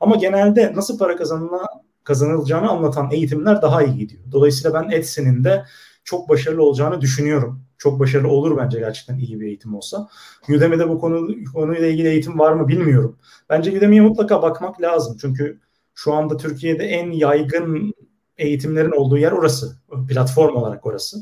Ama 0.00 0.16
genelde 0.16 0.72
nasıl 0.74 0.98
para 0.98 1.16
kazanına, 1.16 1.66
kazanılacağını 2.04 2.70
anlatan 2.70 3.10
eğitimler 3.10 3.62
daha 3.62 3.82
iyi 3.82 3.98
gidiyor. 3.98 4.22
Dolayısıyla 4.32 4.82
ben 4.82 4.90
Etsy'nin 4.90 5.44
de 5.44 5.64
çok 6.04 6.28
başarılı 6.28 6.62
olacağını 6.62 7.00
düşünüyorum. 7.00 7.62
Çok 7.78 8.00
başarılı 8.00 8.28
olur 8.28 8.56
bence 8.56 8.78
gerçekten 8.78 9.18
iyi 9.18 9.40
bir 9.40 9.46
eğitim 9.46 9.74
olsa. 9.74 10.08
Udemy'de 10.48 10.88
bu 10.88 10.98
konu 11.00 11.28
konuyla 11.54 11.86
ilgili 11.86 12.08
eğitim 12.08 12.38
var 12.38 12.52
mı 12.52 12.68
bilmiyorum. 12.68 13.16
Bence 13.50 13.78
Udemy'ye 13.78 14.02
mutlaka 14.02 14.42
bakmak 14.42 14.82
lazım. 14.82 15.16
Çünkü 15.20 15.60
şu 15.94 16.12
anda 16.14 16.36
Türkiye'de 16.36 16.84
en 16.84 17.10
yaygın 17.10 17.94
eğitimlerin 18.38 18.90
olduğu 18.90 19.18
yer 19.18 19.32
orası. 19.32 19.76
Platform 20.08 20.56
olarak 20.56 20.86
orası. 20.86 21.20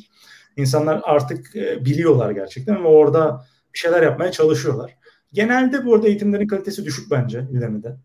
İnsanlar 0.58 1.00
artık 1.04 1.56
e, 1.56 1.84
biliyorlar 1.84 2.30
gerçekten 2.30 2.74
ama 2.74 2.88
orada 2.88 3.44
bir 3.74 3.78
şeyler 3.78 4.02
yapmaya 4.02 4.32
çalışıyorlar. 4.32 4.98
Genelde 5.32 5.86
bu 5.86 5.94
arada 5.94 6.08
eğitimlerin 6.08 6.46
kalitesi 6.46 6.84
düşük 6.84 7.10
bence 7.10 7.40
Udemy'de. 7.40 7.96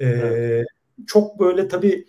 Ee, 0.00 0.06
evet. 0.06 0.66
Çok 1.06 1.40
böyle 1.40 1.68
tabii 1.68 2.06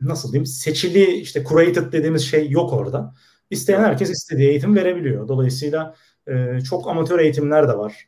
nasıl 0.00 0.32
diyeyim 0.32 0.46
seçili 0.46 1.04
işte 1.04 1.44
curated 1.44 1.92
dediğimiz 1.92 2.22
şey 2.22 2.50
yok 2.50 2.72
orada. 2.72 3.14
İsteyen 3.50 3.80
herkes 3.80 4.10
istediği 4.10 4.48
eğitim 4.48 4.76
verebiliyor. 4.76 5.28
Dolayısıyla 5.28 5.94
e, 6.26 6.60
çok 6.60 6.88
amatör 6.88 7.18
eğitimler 7.18 7.68
de 7.68 7.78
var. 7.78 8.06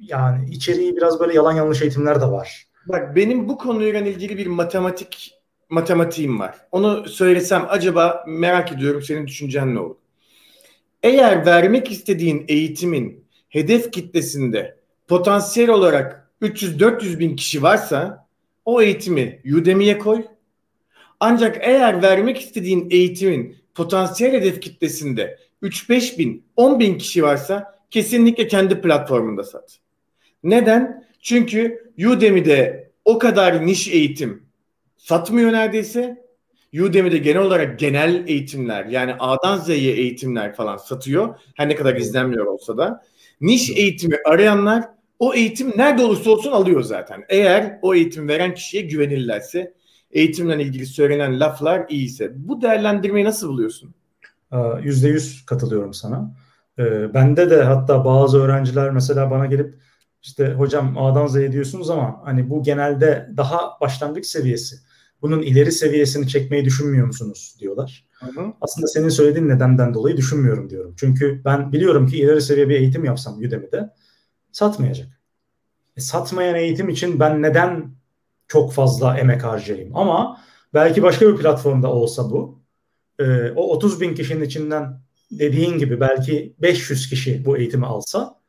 Yani 0.00 0.50
içeriği 0.50 0.96
biraz 0.96 1.20
böyle 1.20 1.34
yalan 1.34 1.52
yanlış 1.52 1.82
eğitimler 1.82 2.20
de 2.20 2.26
var. 2.26 2.66
Bak 2.88 3.16
benim 3.16 3.48
bu 3.48 3.58
konuyla 3.58 4.00
ilgili 4.00 4.38
bir 4.38 4.46
matematik 4.46 5.34
matematiğim 5.68 6.40
var. 6.40 6.56
Onu 6.72 7.08
söylesem 7.08 7.66
acaba 7.68 8.24
merak 8.28 8.72
ediyorum 8.72 9.02
senin 9.02 9.26
düşüncen 9.26 9.74
ne 9.74 9.80
olur? 9.80 9.99
Eğer 11.02 11.46
vermek 11.46 11.90
istediğin 11.90 12.44
eğitimin 12.48 13.24
hedef 13.48 13.92
kitlesinde 13.92 14.76
potansiyel 15.08 15.70
olarak 15.70 16.30
300-400 16.42 17.18
bin 17.18 17.36
kişi 17.36 17.62
varsa 17.62 18.28
o 18.64 18.82
eğitimi 18.82 19.42
Udemy'ye 19.54 19.98
koy. 19.98 20.24
Ancak 21.20 21.58
eğer 21.60 22.02
vermek 22.02 22.40
istediğin 22.40 22.88
eğitimin 22.90 23.56
potansiyel 23.74 24.32
hedef 24.32 24.60
kitlesinde 24.60 25.38
3-5 25.62 26.18
bin, 26.18 26.44
10 26.56 26.80
bin 26.80 26.98
kişi 26.98 27.22
varsa 27.22 27.78
kesinlikle 27.90 28.48
kendi 28.48 28.80
platformunda 28.80 29.44
sat. 29.44 29.78
Neden? 30.42 31.04
Çünkü 31.20 31.92
Udemy'de 32.06 32.90
o 33.04 33.18
kadar 33.18 33.66
niş 33.66 33.88
eğitim 33.88 34.42
satmıyor 34.96 35.52
neredeyse. 35.52 36.29
Udemy'de 36.74 37.18
genel 37.18 37.42
olarak 37.42 37.78
genel 37.78 38.28
eğitimler 38.28 38.84
yani 38.84 39.14
A'dan 39.18 39.58
Z'ye 39.58 39.92
eğitimler 39.92 40.54
falan 40.54 40.76
satıyor. 40.76 41.38
Her 41.54 41.68
ne 41.68 41.74
kadar 41.74 41.96
izlenmiyor 41.96 42.46
olsa 42.46 42.78
da. 42.78 43.02
Niş 43.40 43.70
eğitimi 43.70 44.16
arayanlar 44.26 44.84
o 45.18 45.34
eğitim 45.34 45.72
nerede 45.76 46.04
olursa 46.04 46.30
olsun 46.30 46.52
alıyor 46.52 46.82
zaten. 46.82 47.24
Eğer 47.28 47.78
o 47.82 47.94
eğitim 47.94 48.28
veren 48.28 48.54
kişiye 48.54 48.82
güvenirlerse 48.82 49.74
eğitimle 50.10 50.62
ilgili 50.62 50.86
söylenen 50.86 51.40
laflar 51.40 51.86
iyiyse. 51.88 52.32
Bu 52.34 52.62
değerlendirmeyi 52.62 53.24
nasıl 53.24 53.48
buluyorsun? 53.48 53.94
Yüzde 54.82 55.08
yüz 55.08 55.46
katılıyorum 55.46 55.94
sana. 55.94 56.34
Ee, 56.78 57.14
bende 57.14 57.50
de 57.50 57.62
hatta 57.62 58.04
bazı 58.04 58.38
öğrenciler 58.38 58.90
mesela 58.90 59.30
bana 59.30 59.46
gelip 59.46 59.74
işte 60.22 60.52
hocam 60.52 60.98
A'dan 60.98 61.26
Z'ye 61.26 61.52
diyorsunuz 61.52 61.90
ama 61.90 62.20
hani 62.24 62.50
bu 62.50 62.62
genelde 62.62 63.28
daha 63.36 63.80
başlangıç 63.80 64.26
seviyesi. 64.26 64.76
Bunun 65.22 65.42
ileri 65.42 65.72
seviyesini 65.72 66.28
çekmeyi 66.28 66.64
düşünmüyor 66.64 67.06
musunuz 67.06 67.56
diyorlar. 67.58 68.06
Hı 68.20 68.26
hı. 68.26 68.52
Aslında 68.60 68.86
senin 68.86 69.08
söylediğin 69.08 69.48
nedenden 69.48 69.94
dolayı 69.94 70.16
düşünmüyorum 70.16 70.70
diyorum. 70.70 70.94
Çünkü 70.96 71.42
ben 71.44 71.72
biliyorum 71.72 72.06
ki 72.06 72.18
ileri 72.18 72.42
seviye 72.42 72.68
bir 72.68 72.74
eğitim 72.74 73.04
yapsam 73.04 73.38
Udemy'de 73.38 73.90
satmayacak. 74.52 75.20
E, 75.96 76.00
satmayan 76.00 76.54
eğitim 76.54 76.88
için 76.88 77.20
ben 77.20 77.42
neden 77.42 77.94
çok 78.48 78.72
fazla 78.72 79.18
emek 79.18 79.44
harcayayım? 79.44 79.96
Ama 79.96 80.40
belki 80.74 81.02
başka 81.02 81.28
bir 81.28 81.36
platformda 81.36 81.88
olsa 81.92 82.30
bu. 82.30 82.60
E, 83.18 83.50
o 83.50 83.62
30 83.74 84.00
bin 84.00 84.14
kişinin 84.14 84.44
içinden 84.44 85.00
dediğin 85.30 85.78
gibi 85.78 86.00
belki 86.00 86.54
500 86.58 87.08
kişi 87.08 87.44
bu 87.44 87.58
eğitimi 87.58 87.86
alsa 87.86 88.40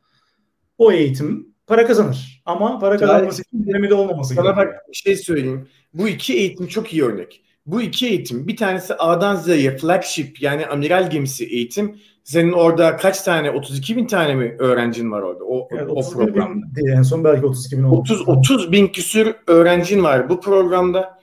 o 0.78 0.92
eğitim 0.92 1.54
para 1.68 1.88
kazanır. 1.88 2.42
Ama 2.46 2.80
para 2.80 2.98
kazanması 2.98 3.42
için 3.42 3.66
dinamide 3.66 3.94
olmaması 3.94 4.34
gerekiyor. 4.34 4.56
Sana 4.56 4.66
bak 4.66 4.74
bir 4.90 4.94
şey 4.94 5.16
söyleyeyim. 5.16 5.68
Bu 5.94 6.08
iki 6.08 6.34
eğitim 6.34 6.68
çok 6.68 6.94
iyi 6.94 7.04
örnek. 7.04 7.42
Bu 7.66 7.82
iki 7.82 8.08
eğitim 8.08 8.48
bir 8.48 8.58
tanesi 8.58 8.94
A'dan 8.96 9.36
Z'ye 9.36 9.78
flagship 9.78 10.42
yani 10.42 10.66
amiral 10.66 11.10
gemisi 11.10 11.46
eğitim. 11.46 11.96
Senin 12.24 12.52
orada 12.52 12.98
kaç 12.98 13.22
tane 13.22 13.52
32 13.52 13.98
bin 13.98 14.08
tane 14.08 14.36
mi 14.36 14.56
öğrencin 14.60 15.12
var 15.12 15.22
orada 15.22 15.44
o, 15.44 15.68
evet, 15.72 15.88
o 15.90 16.10
programda? 16.10 16.66
Bin 16.76 16.88
en 16.88 17.02
son 17.02 17.24
belki 17.24 17.46
32 17.46 17.78
bin 17.78 17.84
oldu. 17.84 18.00
30, 18.00 18.28
30 18.28 18.72
bin 18.72 18.88
küsür 18.88 19.36
öğrencin 19.48 20.04
var 20.04 20.30
bu 20.30 20.42
programda. 20.42 21.22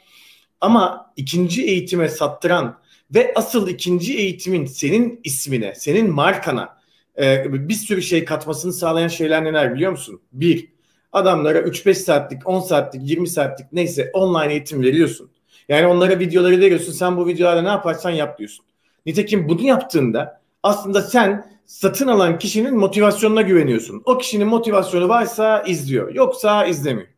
Ama 0.60 1.12
ikinci 1.16 1.64
eğitime 1.64 2.08
sattıran 2.08 2.78
ve 3.14 3.32
asıl 3.36 3.68
ikinci 3.68 4.18
eğitimin 4.18 4.66
senin 4.66 5.20
ismine, 5.24 5.74
senin 5.74 6.10
markana 6.10 6.78
e, 7.18 7.44
bir 7.68 7.74
sürü 7.74 8.02
şey 8.02 8.24
katmasını 8.24 8.72
sağlayan 8.72 9.08
şeyler 9.08 9.44
neler 9.44 9.74
biliyor 9.74 9.90
musun? 9.90 10.20
Bir, 10.32 10.68
adamlara 11.12 11.58
3-5 11.58 11.94
saatlik, 11.94 12.48
10 12.48 12.60
saatlik, 12.60 13.10
20 13.10 13.28
saatlik 13.28 13.72
neyse 13.72 14.10
online 14.12 14.52
eğitim 14.52 14.82
veriyorsun. 14.82 15.30
Yani 15.68 15.86
onlara 15.86 16.18
videoları 16.18 16.60
veriyorsun. 16.60 16.92
Sen 16.92 17.16
bu 17.16 17.26
videolarda 17.26 17.62
ne 17.62 17.68
yaparsan 17.68 18.10
yap 18.10 18.38
diyorsun. 18.38 18.64
Nitekim 19.06 19.48
bunu 19.48 19.62
yaptığında 19.62 20.40
aslında 20.62 21.02
sen 21.02 21.58
satın 21.66 22.08
alan 22.08 22.38
kişinin 22.38 22.76
motivasyonuna 22.76 23.42
güveniyorsun. 23.42 24.02
O 24.04 24.18
kişinin 24.18 24.46
motivasyonu 24.46 25.08
varsa 25.08 25.62
izliyor. 25.62 26.14
Yoksa 26.14 26.66
izlemiyor. 26.66 27.08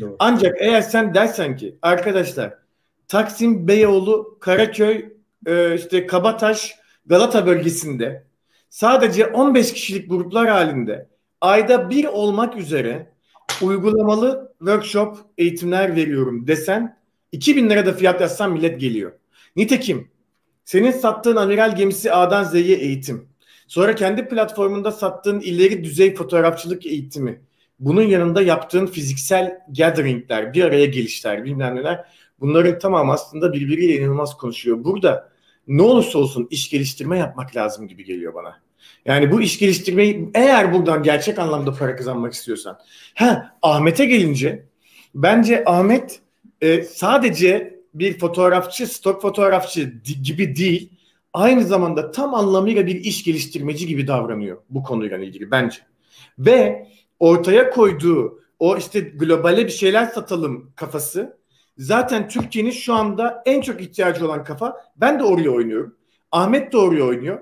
Doğru. 0.00 0.16
Ancak 0.18 0.56
eğer 0.60 0.80
sen 0.80 1.14
dersen 1.14 1.56
ki 1.56 1.76
arkadaşlar 1.82 2.54
Taksim, 3.08 3.68
Beyoğlu, 3.68 4.36
Karaköy, 4.40 5.04
e, 5.46 5.74
işte 5.74 6.06
Kabataş, 6.06 6.74
Galata 7.06 7.46
bölgesinde 7.46 8.24
sadece 8.70 9.26
15 9.26 9.72
kişilik 9.72 10.10
gruplar 10.10 10.48
halinde 10.48 11.08
ayda 11.40 11.90
bir 11.90 12.04
olmak 12.04 12.56
üzere 12.56 13.11
uygulamalı 13.62 14.54
workshop 14.58 15.16
eğitimler 15.38 15.96
veriyorum 15.96 16.46
desen 16.46 16.98
2000 17.32 17.70
lira 17.70 17.86
da 17.86 17.92
fiyat 17.92 18.20
yazsan 18.20 18.52
millet 18.52 18.80
geliyor. 18.80 19.12
Nitekim 19.56 20.08
senin 20.64 20.90
sattığın 20.90 21.36
amiral 21.36 21.76
gemisi 21.76 22.12
A'dan 22.12 22.44
Z'ye 22.44 22.76
eğitim. 22.76 23.28
Sonra 23.66 23.94
kendi 23.94 24.28
platformunda 24.28 24.92
sattığın 24.92 25.40
ileri 25.40 25.84
düzey 25.84 26.14
fotoğrafçılık 26.14 26.86
eğitimi. 26.86 27.40
Bunun 27.80 28.02
yanında 28.02 28.42
yaptığın 28.42 28.86
fiziksel 28.86 29.58
gatheringler, 29.76 30.54
bir 30.54 30.64
araya 30.64 30.86
gelişler, 30.86 31.44
bilmem 31.44 31.76
neler. 31.76 32.04
Bunların 32.40 32.78
tamam 32.78 33.10
aslında 33.10 33.52
birbiriyle 33.52 33.96
inanılmaz 33.96 34.36
konuşuyor. 34.36 34.84
Burada 34.84 35.32
ne 35.68 35.82
olursa 35.82 36.18
olsun 36.18 36.48
iş 36.50 36.70
geliştirme 36.70 37.18
yapmak 37.18 37.56
lazım 37.56 37.88
gibi 37.88 38.04
geliyor 38.04 38.34
bana. 38.34 38.60
Yani 39.04 39.32
bu 39.32 39.40
iş 39.40 39.58
geliştirmeyi 39.58 40.30
eğer 40.34 40.72
buradan 40.72 41.02
gerçek 41.02 41.38
anlamda 41.38 41.72
para 41.72 41.96
kazanmak 41.96 42.32
istiyorsan. 42.32 42.78
Ha 43.14 43.56
Ahmet'e 43.62 44.04
gelince 44.04 44.66
bence 45.14 45.62
Ahmet 45.66 46.20
e, 46.60 46.82
sadece 46.82 47.80
bir 47.94 48.18
fotoğrafçı, 48.18 48.86
stok 48.86 49.22
fotoğrafçı 49.22 49.92
gibi 50.22 50.56
değil, 50.56 50.92
aynı 51.32 51.64
zamanda 51.64 52.10
tam 52.10 52.34
anlamıyla 52.34 52.86
bir 52.86 52.94
iş 52.94 53.24
geliştirmeci 53.24 53.86
gibi 53.86 54.06
davranıyor 54.06 54.62
bu 54.70 54.82
konuyla 54.82 55.18
ilgili 55.18 55.50
bence. 55.50 55.78
Ve 56.38 56.86
ortaya 57.20 57.70
koyduğu 57.70 58.42
o 58.58 58.76
işte 58.76 59.00
globale 59.00 59.66
bir 59.66 59.70
şeyler 59.70 60.06
satalım 60.06 60.72
kafası 60.76 61.38
zaten 61.78 62.28
Türkiye'nin 62.28 62.70
şu 62.70 62.94
anda 62.94 63.42
en 63.46 63.60
çok 63.60 63.80
ihtiyacı 63.80 64.26
olan 64.26 64.44
kafa. 64.44 64.76
Ben 64.96 65.18
de 65.18 65.24
oraya 65.24 65.50
oynuyorum. 65.50 65.96
Ahmet 66.32 66.72
de 66.72 66.76
oraya 66.76 67.04
oynuyor. 67.04 67.38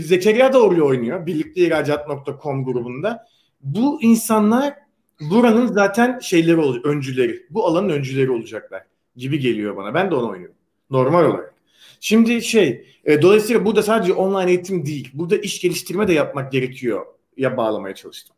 Zekeriya 0.00 0.52
oraya 0.52 0.82
oynuyor. 0.82 1.26
Birlikte 1.26 1.60
ihracat.com 1.60 2.64
grubunda. 2.64 3.26
Bu 3.60 4.02
insanlar 4.02 4.74
buranın 5.20 5.66
zaten 5.66 6.18
şeyleri 6.18 6.56
olacak, 6.56 6.86
öncüleri. 6.86 7.46
Bu 7.50 7.66
alanın 7.66 7.88
öncüleri 7.88 8.30
olacaklar 8.30 8.82
gibi 9.16 9.38
geliyor 9.38 9.76
bana. 9.76 9.94
Ben 9.94 10.10
de 10.10 10.14
onu 10.14 10.30
oynuyorum. 10.30 10.56
Normal 10.90 11.24
olarak. 11.24 11.54
Şimdi 12.00 12.42
şey, 12.42 12.86
e, 13.04 13.22
dolayısıyla 13.22 13.64
burada 13.64 13.82
sadece 13.82 14.12
online 14.12 14.50
eğitim 14.50 14.86
değil. 14.86 15.10
Burada 15.14 15.36
iş 15.36 15.60
geliştirme 15.60 16.08
de 16.08 16.12
yapmak 16.12 16.52
gerekiyor 16.52 17.06
ya 17.36 17.56
bağlamaya 17.56 17.94
çalıştım. 17.94 18.36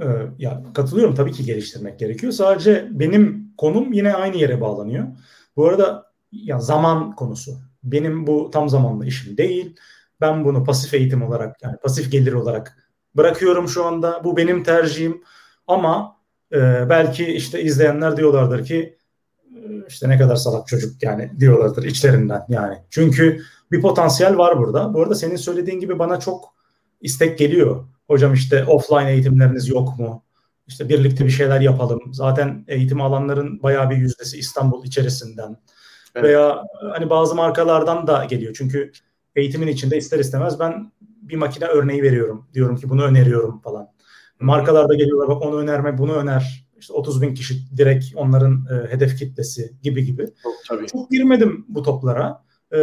Ee, 0.00 0.04
ya 0.38 0.62
katılıyorum 0.74 1.14
tabii 1.14 1.32
ki 1.32 1.44
geliştirmek 1.44 1.98
gerekiyor. 1.98 2.32
Sadece 2.32 2.88
benim 2.90 3.52
konum 3.56 3.92
yine 3.92 4.14
aynı 4.14 4.36
yere 4.36 4.60
bağlanıyor. 4.60 5.06
Bu 5.56 5.66
arada 5.66 6.12
ya 6.32 6.60
zaman 6.60 7.14
konusu. 7.14 7.58
Benim 7.84 8.26
bu 8.26 8.50
tam 8.52 8.68
zamanlı 8.68 9.06
işim 9.06 9.36
değil. 9.36 9.76
Ben 10.20 10.44
bunu 10.44 10.64
pasif 10.64 10.94
eğitim 10.94 11.22
olarak 11.22 11.62
yani 11.62 11.76
pasif 11.76 12.12
gelir 12.12 12.32
olarak 12.32 12.76
bırakıyorum 13.16 13.68
şu 13.68 13.84
anda. 13.84 14.24
Bu 14.24 14.36
benim 14.36 14.62
tercihim. 14.62 15.22
Ama 15.66 16.16
e, 16.52 16.88
belki 16.88 17.26
işte 17.26 17.62
izleyenler 17.62 18.16
diyorlardır 18.16 18.64
ki 18.64 18.98
e, 19.56 19.86
işte 19.88 20.08
ne 20.08 20.18
kadar 20.18 20.36
salak 20.36 20.66
çocuk 20.66 21.02
yani 21.02 21.32
diyorlardır 21.40 21.84
içlerinden 21.84 22.44
yani. 22.48 22.76
Çünkü 22.90 23.42
bir 23.72 23.82
potansiyel 23.82 24.38
var 24.38 24.58
burada. 24.58 24.94
Bu 24.94 25.02
arada 25.02 25.14
senin 25.14 25.36
söylediğin 25.36 25.80
gibi 25.80 25.98
bana 25.98 26.20
çok 26.20 26.54
istek 27.00 27.38
geliyor. 27.38 27.84
Hocam 28.06 28.34
işte 28.34 28.64
offline 28.64 29.12
eğitimleriniz 29.12 29.68
yok 29.68 29.98
mu? 29.98 30.22
İşte 30.66 30.88
birlikte 30.88 31.24
bir 31.24 31.30
şeyler 31.30 31.60
yapalım. 31.60 32.00
Zaten 32.12 32.64
eğitim 32.68 33.00
alanların 33.00 33.62
bayağı 33.62 33.90
bir 33.90 33.96
yüzdesi 33.96 34.38
İstanbul 34.38 34.84
içerisinden. 34.84 35.56
Evet. 36.14 36.24
Veya 36.24 36.62
hani 36.92 37.10
bazı 37.10 37.34
markalardan 37.34 38.06
da 38.06 38.24
geliyor. 38.24 38.54
Çünkü 38.58 38.92
eğitimin 39.36 39.66
içinde 39.66 39.96
ister 39.96 40.18
istemez 40.18 40.60
ben 40.60 40.92
bir 41.00 41.36
makine 41.36 41.66
örneği 41.66 42.02
veriyorum. 42.02 42.46
Diyorum 42.54 42.76
ki 42.76 42.88
bunu 42.88 43.04
öneriyorum 43.04 43.60
falan. 43.60 43.88
Markalar 44.40 44.88
da 44.88 44.94
geliyorlar 44.94 45.28
bak 45.28 45.42
onu 45.42 45.56
önerme 45.56 45.98
bunu 45.98 46.12
öner. 46.12 46.66
İşte 46.78 46.92
30 46.92 47.22
bin 47.22 47.34
kişi 47.34 47.76
direkt 47.76 48.04
onların 48.14 48.66
e, 48.70 48.92
hedef 48.92 49.18
kitlesi 49.18 49.72
gibi 49.82 50.04
gibi. 50.04 50.26
Çok, 50.42 50.54
tabii. 50.68 50.86
Çok 50.86 51.10
girmedim 51.10 51.64
bu 51.68 51.82
toplara. 51.82 52.42
E, 52.72 52.76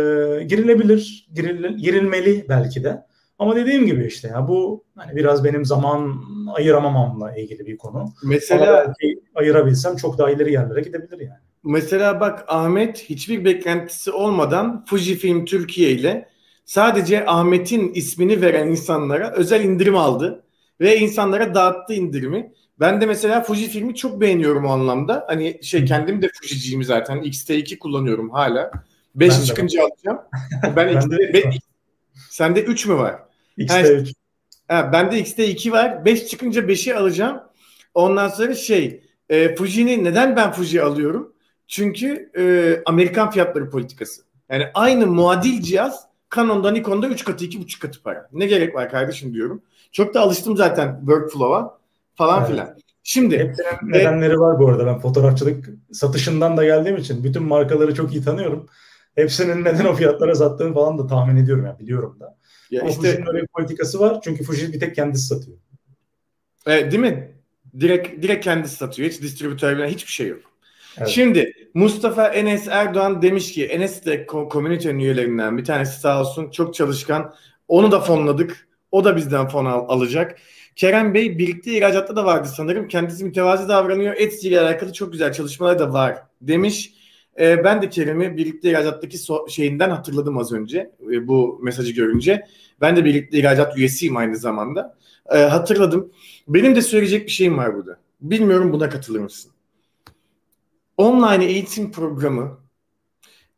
girilebilir, 0.43 1.28
giril, 1.34 1.78
girilmeli 1.78 2.45
belki 2.49 2.84
de. 2.84 3.06
Ama 3.39 3.56
dediğim 3.56 3.86
gibi 3.86 4.06
işte 4.06 4.28
ya 4.28 4.47
bu 4.47 4.84
hani 4.95 5.16
biraz 5.16 5.43
benim 5.43 5.66
zaman 5.66 6.24
ayıramamamla 6.56 7.36
ilgili 7.36 7.66
bir 7.66 7.78
konu. 7.78 8.06
Mesela 8.24 8.93
ayırabilsem 9.36 9.95
çok 9.95 10.18
daha 10.18 10.32
ileri 10.32 10.54
yerlere 10.54 10.82
gidebilir 10.82 11.20
yani. 11.20 11.39
Mesela 11.64 12.20
bak 12.20 12.45
Ahmet 12.47 12.97
hiçbir 12.97 13.45
beklentisi 13.45 14.12
olmadan 14.12 14.86
Fujifilm 14.86 15.45
Türkiye 15.45 15.91
ile 15.91 16.28
sadece 16.66 17.26
Ahmet'in 17.26 17.93
ismini 17.93 18.41
veren 18.41 18.68
insanlara 18.68 19.32
özel 19.32 19.64
indirim 19.64 19.97
aldı 19.97 20.43
ve 20.82 20.97
insanlara 20.97 21.55
dağıttı 21.55 21.93
indirimi. 21.93 22.53
Ben 22.80 23.01
de 23.01 23.05
mesela 23.05 23.41
Fujifilm'i 23.41 23.95
çok 23.95 24.22
beğeniyorum 24.22 24.66
o 24.66 24.70
anlamda. 24.70 25.26
Hani 25.28 25.59
şey 25.64 25.86
kendim 25.86 26.22
de 26.22 26.30
Fuji'ciyim 26.41 26.84
zaten. 26.84 27.22
X-T2 27.22 27.78
kullanıyorum 27.78 28.30
hala. 28.30 28.72
5 29.16 29.45
çıkınca 29.45 29.84
alacağım. 29.84 30.22
Ben, 30.64 30.76
ben 30.76 30.97
X-T, 30.97 31.49
Sende 32.30 32.64
3 32.64 32.86
mü 32.86 32.95
var? 32.95 33.16
X'te 33.57 33.93
3. 33.93 34.14
Ha, 34.68 34.89
bende 34.93 35.20
X'te 35.20 35.47
2 35.47 35.72
var. 35.72 36.05
5 36.05 36.28
çıkınca 36.28 36.61
5'i 36.61 36.93
alacağım. 36.93 37.41
Ondan 37.93 38.28
sonra 38.28 38.53
şey 38.55 39.03
e, 39.30 39.55
Fuji'ni 39.55 40.03
neden 40.03 40.36
ben 40.36 40.51
Fuji 40.51 40.82
alıyorum? 40.82 41.34
Çünkü 41.68 42.32
e, 42.38 42.43
Amerikan 42.86 43.32
fiyatları 43.32 43.70
politikası. 43.70 44.22
Yani 44.49 44.68
aynı 44.74 45.07
muadil 45.07 45.61
cihaz 45.61 46.07
Canon'da 46.36 46.71
Nikon'da 46.71 47.07
3 47.07 47.23
katı 47.23 47.45
2,5 47.45 47.79
katı 47.79 48.03
para. 48.03 48.29
Ne 48.34 48.45
gerek 48.45 48.75
var 48.75 48.89
kardeşim 48.89 49.34
diyorum. 49.34 49.61
Çok 49.91 50.13
da 50.13 50.21
alıştım 50.21 50.57
zaten 50.57 50.99
workflow'a 50.99 51.77
falan 52.15 52.39
evet. 52.39 52.51
filan. 52.51 52.77
Şimdi 53.03 53.39
Hepsinin 53.39 53.91
nedenleri 53.93 54.39
var 54.39 54.59
bu 54.59 54.69
arada. 54.69 54.86
Ben 54.86 54.99
fotoğrafçılık 54.99 55.69
satışından 55.91 56.57
da 56.57 56.65
geldiğim 56.65 56.97
için 56.97 57.23
bütün 57.23 57.43
markaları 57.43 57.95
çok 57.95 58.13
iyi 58.13 58.23
tanıyorum. 58.23 58.67
Hepsinin 59.15 59.63
neden 59.63 59.86
o 59.86 59.93
fiyatlara 59.93 60.36
sattığını 60.36 60.73
falan 60.73 60.97
da 60.97 61.07
tahmin 61.07 61.43
ediyorum 61.43 61.65
yani 61.65 61.79
biliyorum 61.79 62.17
da. 62.19 62.38
Ya 62.71 62.81
Ama 62.81 62.89
işte, 62.89 63.01
Fuji'nin 63.01 63.27
öyle 63.27 63.41
bir 63.41 63.47
politikası 63.47 63.99
var. 63.99 64.19
Çünkü 64.23 64.43
Fuji 64.43 64.73
bir 64.73 64.79
tek 64.79 64.95
kendisi 64.95 65.27
satıyor. 65.27 65.57
Evet, 66.65 66.91
değil 66.91 67.03
mi? 67.03 67.36
Direkt 67.79 68.23
direkt 68.23 68.43
kendisi 68.43 68.75
satıyor. 68.75 69.09
Hiç 69.09 69.21
distribütör 69.21 69.75
falan 69.75 69.88
hiçbir 69.88 70.11
şey 70.11 70.27
yok. 70.27 70.53
Şimdi 71.07 71.53
Mustafa 71.73 72.27
Enes 72.27 72.67
Erdoğan 72.67 73.21
demiş 73.21 73.51
ki 73.53 73.65
Enes 73.65 74.05
de 74.05 74.25
komünitenin 74.25 74.99
üyelerinden 74.99 75.57
bir 75.57 75.63
tanesi 75.65 75.99
sağ 75.99 76.21
olsun 76.21 76.51
çok 76.51 76.73
çalışkan. 76.73 77.33
Onu 77.67 77.91
da 77.91 77.99
fonladık. 77.99 78.67
O 78.91 79.03
da 79.05 79.15
bizden 79.15 79.47
fon 79.47 79.65
al- 79.65 79.85
alacak. 79.89 80.37
Kerem 80.75 81.13
Bey 81.13 81.37
birlikte 81.37 81.77
ihracatta 81.77 82.15
da 82.15 82.25
vardı 82.25 82.47
sanırım. 82.55 82.87
Kendisi 82.87 83.25
mütevazi 83.25 83.67
davranıyor. 83.69 84.15
Etsy 84.17 84.47
ile 84.47 84.59
alakalı 84.61 84.93
çok 84.93 85.11
güzel 85.11 85.33
çalışmalar 85.33 85.79
da 85.79 85.93
var 85.93 86.17
demiş. 86.41 86.93
E, 87.39 87.63
ben 87.63 87.81
de 87.81 87.89
Kerem'i 87.89 88.37
birlikte 88.37 88.69
ihracattaki 88.71 89.17
so- 89.17 89.49
şeyinden 89.49 89.89
hatırladım 89.89 90.37
az 90.37 90.51
önce 90.53 90.91
e, 91.11 91.27
bu 91.27 91.59
mesajı 91.63 91.93
görünce. 91.93 92.45
Ben 92.81 92.95
de 92.95 93.05
birlikte 93.05 93.37
ihracat 93.37 93.77
üyesiyim 93.77 94.17
aynı 94.17 94.35
zamanda. 94.37 94.97
E, 95.31 95.37
hatırladım. 95.37 96.11
Benim 96.47 96.75
de 96.75 96.81
söyleyecek 96.81 97.25
bir 97.25 97.31
şeyim 97.31 97.57
var 97.57 97.75
burada. 97.75 97.97
Bilmiyorum 98.21 98.73
buna 98.73 98.89
katılır 98.89 99.19
mısın? 99.19 99.51
Online 100.97 101.45
eğitim 101.45 101.91
programı 101.91 102.59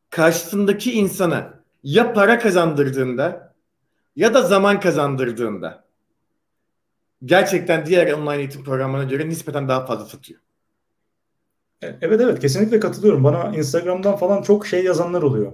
karşısındaki 0.09 0.91
insana 0.91 1.63
ya 1.83 2.13
para 2.13 2.39
kazandırdığında 2.39 3.55
ya 4.15 4.33
da 4.33 4.41
zaman 4.41 4.79
kazandırdığında 4.79 5.85
gerçekten 7.25 7.85
diğer 7.85 8.11
online 8.13 8.37
eğitim 8.37 8.63
programlarına 8.63 9.09
göre 9.09 9.29
nispeten 9.29 9.67
daha 9.67 9.85
fazla 9.85 10.05
satıyor. 10.05 10.39
Evet 11.81 12.21
evet 12.21 12.39
kesinlikle 12.39 12.79
katılıyorum. 12.79 13.23
Bana 13.23 13.57
Instagram'dan 13.57 14.15
falan 14.15 14.41
çok 14.41 14.67
şey 14.67 14.83
yazanlar 14.83 15.21
oluyor. 15.21 15.51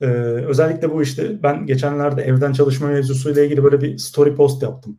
Ee, 0.00 0.06
özellikle 0.46 0.90
bu 0.90 1.02
işte 1.02 1.42
ben 1.42 1.66
geçenlerde 1.66 2.22
evden 2.22 2.52
çalışma 2.52 2.88
mevzusuyla 2.88 3.44
ilgili 3.44 3.64
böyle 3.64 3.80
bir 3.80 3.98
story 3.98 4.34
post 4.34 4.62
yaptım. 4.62 4.98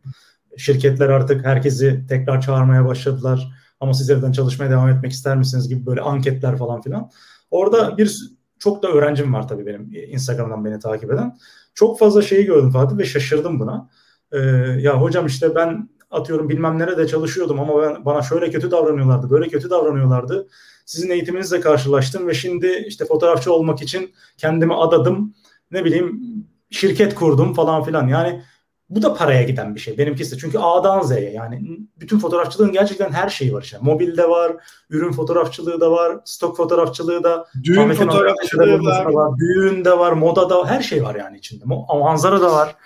Şirketler 0.56 1.08
artık 1.08 1.46
herkesi 1.46 2.06
tekrar 2.08 2.40
çağırmaya 2.40 2.86
başladılar. 2.86 3.59
Ama 3.80 3.94
siz 3.94 4.10
evden 4.10 4.32
çalışmaya 4.32 4.70
devam 4.70 4.88
etmek 4.88 5.12
ister 5.12 5.36
misiniz 5.36 5.68
gibi 5.68 5.86
böyle 5.86 6.00
anketler 6.00 6.56
falan 6.56 6.80
filan. 6.80 7.10
Orada 7.50 7.98
bir 7.98 8.30
çok 8.58 8.82
da 8.82 8.88
öğrencim 8.88 9.34
var 9.34 9.48
tabii 9.48 9.66
benim 9.66 9.90
Instagram'dan 10.08 10.64
beni 10.64 10.78
takip 10.78 11.12
eden. 11.12 11.38
Çok 11.74 11.98
fazla 11.98 12.22
şeyi 12.22 12.44
gördüm 12.44 12.70
Fatih 12.70 12.98
ve 12.98 13.04
şaşırdım 13.04 13.60
buna. 13.60 13.88
Ee, 14.32 14.38
ya 14.80 15.02
hocam 15.02 15.26
işte 15.26 15.54
ben 15.54 15.88
atıyorum 16.10 16.48
bilmem 16.48 16.78
nerede 16.78 17.06
çalışıyordum 17.06 17.60
ama 17.60 17.82
ben, 17.82 18.04
bana 18.04 18.22
şöyle 18.22 18.50
kötü 18.50 18.70
davranıyorlardı, 18.70 19.30
böyle 19.30 19.48
kötü 19.48 19.70
davranıyorlardı. 19.70 20.48
Sizin 20.86 21.10
eğitiminizle 21.10 21.60
karşılaştım 21.60 22.26
ve 22.26 22.34
şimdi 22.34 22.84
işte 22.86 23.04
fotoğrafçı 23.04 23.52
olmak 23.52 23.82
için 23.82 24.12
kendimi 24.36 24.74
adadım. 24.74 25.34
Ne 25.70 25.84
bileyim 25.84 26.20
şirket 26.70 27.14
kurdum 27.14 27.54
falan 27.54 27.84
filan. 27.84 28.08
Yani 28.08 28.42
bu 28.90 29.02
da 29.02 29.14
paraya 29.14 29.42
giden 29.42 29.74
bir 29.74 29.80
şey. 29.80 29.98
Benimkisi. 29.98 30.38
Çünkü 30.38 30.58
A'dan 30.58 31.02
Z'ye 31.02 31.30
yani 31.30 31.78
bütün 32.00 32.18
fotoğrafçılığın 32.18 32.72
gerçekten 32.72 33.12
her 33.12 33.28
şeyi 33.28 33.52
var 33.52 33.62
işte. 33.62 33.78
Mobilde 33.80 34.28
var, 34.28 34.56
ürün 34.90 35.12
fotoğrafçılığı 35.12 35.80
da 35.80 35.90
var, 35.90 36.18
stok 36.24 36.56
fotoğrafçılığı 36.56 37.24
da, 37.24 37.46
düğün 37.64 37.92
fotoğrafçılığı 37.92 38.84
da 38.84 39.04
var. 39.04 39.04
var, 39.04 39.38
düğün 39.38 39.84
de 39.84 39.98
var, 39.98 40.12
moda 40.12 40.50
da 40.50 40.66
her 40.66 40.82
şey 40.82 41.04
var 41.04 41.14
yani 41.14 41.38
içinde. 41.38 41.64
Manzara 41.88 42.40
da 42.40 42.52
var. 42.52 42.76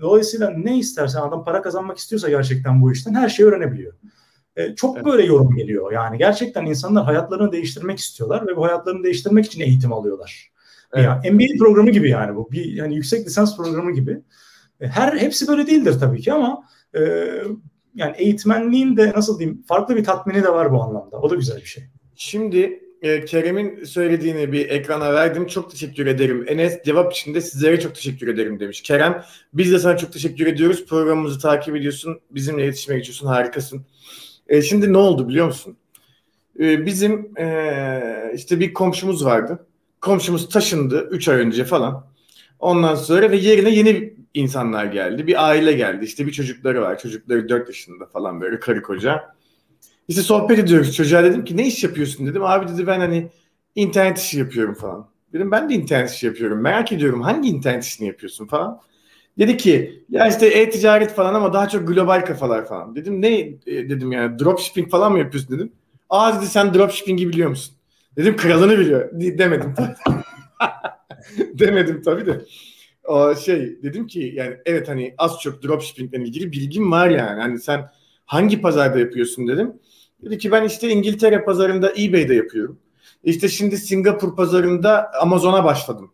Dolayısıyla 0.00 0.50
ne 0.50 0.78
istersen 0.78 1.20
adam 1.20 1.44
para 1.44 1.62
kazanmak 1.62 1.98
istiyorsa 1.98 2.28
gerçekten 2.28 2.82
bu 2.82 2.92
işten 2.92 3.14
her 3.14 3.28
şeyi 3.28 3.46
öğrenebiliyor. 3.46 3.92
E, 4.56 4.74
çok 4.74 4.96
evet. 4.96 5.06
böyle 5.06 5.26
yorum 5.26 5.56
geliyor. 5.56 5.92
Yani 5.92 6.18
gerçekten 6.18 6.66
insanlar 6.66 7.04
hayatlarını 7.04 7.52
değiştirmek 7.52 7.98
istiyorlar 7.98 8.46
ve 8.46 8.56
bu 8.56 8.64
hayatlarını 8.64 9.04
değiştirmek 9.04 9.46
için 9.46 9.60
eğitim 9.60 9.92
alıyorlar. 9.92 10.50
Evet. 10.92 11.04
Yani 11.04 11.30
MBA 11.30 11.58
programı 11.58 11.90
gibi 11.90 12.10
yani 12.10 12.36
bu. 12.36 12.52
Bir 12.52 12.64
yani 12.64 12.94
yüksek 12.94 13.26
lisans 13.26 13.56
programı 13.56 13.92
gibi. 13.92 14.22
E, 14.80 14.86
her 14.86 15.16
hepsi 15.16 15.48
böyle 15.48 15.66
değildir 15.66 15.96
tabii 16.00 16.20
ki 16.20 16.32
ama 16.32 16.62
e, 16.94 17.00
yani 17.94 18.14
eğitmenliğin 18.16 18.96
de 18.96 19.12
nasıl 19.16 19.38
diyeyim 19.38 19.62
farklı 19.68 19.96
bir 19.96 20.04
tatmini 20.04 20.42
de 20.42 20.52
var 20.52 20.72
bu 20.72 20.82
anlamda. 20.82 21.20
O 21.20 21.30
da 21.30 21.34
güzel 21.34 21.56
bir 21.56 21.66
şey. 21.66 21.84
Şimdi 22.14 22.82
e, 23.02 23.24
Kerem'in 23.24 23.84
söylediğini 23.84 24.52
bir 24.52 24.68
ekrana 24.68 25.14
verdim. 25.14 25.46
Çok 25.46 25.70
teşekkür 25.70 26.06
ederim. 26.06 26.44
Enes 26.48 26.82
cevap 26.84 27.12
için 27.12 27.34
de 27.34 27.40
sizlere 27.40 27.80
çok 27.80 27.94
teşekkür 27.94 28.28
ederim 28.28 28.60
demiş. 28.60 28.80
Kerem 28.80 29.22
biz 29.54 29.72
de 29.72 29.78
sana 29.78 29.96
çok 29.96 30.12
teşekkür 30.12 30.46
ediyoruz. 30.46 30.86
Programımızı 30.86 31.38
takip 31.40 31.76
ediyorsun. 31.76 32.20
Bizimle 32.30 32.64
iletişime 32.64 32.96
geçiyorsun. 32.96 33.26
Harikasın. 33.26 33.86
E, 34.48 34.62
şimdi 34.62 34.92
ne 34.92 34.98
oldu 34.98 35.28
biliyor 35.28 35.46
musun? 35.46 35.76
E, 36.60 36.86
bizim 36.86 37.38
e, 37.38 38.32
işte 38.34 38.60
bir 38.60 38.72
komşumuz 38.72 39.24
vardı. 39.24 39.66
Komşumuz 40.00 40.48
taşındı 40.48 41.08
3 41.10 41.28
ay 41.28 41.36
önce 41.36 41.64
falan. 41.64 42.09
Ondan 42.60 42.94
sonra 42.94 43.30
ve 43.30 43.36
yerine 43.36 43.70
yeni 43.70 44.14
insanlar 44.34 44.84
geldi. 44.84 45.26
Bir 45.26 45.48
aile 45.48 45.72
geldi. 45.72 46.04
İşte 46.04 46.26
bir 46.26 46.32
çocukları 46.32 46.82
var. 46.82 46.98
Çocukları 46.98 47.48
4 47.48 47.68
yaşında 47.68 48.06
falan 48.06 48.40
böyle 48.40 48.60
karı 48.60 48.82
koca. 48.82 49.34
İşte 50.08 50.22
sohbet 50.22 50.58
ediyoruz. 50.58 50.96
Çocuğa 50.96 51.24
dedim 51.24 51.44
ki 51.44 51.56
ne 51.56 51.66
iş 51.66 51.84
yapıyorsun 51.84 52.26
dedim. 52.26 52.44
Abi 52.44 52.68
dedi 52.68 52.86
ben 52.86 53.00
hani 53.00 53.28
internet 53.74 54.18
işi 54.18 54.38
yapıyorum 54.38 54.74
falan. 54.74 55.08
Dedim 55.32 55.50
ben 55.50 55.70
de 55.70 55.74
internet 55.74 56.10
işi 56.10 56.26
yapıyorum. 56.26 56.60
Merak 56.60 56.92
ediyorum 56.92 57.22
hangi 57.22 57.48
internet 57.48 57.84
işini 57.84 58.08
yapıyorsun 58.08 58.46
falan. 58.46 58.80
Dedi 59.38 59.56
ki 59.56 60.02
ya 60.10 60.28
işte 60.28 60.46
e-ticaret 60.46 61.14
falan 61.14 61.34
ama 61.34 61.52
daha 61.52 61.68
çok 61.68 61.88
global 61.88 62.24
kafalar 62.24 62.66
falan. 62.66 62.96
Dedim 62.96 63.22
ne 63.22 63.38
e, 63.38 63.56
dedim 63.66 64.12
yani 64.12 64.38
dropshipping 64.38 64.90
falan 64.90 65.12
mı 65.12 65.18
yapıyorsun 65.18 65.56
dedim. 65.56 65.72
Aa 66.10 66.38
dedi 66.38 66.46
sen 66.46 66.74
dropshipping'i 66.74 67.28
biliyor 67.28 67.50
musun? 67.50 67.74
Dedim 68.16 68.36
kralını 68.36 68.78
biliyor. 68.78 69.10
Demedim. 69.12 69.74
Demedim 71.54 72.02
tabii 72.02 72.26
de. 72.26 72.44
O 73.04 73.34
şey 73.34 73.82
dedim 73.82 74.06
ki 74.06 74.32
yani 74.34 74.56
evet 74.66 74.88
hani 74.88 75.14
az 75.18 75.40
çok 75.40 75.62
dropshipping 75.62 76.14
ile 76.14 76.22
ilgili 76.22 76.52
bilgim 76.52 76.92
var 76.92 77.08
yani. 77.08 77.40
Hani 77.40 77.58
sen 77.58 77.90
hangi 78.26 78.60
pazarda 78.60 78.98
yapıyorsun 78.98 79.48
dedim. 79.48 79.72
Dedi 80.22 80.38
ki 80.38 80.52
ben 80.52 80.64
işte 80.64 80.88
İngiltere 80.88 81.44
pazarında 81.44 81.92
eBay'de 81.92 82.34
yapıyorum. 82.34 82.78
İşte 83.24 83.48
şimdi 83.48 83.76
Singapur 83.76 84.36
pazarında 84.36 85.10
Amazon'a 85.20 85.64
başladım 85.64 86.12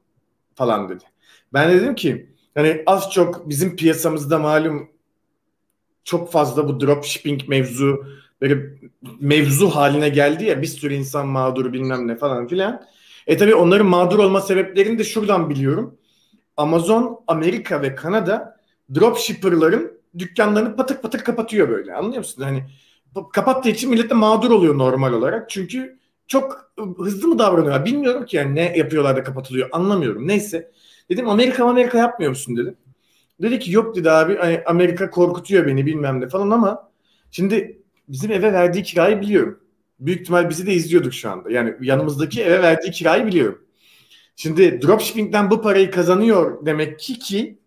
falan 0.54 0.88
dedi. 0.88 1.04
Ben 1.52 1.72
dedim 1.72 1.94
ki 1.94 2.30
yani 2.56 2.82
az 2.86 3.10
çok 3.10 3.48
bizim 3.48 3.76
piyasamızda 3.76 4.38
malum 4.38 4.88
çok 6.04 6.32
fazla 6.32 6.68
bu 6.68 6.80
dropshipping 6.80 7.48
mevzu 7.48 8.06
böyle 8.40 8.78
mevzu 9.20 9.68
haline 9.70 10.08
geldi 10.08 10.44
ya 10.44 10.62
bir 10.62 10.66
sürü 10.66 10.94
insan 10.94 11.28
mağdur 11.28 11.72
bilmem 11.72 12.08
ne 12.08 12.16
falan 12.16 12.48
filan. 12.48 12.86
E 13.26 13.36
tabi 13.36 13.54
onların 13.54 13.86
mağdur 13.86 14.18
olma 14.18 14.40
sebeplerini 14.40 14.98
de 14.98 15.04
şuradan 15.04 15.50
biliyorum. 15.50 15.98
Amazon, 16.56 17.20
Amerika 17.26 17.82
ve 17.82 17.94
Kanada 17.94 18.56
dropshipper'ların 18.94 20.00
dükkanlarını 20.18 20.76
patık 20.76 21.02
patık 21.02 21.26
kapatıyor 21.26 21.68
böyle. 21.68 21.94
Anlıyor 21.94 22.18
musun? 22.18 22.42
Hani 22.42 22.64
kapattığı 23.32 23.68
için 23.68 23.90
millet 23.90 24.10
de 24.10 24.14
mağdur 24.14 24.50
oluyor 24.50 24.78
normal 24.78 25.12
olarak. 25.12 25.50
Çünkü 25.50 25.98
çok 26.26 26.72
hızlı 26.98 27.28
mı 27.28 27.38
davranıyorlar? 27.38 27.84
Bilmiyorum 27.84 28.26
ki 28.26 28.36
yani 28.36 28.54
ne 28.54 28.78
yapıyorlar 28.78 29.16
da 29.16 29.22
kapatılıyor. 29.22 29.68
Anlamıyorum. 29.72 30.28
Neyse. 30.28 30.70
Dedim 31.10 31.28
Amerika 31.28 31.64
Amerika 31.64 31.98
yapmıyor 31.98 32.30
musun 32.30 32.56
dedim. 32.56 32.76
Dedi 33.42 33.58
ki 33.58 33.72
yok 33.72 33.96
dedi 33.96 34.10
abi 34.10 34.36
hani 34.36 34.62
Amerika 34.66 35.10
korkutuyor 35.10 35.66
beni 35.66 35.86
bilmem 35.86 36.20
ne 36.20 36.28
falan 36.28 36.50
ama 36.50 36.90
şimdi 37.30 37.82
bizim 38.08 38.32
eve 38.32 38.52
verdiği 38.52 38.82
kirayı 38.82 39.20
biliyorum. 39.20 39.60
Büyük 40.00 40.20
ihtimal 40.20 40.50
bizi 40.50 40.66
de 40.66 40.74
izliyorduk 40.74 41.14
şu 41.14 41.30
anda. 41.30 41.50
Yani 41.50 41.74
yanımızdaki 41.80 42.42
eve 42.42 42.62
verdiği 42.62 42.90
kirayı 42.90 43.26
biliyorum. 43.26 43.62
Şimdi 44.36 44.82
dropshipping'den 44.82 45.50
bu 45.50 45.62
parayı 45.62 45.90
kazanıyor 45.90 46.66
demek 46.66 46.98
ki 46.98 47.18
ki 47.18 47.58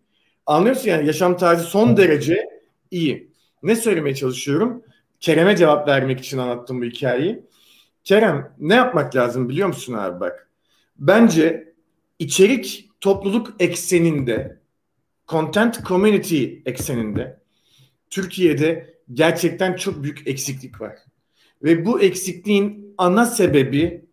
anlıyorsun 0.45 0.89
yani 0.89 1.07
yaşam 1.07 1.37
tarzı 1.37 1.63
son 1.63 1.97
derece 1.97 2.49
iyi. 2.91 3.29
Ne 3.63 3.75
söylemeye 3.75 4.15
çalışıyorum? 4.15 4.83
Kerem'e 5.19 5.55
cevap 5.55 5.87
vermek 5.87 6.19
için 6.19 6.37
anlattım 6.37 6.81
bu 6.81 6.85
hikayeyi. 6.85 7.43
Kerem 8.03 8.55
ne 8.59 8.75
yapmak 8.75 9.15
lazım 9.15 9.49
biliyor 9.49 9.67
musun 9.67 9.93
abi 9.93 10.19
bak. 10.19 10.49
Bence 10.97 11.73
içerik 12.19 12.89
topluluk 13.01 13.53
ekseninde 13.59 14.59
content 15.27 15.85
community 15.85 16.45
ekseninde 16.65 17.39
Türkiye'de 18.09 18.93
gerçekten 19.13 19.75
çok 19.75 20.03
büyük 20.03 20.27
eksiklik 20.27 20.81
var. 20.81 20.95
Ve 21.63 21.85
bu 21.85 22.01
eksikliğin 22.01 22.93
ana 22.97 23.25
sebebi 23.25 24.05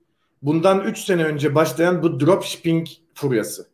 bundan 0.42 0.84
3 0.84 0.98
sene 0.98 1.24
önce 1.24 1.54
başlayan 1.54 2.02
bu 2.02 2.20
dropshipping 2.20 2.88
furyası. 3.14 3.66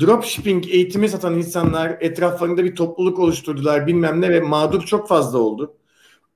Dropshipping 0.00 0.68
eğitimi 0.68 1.08
satan 1.08 1.36
insanlar 1.38 1.96
etraflarında 2.00 2.64
bir 2.64 2.74
topluluk 2.74 3.18
oluşturdular 3.18 3.86
bilmem 3.86 4.20
ne 4.20 4.30
ve 4.30 4.40
mağdur 4.40 4.82
çok 4.82 5.08
fazla 5.08 5.38
oldu. 5.38 5.76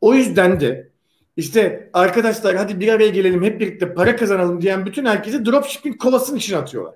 O 0.01 0.15
yüzden 0.15 0.61
de 0.61 0.91
işte 1.37 1.91
arkadaşlar 1.93 2.57
hadi 2.57 2.81
bir 2.81 2.89
araya 2.89 3.09
gelelim 3.09 3.43
hep 3.43 3.61
birlikte 3.61 3.95
para 3.95 4.17
kazanalım 4.17 4.61
diyen 4.61 4.87
bütün 4.87 5.05
herkesi 5.05 5.47
dropshipping 5.47 5.99
kovasının 5.99 6.39
içine 6.39 6.57
atıyorlar. 6.57 6.95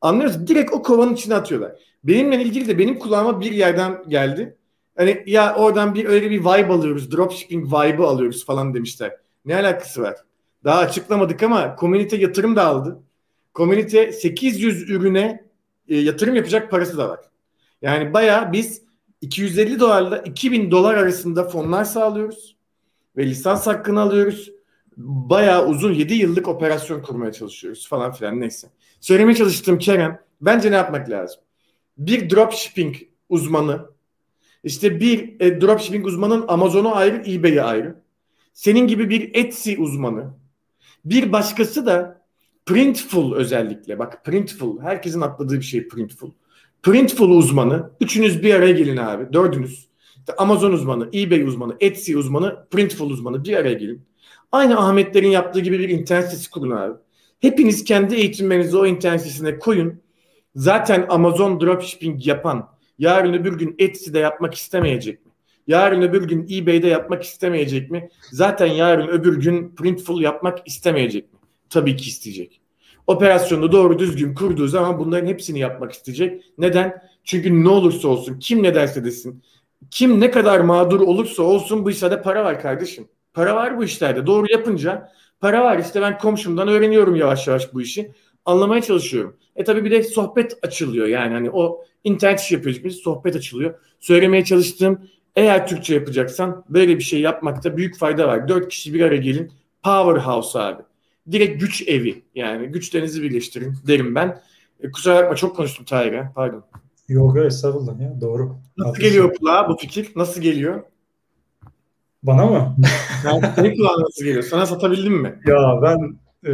Anlıyoruz. 0.00 0.46
Direkt 0.46 0.72
o 0.72 0.82
kovanın 0.82 1.14
içine 1.14 1.34
atıyorlar. 1.34 1.72
Benimle 2.04 2.42
ilgili 2.42 2.68
de 2.68 2.78
benim 2.78 2.98
kulağıma 2.98 3.40
bir 3.40 3.52
yerden 3.52 4.02
geldi. 4.08 4.57
Hani 4.98 5.22
ya 5.26 5.54
oradan 5.54 5.94
bir 5.94 6.04
öyle 6.04 6.30
bir 6.30 6.40
vibe 6.40 6.72
alıyoruz. 6.72 7.12
Dropshipping 7.12 7.66
vibe'ı 7.66 8.06
alıyoruz 8.06 8.46
falan 8.46 8.74
demişler. 8.74 9.16
Ne 9.44 9.56
alakası 9.56 10.02
var? 10.02 10.16
Daha 10.64 10.78
açıklamadık 10.78 11.42
ama 11.42 11.76
komünite 11.76 12.16
yatırım 12.16 12.56
da 12.56 12.66
aldı. 12.66 13.02
Komünite 13.54 14.12
800 14.12 14.90
ürüne 14.90 15.44
e, 15.88 15.96
yatırım 15.96 16.34
yapacak 16.34 16.70
parası 16.70 16.98
da 16.98 17.08
var. 17.08 17.20
Yani 17.82 18.14
baya 18.14 18.52
biz 18.52 18.82
250 19.20 19.80
dolarla 19.80 20.18
2000 20.18 20.70
dolar 20.70 20.94
arasında 20.94 21.44
fonlar 21.44 21.84
sağlıyoruz 21.84 22.56
ve 23.16 23.26
lisans 23.26 23.66
hakkını 23.66 24.00
alıyoruz. 24.00 24.50
Bayağı 24.96 25.66
uzun 25.66 25.92
7 25.92 26.14
yıllık 26.14 26.48
operasyon 26.48 27.02
kurmaya 27.02 27.32
çalışıyoruz 27.32 27.88
falan 27.88 28.12
filan 28.12 28.40
neyse. 28.40 28.68
Söylemeye 29.00 29.36
çalıştığım 29.36 29.78
Kerem 29.78 30.20
bence 30.40 30.70
ne 30.70 30.76
yapmak 30.76 31.10
lazım? 31.10 31.40
Bir 31.98 32.30
dropshipping 32.30 32.96
uzmanı 33.28 33.97
işte 34.64 35.00
bir 35.00 35.40
e, 35.40 35.60
dropshipping 35.60 36.06
uzmanın 36.06 36.44
Amazon'u 36.48 36.94
ayrı 36.94 37.22
eBay'i 37.30 37.62
ayrı. 37.62 38.02
Senin 38.52 38.86
gibi 38.86 39.10
bir 39.10 39.30
Etsy 39.34 39.74
uzmanı. 39.78 40.34
Bir 41.04 41.32
başkası 41.32 41.86
da 41.86 42.22
Printful 42.66 43.34
özellikle. 43.34 43.98
Bak 43.98 44.24
Printful. 44.24 44.80
Herkesin 44.80 45.20
atladığı 45.20 45.56
bir 45.56 45.64
şey 45.64 45.88
Printful. 45.88 46.30
Printful 46.82 47.30
uzmanı. 47.30 47.90
Üçünüz 48.00 48.42
bir 48.42 48.54
araya 48.54 48.72
gelin 48.72 48.96
abi. 48.96 49.32
Dördünüz. 49.32 49.88
İşte 50.28 50.42
Amazon 50.42 50.72
uzmanı, 50.72 51.08
eBay 51.14 51.42
uzmanı, 51.42 51.76
Etsy 51.80 52.14
uzmanı, 52.14 52.66
Printful 52.70 53.10
uzmanı 53.10 53.44
bir 53.44 53.56
araya 53.56 53.74
gelin. 53.74 54.02
Aynı 54.52 54.78
Ahmetlerin 54.78 55.28
yaptığı 55.28 55.60
gibi 55.60 55.78
bir 55.78 55.88
internet 55.88 56.24
sitesi 56.24 56.50
kurun 56.50 56.70
abi. 56.70 56.94
Hepiniz 57.40 57.84
kendi 57.84 58.14
eğitimlerinizi 58.14 58.76
o 58.76 58.86
internet 58.86 59.20
sitesine 59.20 59.58
koyun. 59.58 60.00
Zaten 60.54 61.06
Amazon 61.08 61.60
dropshipping 61.60 62.26
yapan 62.26 62.68
yarın 62.98 63.34
öbür 63.34 63.58
gün 63.58 63.74
Etsy'de 63.78 64.18
yapmak 64.18 64.54
istemeyecek 64.54 65.26
mi? 65.26 65.32
Yarın 65.66 66.02
öbür 66.02 66.28
gün 66.28 66.46
eBay'de 66.50 66.88
yapmak 66.88 67.22
istemeyecek 67.22 67.90
mi? 67.90 68.08
Zaten 68.32 68.66
yarın 68.66 69.08
öbür 69.08 69.40
gün 69.40 69.74
Printful 69.74 70.20
yapmak 70.20 70.58
istemeyecek 70.66 71.32
mi? 71.32 71.38
Tabii 71.70 71.96
ki 71.96 72.08
isteyecek. 72.08 72.60
Operasyonu 73.06 73.72
doğru 73.72 73.98
düzgün 73.98 74.34
kurduğu 74.34 74.68
zaman 74.68 74.98
bunların 74.98 75.26
hepsini 75.26 75.58
yapmak 75.58 75.92
isteyecek. 75.92 76.42
Neden? 76.58 77.02
Çünkü 77.24 77.64
ne 77.64 77.68
olursa 77.68 78.08
olsun 78.08 78.38
kim 78.38 78.62
ne 78.62 78.74
derse 78.74 79.04
desin 79.04 79.42
kim 79.90 80.20
ne 80.20 80.30
kadar 80.30 80.60
mağdur 80.60 81.00
olursa 81.00 81.42
olsun 81.42 81.84
bu 81.84 81.90
işlerde 81.90 82.22
para 82.22 82.44
var 82.44 82.60
kardeşim. 82.62 83.08
Para 83.34 83.54
var 83.54 83.78
bu 83.78 83.84
işlerde. 83.84 84.26
Doğru 84.26 84.46
yapınca 84.50 85.12
para 85.40 85.64
var. 85.64 85.78
İşte 85.78 86.00
ben 86.00 86.18
komşumdan 86.18 86.68
öğreniyorum 86.68 87.16
yavaş 87.16 87.48
yavaş 87.48 87.74
bu 87.74 87.82
işi. 87.82 88.12
Anlamaya 88.48 88.82
çalışıyorum. 88.82 89.36
E 89.56 89.64
tabii 89.64 89.84
bir 89.84 89.90
de 89.90 90.02
sohbet 90.02 90.58
açılıyor. 90.62 91.06
Yani 91.06 91.34
hani 91.34 91.50
o 91.50 91.84
internet 92.04 92.40
işi 92.40 92.54
yapıyoruz 92.54 92.84
biz 92.84 92.96
sohbet 92.96 93.36
açılıyor. 93.36 93.74
Söylemeye 94.00 94.44
çalıştığım 94.44 95.00
eğer 95.36 95.66
Türkçe 95.66 95.94
yapacaksan 95.94 96.64
böyle 96.68 96.98
bir 96.98 97.02
şey 97.02 97.20
yapmakta 97.20 97.76
büyük 97.76 97.98
fayda 97.98 98.28
var. 98.28 98.48
Dört 98.48 98.68
kişi 98.68 98.94
bir 98.94 99.00
araya 99.00 99.16
gelin. 99.16 99.52
Powerhouse 99.82 100.58
abi. 100.58 100.82
Direkt 101.30 101.60
güç 101.60 101.88
evi. 101.88 102.22
Yani 102.34 102.66
güçlerinizi 102.66 103.22
birleştirin 103.22 103.74
derim 103.86 104.14
ben. 104.14 104.40
E, 104.80 104.90
kusura 104.90 105.16
bakma 105.16 105.36
çok 105.36 105.56
konuştum 105.56 105.84
Tahir'e. 105.84 106.30
Pardon. 106.34 106.64
Yok 107.08 107.36
estağfurullah 107.36 108.00
ya 108.00 108.20
doğru. 108.20 108.56
Nasıl 108.76 108.88
Haklısın. 108.90 109.08
geliyor 109.08 109.34
kulağa 109.34 109.68
bu 109.68 109.76
fikir? 109.76 110.12
Nasıl 110.16 110.40
geliyor? 110.40 110.82
Bana 112.22 112.46
mı? 112.46 112.76
Yani 113.24 113.42
senin 113.56 113.76
kulağına 113.76 114.02
nasıl 114.02 114.24
geliyor? 114.24 114.42
Sana 114.42 114.66
satabildim 114.66 115.12
mi? 115.12 115.40
Ya 115.46 115.80
ben 115.82 116.16
e, 116.46 116.52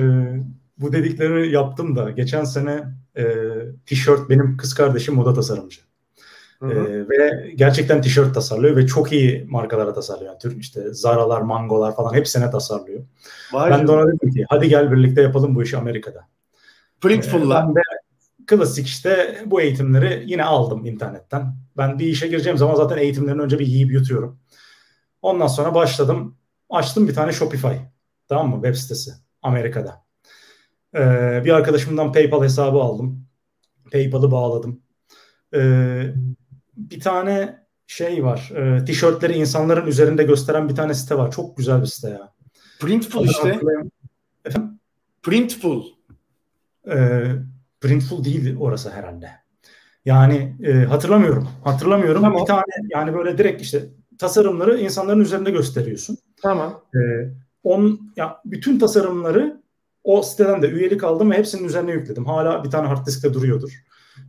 bu 0.79 0.93
dedikleri 0.93 1.53
yaptım 1.53 1.97
da 1.97 2.11
geçen 2.11 2.45
sene 2.45 2.85
e, 3.17 3.25
tişört 3.87 4.31
benim 4.31 4.57
kız 4.57 4.75
kardeşim 4.75 5.15
moda 5.15 5.35
tasarımcı. 5.35 5.81
Hı 6.61 6.67
hı. 6.67 6.73
E, 6.73 7.09
ve 7.09 7.51
gerçekten 7.55 8.03
tişört 8.03 8.35
tasarlıyor 8.35 8.77
ve 8.77 8.87
çok 8.87 9.13
iyi 9.13 9.47
markalara 9.49 9.93
tasarlıyor. 9.93 10.31
Yani 10.31 10.39
Türk 10.39 10.63
işte 10.63 10.95
Zara'lar, 10.95 11.41
Mango'lar 11.41 11.97
falan 11.97 12.15
hepsine 12.15 12.51
tasarlıyor. 12.51 13.01
Vay 13.53 13.71
ben 13.71 13.87
de 13.87 13.93
ona 13.93 14.09
dedim 14.09 14.31
ki 14.31 14.45
hadi 14.49 14.69
gel 14.69 14.93
birlikte 14.93 15.23
yapalım 15.23 15.55
bu 15.55 15.63
işi 15.63 15.77
Amerika'da. 15.77 16.29
Printful'la. 17.01 17.73
E, 17.77 17.83
klasik 18.47 18.87
işte 18.87 19.43
bu 19.47 19.61
eğitimleri 19.61 20.23
yine 20.27 20.45
aldım 20.45 20.87
internetten. 20.87 21.57
Ben 21.77 21.99
bir 21.99 22.07
işe 22.07 22.29
gireceğim 22.29 22.59
zaman 22.59 22.75
zaten 22.75 22.97
eğitimlerini 22.97 23.43
önce 23.43 23.59
bir 23.59 23.67
yiyip 23.67 23.93
yutuyorum. 23.93 24.39
Ondan 25.23 25.47
sonra 25.47 25.75
başladım. 25.75 26.37
Açtım 26.71 27.09
bir 27.09 27.15
tane 27.15 27.33
Shopify. 27.33 27.77
Tamam 28.29 28.49
mı? 28.51 28.55
Web 28.55 28.75
sitesi. 28.75 29.11
Amerika'da. 29.43 30.04
Ee, 30.95 31.43
bir 31.45 31.51
arkadaşımdan 31.51 32.13
PayPal 32.13 32.43
hesabı 32.43 32.79
aldım. 32.79 33.27
PayPal'ı 33.93 34.31
bağladım. 34.31 34.83
Ee, 35.55 36.15
bir 36.77 37.01
tane 37.01 37.65
şey 37.87 38.25
var. 38.25 38.53
E, 38.55 38.85
tişörtleri 38.85 39.33
insanların 39.33 39.87
üzerinde 39.87 40.23
gösteren 40.23 40.69
bir 40.69 40.75
tane 40.75 40.95
site 40.95 41.19
var. 41.19 41.31
Çok 41.31 41.57
güzel 41.57 41.81
bir 41.81 41.87
site 41.87 42.09
ya. 42.09 42.33
Printful 42.81 43.25
işte. 43.25 43.61
Efendim? 44.45 44.81
Printful. 45.23 45.85
Ee, 46.89 47.33
Printful 47.81 48.25
değil 48.25 48.57
orası 48.61 48.91
herhalde. 48.91 49.31
Yani 50.05 50.57
e, 50.63 50.73
hatırlamıyorum. 50.73 51.49
Hatırlamıyorum. 51.65 52.23
Tamam. 52.23 52.43
Bir 52.43 52.47
tane 52.47 52.63
yani 52.89 53.15
böyle 53.15 53.39
direkt 53.39 53.63
işte 53.63 53.85
tasarımları 54.19 54.79
insanların 54.79 55.21
üzerinde 55.21 55.51
gösteriyorsun. 55.51 56.19
Tamam. 56.43 56.85
Ee, 56.95 56.99
on 57.65 58.13
ya 58.17 58.41
bütün 58.45 58.79
tasarımları 58.79 59.63
o 60.05 60.23
siteden 60.23 60.63
de 60.63 60.69
üyelik 60.69 61.05
aldım 61.05 61.31
ve 61.31 61.39
hepsinin 61.39 61.65
üzerine 61.65 61.93
yükledim. 61.93 62.27
Hala 62.27 62.65
bir 62.65 62.71
tane 62.71 62.89
hard 62.89 63.07
diskte 63.07 63.35
duruyordur. 63.35 63.85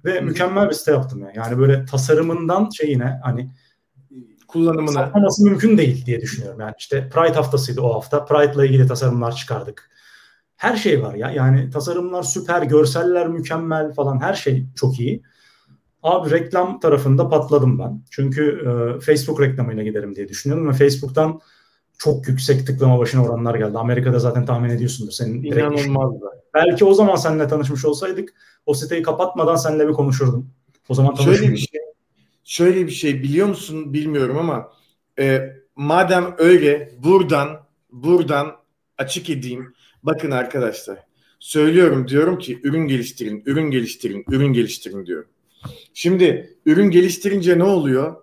Ve 0.05 0.19
hmm. 0.19 0.27
mükemmel 0.27 0.69
bir 0.69 0.73
site 0.73 0.91
yaptım 0.91 1.19
ya. 1.19 1.31
Yani 1.35 1.57
böyle 1.57 1.85
tasarımından 1.85 2.69
şeyine 2.69 3.19
hani 3.23 3.51
kullanımına 4.47 4.91
satmaması 4.91 5.43
mümkün 5.43 5.77
değil 5.77 6.05
diye 6.05 6.21
düşünüyorum. 6.21 6.59
Yani 6.59 6.73
işte 6.79 7.09
Pride 7.09 7.33
haftasıydı 7.33 7.81
o 7.81 7.93
hafta. 7.93 8.25
Pride 8.25 8.53
ile 8.55 8.67
ilgili 8.67 8.87
tasarımlar 8.87 9.35
çıkardık. 9.35 9.89
Her 10.55 10.75
şey 10.75 11.03
var 11.03 11.15
ya. 11.15 11.31
Yani 11.31 11.69
tasarımlar 11.69 12.23
süper, 12.23 12.61
görseller 12.61 13.27
mükemmel 13.27 13.93
falan 13.93 14.21
her 14.21 14.33
şey 14.33 14.65
çok 14.75 14.99
iyi. 14.99 15.23
Abi 16.03 16.31
reklam 16.31 16.79
tarafında 16.79 17.29
patladım 17.29 17.79
ben. 17.79 18.03
Çünkü 18.11 18.43
e, 18.61 18.99
Facebook 18.99 19.41
reklamıyla 19.41 19.83
giderim 19.83 20.15
diye 20.15 20.29
düşünüyorum 20.29 20.69
ve 20.69 20.73
Facebook'tan 20.73 21.39
çok 21.97 22.27
yüksek 22.27 22.67
tıklama 22.67 22.99
başına 22.99 23.25
oranlar 23.25 23.55
geldi. 23.55 23.77
Amerika'da 23.77 24.19
zaten 24.19 24.45
tahmin 24.45 24.69
ediyorsundur. 24.69 25.11
Senin 25.11 25.43
İnanılmaz. 25.43 26.13
Belki 26.53 26.85
o 26.85 26.93
zaman 26.93 27.15
seninle 27.15 27.47
tanışmış 27.47 27.85
olsaydık 27.85 28.33
o 28.65 28.73
siteyi 28.73 29.03
kapatmadan 29.03 29.55
seninle 29.55 29.87
bir 29.87 29.93
konuşurdum. 29.93 30.49
O 30.89 30.93
zaman 30.93 31.15
Şöyle 31.15 31.51
bir 31.51 31.57
şey. 31.57 31.81
Şöyle 32.43 32.85
bir 32.85 32.91
şey 32.91 33.23
biliyor 33.23 33.47
musun 33.47 33.93
bilmiyorum 33.93 34.37
ama 34.37 34.71
e, 35.19 35.53
madem 35.75 36.35
öyle 36.37 36.91
buradan 37.03 37.59
buradan 37.91 38.55
açık 38.97 39.29
edeyim. 39.29 39.73
Bakın 40.03 40.31
arkadaşlar. 40.31 40.99
Söylüyorum 41.39 42.07
diyorum 42.07 42.37
ki 42.37 42.59
ürün 42.63 42.87
geliştirin, 42.87 43.43
ürün 43.45 43.71
geliştirin, 43.71 44.25
ürün 44.29 44.53
geliştirin 44.53 45.05
diyorum. 45.05 45.29
Şimdi 45.93 46.57
ürün 46.65 46.91
geliştirince 46.91 47.59
ne 47.59 47.63
oluyor? 47.63 48.15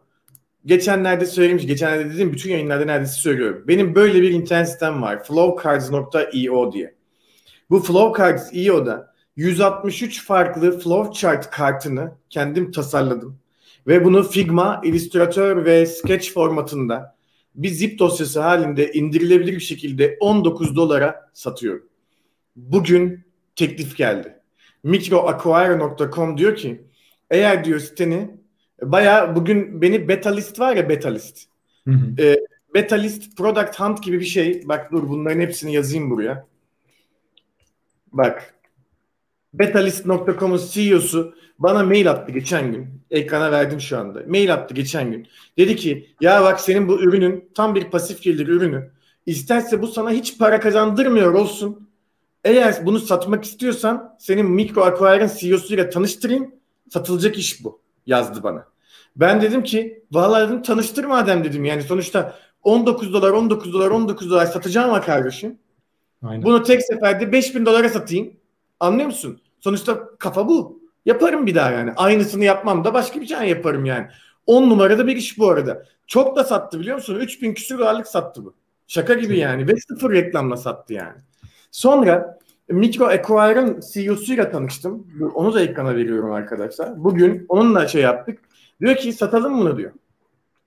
Geçenlerde 0.67 1.27
söylemiş, 1.27 1.67
geçenlerde 1.67 2.11
dediğim 2.11 2.33
bütün 2.33 2.51
yayınlarda 2.51 2.85
neredeyse 2.85 3.13
söylüyorum. 3.13 3.65
Benim 3.69 3.95
böyle 3.95 4.23
bir 4.23 4.31
internet 4.31 4.69
sitem 4.69 5.03
var. 5.03 5.25
flowcards.io 5.25 6.73
diye. 6.73 6.95
Bu 7.71 7.81
flowcards.io'da 7.81 9.15
163 9.37 10.25
farklı 10.25 10.79
flowchart 10.79 11.51
kartını 11.51 12.13
kendim 12.31 12.71
tasarladım. 12.71 13.39
Ve 13.87 14.05
bunu 14.05 14.23
Figma, 14.23 14.81
Illustrator 14.85 15.65
ve 15.65 15.87
Sketch 15.87 16.33
formatında 16.33 17.17
bir 17.55 17.69
zip 17.69 17.99
dosyası 17.99 18.41
halinde 18.41 18.93
indirilebilir 18.93 19.53
bir 19.53 19.61
şekilde 19.61 20.17
19 20.21 20.77
dolara 20.77 21.31
satıyorum. 21.33 21.89
Bugün 22.57 23.25
teklif 23.57 23.97
geldi. 23.97 24.37
Microacquire.com 24.83 26.39
diyor 26.39 26.57
ki 26.57 26.85
eğer 27.31 27.65
diyor 27.65 27.81
siteni 27.81 28.42
baya 28.83 29.37
bugün 29.37 29.83
beni 29.83 30.09
betalist 30.09 30.61
var 30.61 30.77
ya 30.77 30.89
betalist. 30.89 31.47
Hı 31.85 31.91
hı. 31.91 32.23
E, 32.23 32.41
betalist 32.75 33.37
product 33.37 33.81
hunt 33.81 34.03
gibi 34.03 34.21
bir 34.21 34.25
şey. 34.25 34.69
Bak 34.69 34.93
dur 34.93 35.09
bunların 35.09 35.41
hepsini 35.41 35.75
yazayım 35.75 36.11
buraya. 36.11 36.47
Bak. 38.13 38.55
Betalist.com'un 39.55 40.61
CEO'su 40.71 41.35
bana 41.59 41.83
mail 41.83 42.11
attı 42.11 42.33
geçen 42.33 42.73
gün. 42.73 42.87
Ekrana 43.11 43.53
verdim 43.53 43.81
şu 43.81 43.99
anda. 43.99 44.23
Mail 44.27 44.53
attı 44.55 44.75
geçen 44.75 45.11
gün. 45.11 45.27
Dedi 45.59 45.77
ki 45.77 46.15
ya 46.21 46.43
bak 46.43 46.61
senin 46.61 46.89
bu 46.89 47.03
ürünün 47.03 47.49
tam 47.55 47.75
bir 47.75 47.85
pasif 47.85 48.23
gelir 48.23 48.49
ürünü. 48.49 48.91
İsterse 49.27 49.83
bu 49.83 49.87
sana 49.87 50.11
hiç 50.11 50.39
para 50.39 50.61
kazandırmıyor 50.61 51.35
olsun. 51.35 51.89
Eğer 52.45 52.87
bunu 52.87 52.99
satmak 52.99 53.45
istiyorsan 53.45 54.17
senin 54.19 54.51
Micro 54.51 54.83
Acquire'ın 54.83 55.31
CEO'suyla 55.39 55.91
tanıştırayım. 55.91 56.55
Satılacak 56.91 57.39
iş 57.39 57.65
bu 57.65 57.81
yazdı 58.07 58.43
bana. 58.43 58.72
Ben 59.17 59.43
dedim 59.43 59.63
ki 59.63 60.05
vallahi 60.13 60.49
dedim 60.49 60.63
tanıştır 60.63 61.05
madem 61.05 61.45
dedim. 61.45 61.65
Yani 61.65 61.83
sonuçta 61.83 62.37
19 62.63 63.13
dolar 63.13 63.31
19 63.31 63.73
dolar 63.73 63.91
19 63.91 64.31
dolar 64.31 64.47
satacağım 64.47 64.91
ama 64.91 65.01
kardeşim. 65.01 65.59
Aynen. 66.23 66.43
Bunu 66.43 66.63
tek 66.63 66.83
seferde 66.83 67.33
5000 67.33 67.67
dolara 67.67 67.89
satayım. 67.89 68.33
Anlıyor 68.81 69.07
musun? 69.07 69.41
Sonuçta 69.61 70.09
kafa 70.19 70.49
bu. 70.49 70.83
Yaparım 71.07 71.47
bir 71.47 71.55
daha 71.55 71.71
yani. 71.71 71.93
Aynısını 71.97 72.45
yapmam 72.45 72.85
da 72.85 72.95
başka 72.95 73.21
bir 73.21 73.27
şey 73.27 73.49
yaparım 73.49 73.85
yani. 73.85 74.07
10 74.47 74.71
numarada 74.71 75.07
bir 75.07 75.17
iş 75.17 75.39
bu 75.39 75.51
arada. 75.51 75.87
Çok 76.07 76.37
da 76.37 76.45
sattı 76.45 76.81
biliyor 76.81 76.97
musun? 76.97 77.15
3000 77.21 77.55
küsur 77.55 77.79
dolarlık 77.79 78.07
sattı 78.07 78.45
bu. 78.45 78.55
Şaka 78.87 79.15
gibi 79.15 79.39
yani. 79.39 79.69
Ve 79.69 79.73
sıfır 79.89 80.13
reklamla 80.13 80.57
sattı 80.57 80.93
yani. 80.93 81.19
Sonra 81.71 82.39
Micro 82.69 83.07
Acquire'ın 83.07 83.81
CEO'suyla 83.93 84.51
tanıştım. 84.51 85.07
Onu 85.35 85.55
da 85.55 85.61
ekrana 85.61 85.97
veriyorum 85.97 86.33
arkadaşlar. 86.33 87.05
Bugün 87.05 87.47
onunla 87.49 87.89
şey 87.89 88.03
yaptık. 88.03 88.39
Diyor 88.83 88.97
ki 88.97 89.13
satalım 89.13 89.59
bunu 89.59 89.79
diyor. 89.79 89.93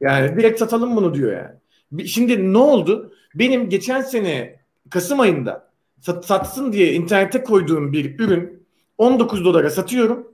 Yani 0.02 0.38
direkt 0.38 0.60
satalım 0.60 0.96
bunu 0.96 1.14
diyor 1.14 1.34
yani. 1.34 2.08
Şimdi 2.08 2.54
ne 2.54 2.58
oldu? 2.58 3.14
Benim 3.36 3.70
geçen 3.70 4.02
sene 4.02 4.60
Kasım 4.90 5.20
ayında 5.20 5.72
sat, 6.02 6.26
satsın 6.26 6.74
diye 6.74 6.94
internete 6.94 7.44
koyduğum 7.44 7.94
bir 7.94 8.20
ürün 8.20 8.68
19 8.98 9.46
dolara 9.46 9.70
satıyorum. 9.70 10.28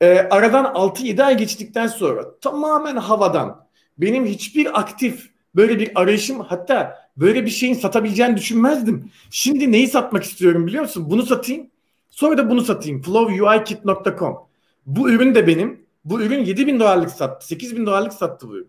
Ee, 0.00 0.18
aradan 0.30 0.64
6-7 0.64 1.22
ay 1.22 1.36
geçtikten 1.36 1.86
sonra 1.86 2.38
tamamen 2.40 2.96
havadan 2.96 3.66
benim 3.98 4.26
hiçbir 4.26 4.80
aktif 4.80 5.30
böyle 5.54 5.78
bir 5.78 6.00
arayışım 6.00 6.40
hatta 6.40 7.08
böyle 7.16 7.44
bir 7.44 7.50
şeyin 7.50 7.74
satabileceğini 7.74 8.36
düşünmezdim. 8.36 9.10
Şimdi 9.30 9.72
neyi 9.72 9.88
satmak 9.88 10.24
istiyorum 10.24 10.66
biliyor 10.66 10.82
musun? 10.82 11.06
Bunu 11.10 11.22
satayım. 11.22 11.66
Sonra 12.10 12.38
da 12.38 12.50
bunu 12.50 12.60
satayım. 12.60 13.02
flowuikit.com. 13.02 14.38
Bu 14.86 15.10
ürün 15.10 15.34
de 15.34 15.46
benim. 15.46 15.87
Bu 16.04 16.22
ürün 16.22 16.44
7 16.44 16.66
bin 16.66 16.80
dolarlık 16.80 17.10
sattı. 17.10 17.46
8 17.46 17.76
bin 17.76 17.86
dolarlık 17.86 18.12
sattı 18.12 18.48
bu 18.48 18.56
ürün. 18.56 18.68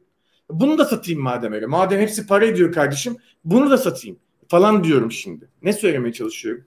Bunu 0.49 0.77
da 0.77 0.85
satayım 0.85 1.21
madem 1.21 1.53
öyle. 1.53 1.65
Madem 1.65 2.01
hepsi 2.01 2.27
para 2.27 2.45
ediyor 2.45 2.71
kardeşim. 2.71 3.17
Bunu 3.45 3.69
da 3.69 3.77
satayım 3.77 4.19
falan 4.47 4.83
diyorum 4.83 5.11
şimdi. 5.11 5.49
Ne 5.61 5.73
söylemeye 5.73 6.13
çalışıyorum? 6.13 6.65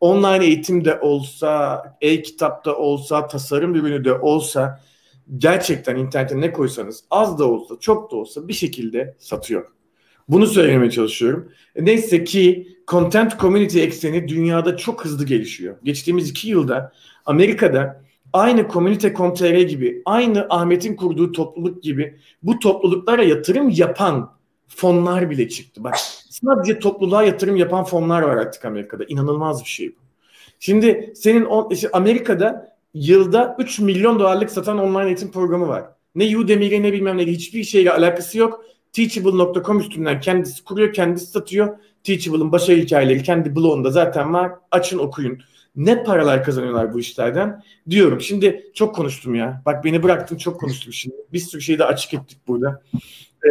Online 0.00 0.44
eğitimde 0.44 1.00
olsa, 1.00 1.82
e-kitapta 2.00 2.76
olsa, 2.76 3.26
tasarım 3.26 3.74
ürünü 3.74 4.04
de 4.04 4.12
olsa 4.12 4.80
gerçekten 5.38 5.96
internete 5.96 6.40
ne 6.40 6.52
koysanız 6.52 7.04
az 7.10 7.38
da 7.38 7.48
olsa, 7.48 7.74
çok 7.80 8.10
da 8.10 8.16
olsa 8.16 8.48
bir 8.48 8.52
şekilde 8.52 9.16
satıyor. 9.18 9.66
Bunu 10.28 10.46
söylemeye 10.46 10.90
çalışıyorum. 10.90 11.52
E, 11.76 11.84
neyse 11.84 12.24
ki 12.24 12.68
content 12.88 13.40
community 13.40 13.82
ekseni 13.82 14.28
dünyada 14.28 14.76
çok 14.76 15.04
hızlı 15.04 15.26
gelişiyor. 15.26 15.76
Geçtiğimiz 15.84 16.30
iki 16.30 16.48
yılda 16.48 16.92
Amerika'da 17.26 18.03
aynı 18.34 18.68
komünite.com.tr 18.68 19.60
gibi, 19.60 20.02
aynı 20.04 20.46
Ahmet'in 20.50 20.96
kurduğu 20.96 21.32
topluluk 21.32 21.82
gibi 21.82 22.16
bu 22.42 22.58
topluluklara 22.58 23.22
yatırım 23.22 23.70
yapan 23.70 24.30
fonlar 24.68 25.30
bile 25.30 25.48
çıktı. 25.48 25.84
Bak 25.84 25.96
Sadece 26.30 26.78
topluluğa 26.78 27.22
yatırım 27.22 27.56
yapan 27.56 27.84
fonlar 27.84 28.22
var 28.22 28.36
artık 28.36 28.64
Amerika'da. 28.64 29.04
İnanılmaz 29.08 29.64
bir 29.64 29.68
şey 29.68 29.88
bu. 29.88 30.00
Şimdi 30.60 31.12
senin 31.16 31.44
on, 31.44 31.70
işte 31.70 31.88
Amerika'da 31.92 32.76
yılda 32.94 33.56
3 33.58 33.78
milyon 33.78 34.18
dolarlık 34.18 34.50
satan 34.50 34.78
online 34.78 35.06
eğitim 35.06 35.30
programı 35.30 35.68
var. 35.68 35.84
Ne 36.14 36.38
Udemy'yle 36.38 36.82
ne 36.82 36.92
bilmem 36.92 37.18
ne 37.18 37.26
hiçbir 37.26 37.64
şeyle 37.64 37.92
alakası 37.92 38.38
yok. 38.38 38.64
Teachable.com 38.92 39.80
üstünden 39.80 40.20
kendisi 40.20 40.64
kuruyor, 40.64 40.92
kendisi 40.92 41.26
satıyor. 41.26 41.78
Teachable'ın 42.04 42.52
başarı 42.52 42.76
hikayeleri 42.76 43.22
kendi 43.22 43.56
blogunda 43.56 43.90
zaten 43.90 44.32
var. 44.32 44.52
Açın 44.70 44.98
okuyun. 44.98 45.38
Ne 45.76 46.04
paralar 46.04 46.44
kazanıyorlar 46.44 46.94
bu 46.94 47.00
işlerden 47.00 47.62
diyorum. 47.90 48.20
Şimdi 48.20 48.64
çok 48.74 48.94
konuştum 48.94 49.34
ya. 49.34 49.62
Bak 49.66 49.84
beni 49.84 50.02
bıraktın 50.02 50.36
çok 50.36 50.60
konuştum 50.60 50.92
şimdi. 50.92 51.16
Bir 51.32 51.38
sürü 51.38 51.62
şeyi 51.62 51.78
de 51.78 51.84
açık 51.84 52.14
ettik 52.14 52.38
burada. 52.48 52.82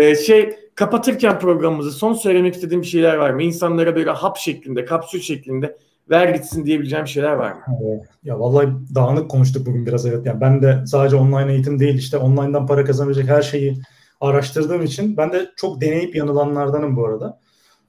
Ee, 0.01 0.15
şey 0.15 0.55
kapatırken 0.75 1.39
programımızı 1.39 1.91
son 1.91 2.13
söylemek 2.13 2.55
istediğim 2.55 2.81
bir 2.81 2.87
şeyler 2.87 3.15
var 3.15 3.29
mı? 3.29 3.43
İnsanlara 3.43 3.95
böyle 3.95 4.09
hap 4.09 4.37
şeklinde, 4.37 4.85
kapsül 4.85 5.21
şeklinde 5.21 5.77
ver 6.09 6.29
gitsin 6.29 6.65
diyebileceğim 6.65 7.07
şeyler 7.07 7.33
var 7.33 7.51
mı? 7.51 7.59
Ya 8.23 8.39
vallahi 8.39 8.67
dağınık 8.95 9.31
konuştuk 9.31 9.65
bugün 9.65 9.85
biraz 9.85 10.05
evet. 10.05 10.25
Yani 10.25 10.41
ben 10.41 10.61
de 10.61 10.83
sadece 10.87 11.15
online 11.15 11.53
eğitim 11.53 11.79
değil 11.79 11.95
işte 11.95 12.17
online'dan 12.17 12.67
para 12.67 12.85
kazanabilecek 12.85 13.29
her 13.29 13.41
şeyi 13.41 13.77
araştırdığım 14.21 14.83
için 14.83 15.17
ben 15.17 15.33
de 15.33 15.49
çok 15.55 15.81
deneyip 15.81 16.15
yanılanlardanım 16.15 16.95
bu 16.95 17.05
arada. 17.07 17.39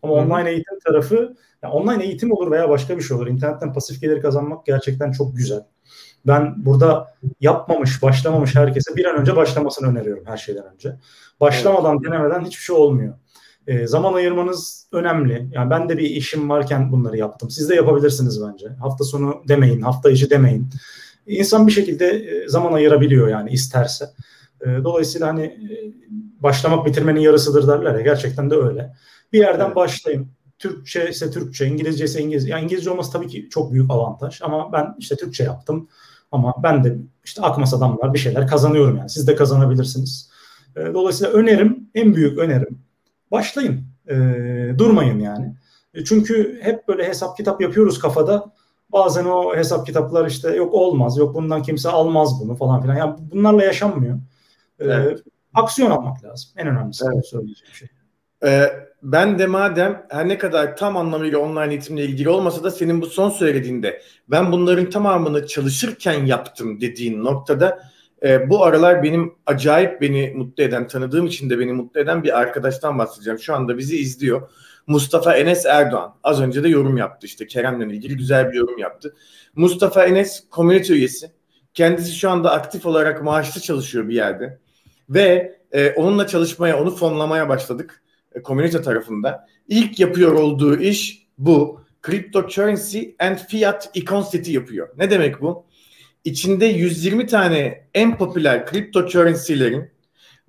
Ama 0.04 0.16
Hı. 0.16 0.20
online 0.20 0.50
eğitim 0.50 0.78
tarafı 0.86 1.34
yani 1.62 1.72
online 1.72 2.04
eğitim 2.04 2.32
olur 2.32 2.50
veya 2.50 2.68
başka 2.68 2.96
bir 2.96 3.02
şey 3.02 3.16
olur. 3.16 3.26
İnternetten 3.26 3.72
pasif 3.72 4.00
gelir 4.00 4.22
kazanmak 4.22 4.66
gerçekten 4.66 5.12
çok 5.12 5.36
güzel. 5.36 5.64
Ben 6.26 6.64
burada 6.64 7.14
yapmamış, 7.40 8.02
başlamamış 8.02 8.54
herkese 8.54 8.96
bir 8.96 9.04
an 9.04 9.16
önce 9.16 9.36
başlamasını 9.36 9.88
öneriyorum 9.88 10.24
her 10.26 10.36
şeyden 10.36 10.64
önce. 10.74 10.96
Başlamadan, 11.40 11.96
evet. 11.96 12.12
denemeden 12.12 12.40
hiçbir 12.40 12.62
şey 12.62 12.76
olmuyor. 12.76 13.14
E, 13.66 13.86
zaman 13.86 14.14
ayırmanız 14.14 14.88
önemli. 14.92 15.48
Yani 15.52 15.70
ben 15.70 15.88
de 15.88 15.98
bir 15.98 16.10
işim 16.10 16.48
varken 16.48 16.92
bunları 16.92 17.16
yaptım. 17.16 17.50
Siz 17.50 17.68
de 17.68 17.74
yapabilirsiniz 17.74 18.42
bence. 18.42 18.68
Hafta 18.68 19.04
sonu 19.04 19.42
demeyin, 19.48 19.80
hafta 19.80 20.10
içi 20.10 20.30
demeyin. 20.30 20.68
İnsan 21.26 21.66
bir 21.66 21.72
şekilde 21.72 22.06
e, 22.06 22.48
zaman 22.48 22.72
ayırabiliyor 22.72 23.28
yani 23.28 23.50
isterse. 23.50 24.04
E, 24.60 24.66
dolayısıyla 24.84 25.28
hani 25.28 25.42
e, 25.44 25.74
başlamak 26.42 26.86
bitirmenin 26.86 27.20
yarısıdır 27.20 27.68
derler 27.68 27.94
ya 27.94 28.00
gerçekten 28.00 28.50
de 28.50 28.54
öyle. 28.54 28.92
Bir 29.34 29.38
yerden 29.38 29.74
başlayın. 29.74 30.28
Türkçe 30.58 31.08
ise 31.08 31.30
Türkçe, 31.30 31.66
İngilizce 31.66 32.04
ise 32.04 32.20
İngilizce. 32.20 32.50
Yani 32.50 32.64
İngilizce 32.64 32.90
olması 32.90 33.12
tabii 33.12 33.28
ki 33.28 33.48
çok 33.50 33.72
büyük 33.72 33.90
avantaj 33.90 34.42
ama 34.42 34.72
ben 34.72 34.94
işte 34.98 35.16
Türkçe 35.16 35.44
yaptım. 35.44 35.88
Ama 36.32 36.54
ben 36.62 36.84
de 36.84 36.96
işte 37.24 37.42
akmas 37.42 37.74
adamlar 37.74 38.14
bir 38.14 38.18
şeyler 38.18 38.46
kazanıyorum 38.46 38.96
yani. 38.96 39.10
Siz 39.10 39.26
de 39.26 39.34
kazanabilirsiniz. 39.34 40.30
Dolayısıyla 40.76 41.32
önerim, 41.32 41.90
en 41.94 42.14
büyük 42.14 42.38
önerim 42.38 42.78
başlayın. 43.30 43.84
E, 44.08 44.14
durmayın 44.78 45.18
yani. 45.18 45.54
E, 45.94 46.04
çünkü 46.04 46.60
hep 46.62 46.88
böyle 46.88 47.08
hesap 47.08 47.36
kitap 47.36 47.60
yapıyoruz 47.60 47.98
kafada. 47.98 48.52
Bazen 48.92 49.24
o 49.24 49.56
hesap 49.56 49.86
kitaplar 49.86 50.26
işte 50.26 50.56
yok 50.56 50.74
olmaz, 50.74 51.18
yok 51.18 51.34
bundan 51.34 51.62
kimse 51.62 51.88
almaz 51.88 52.40
bunu 52.40 52.56
falan 52.56 52.82
filan. 52.82 52.96
Yani 52.96 53.14
bunlarla 53.32 53.64
yaşanmıyor. 53.64 54.16
E, 54.78 54.84
evet. 54.84 55.22
Aksiyon 55.54 55.90
almak 55.90 56.24
lazım. 56.24 56.50
En 56.56 56.66
önemlisi 56.66 57.04
evet. 57.14 57.26
söyleyeceğim 57.26 57.74
şey. 57.74 57.88
Ee, 58.44 58.70
ben 59.04 59.38
de 59.38 59.46
madem 59.46 60.06
her 60.08 60.28
ne 60.28 60.38
kadar 60.38 60.76
tam 60.76 60.96
anlamıyla 60.96 61.38
online 61.38 61.72
eğitimle 61.72 62.04
ilgili 62.04 62.28
olmasa 62.28 62.64
da 62.64 62.70
senin 62.70 63.00
bu 63.00 63.06
son 63.06 63.30
söylediğinde 63.30 64.02
ben 64.28 64.52
bunların 64.52 64.90
tamamını 64.90 65.46
çalışırken 65.46 66.26
yaptım 66.26 66.80
dediğin 66.80 67.24
noktada 67.24 67.82
e, 68.22 68.50
bu 68.50 68.64
aralar 68.64 69.02
benim 69.02 69.34
acayip 69.46 70.00
beni 70.00 70.32
mutlu 70.36 70.62
eden, 70.62 70.88
tanıdığım 70.88 71.26
için 71.26 71.50
de 71.50 71.58
beni 71.58 71.72
mutlu 71.72 72.00
eden 72.00 72.22
bir 72.22 72.38
arkadaştan 72.38 72.98
bahsedeceğim. 72.98 73.38
Şu 73.38 73.54
anda 73.54 73.78
bizi 73.78 73.98
izliyor. 73.98 74.50
Mustafa 74.86 75.36
Enes 75.36 75.66
Erdoğan. 75.66 76.14
Az 76.22 76.40
önce 76.40 76.62
de 76.62 76.68
yorum 76.68 76.96
yaptı 76.96 77.26
işte 77.26 77.46
Kerem'le 77.46 77.90
ilgili 77.90 78.16
güzel 78.16 78.52
bir 78.52 78.56
yorum 78.56 78.78
yaptı. 78.78 79.14
Mustafa 79.56 80.04
Enes 80.04 80.44
komünite 80.50 80.92
üyesi. 80.92 81.30
Kendisi 81.74 82.12
şu 82.12 82.30
anda 82.30 82.50
aktif 82.50 82.86
olarak 82.86 83.22
maaşlı 83.22 83.60
çalışıyor 83.60 84.08
bir 84.08 84.14
yerde. 84.14 84.58
Ve 85.08 85.56
e, 85.72 85.90
onunla 85.90 86.26
çalışmaya, 86.26 86.80
onu 86.80 86.90
fonlamaya 86.90 87.48
başladık 87.48 88.03
e, 88.34 88.42
komünite 88.42 88.82
tarafında. 88.82 89.46
İlk 89.68 90.00
yapıyor 90.00 90.32
olduğu 90.32 90.80
iş 90.80 91.26
bu. 91.38 91.84
Cryptocurrency 92.06 93.00
and 93.18 93.36
Fiat 93.36 93.90
Econ 93.94 94.26
City 94.32 94.52
yapıyor. 94.52 94.88
Ne 94.98 95.10
demek 95.10 95.40
bu? 95.40 95.66
içinde 96.24 96.66
120 96.66 97.26
tane 97.26 97.88
en 97.94 98.18
popüler 98.18 98.66
cryptocurrency'lerin 98.66 99.90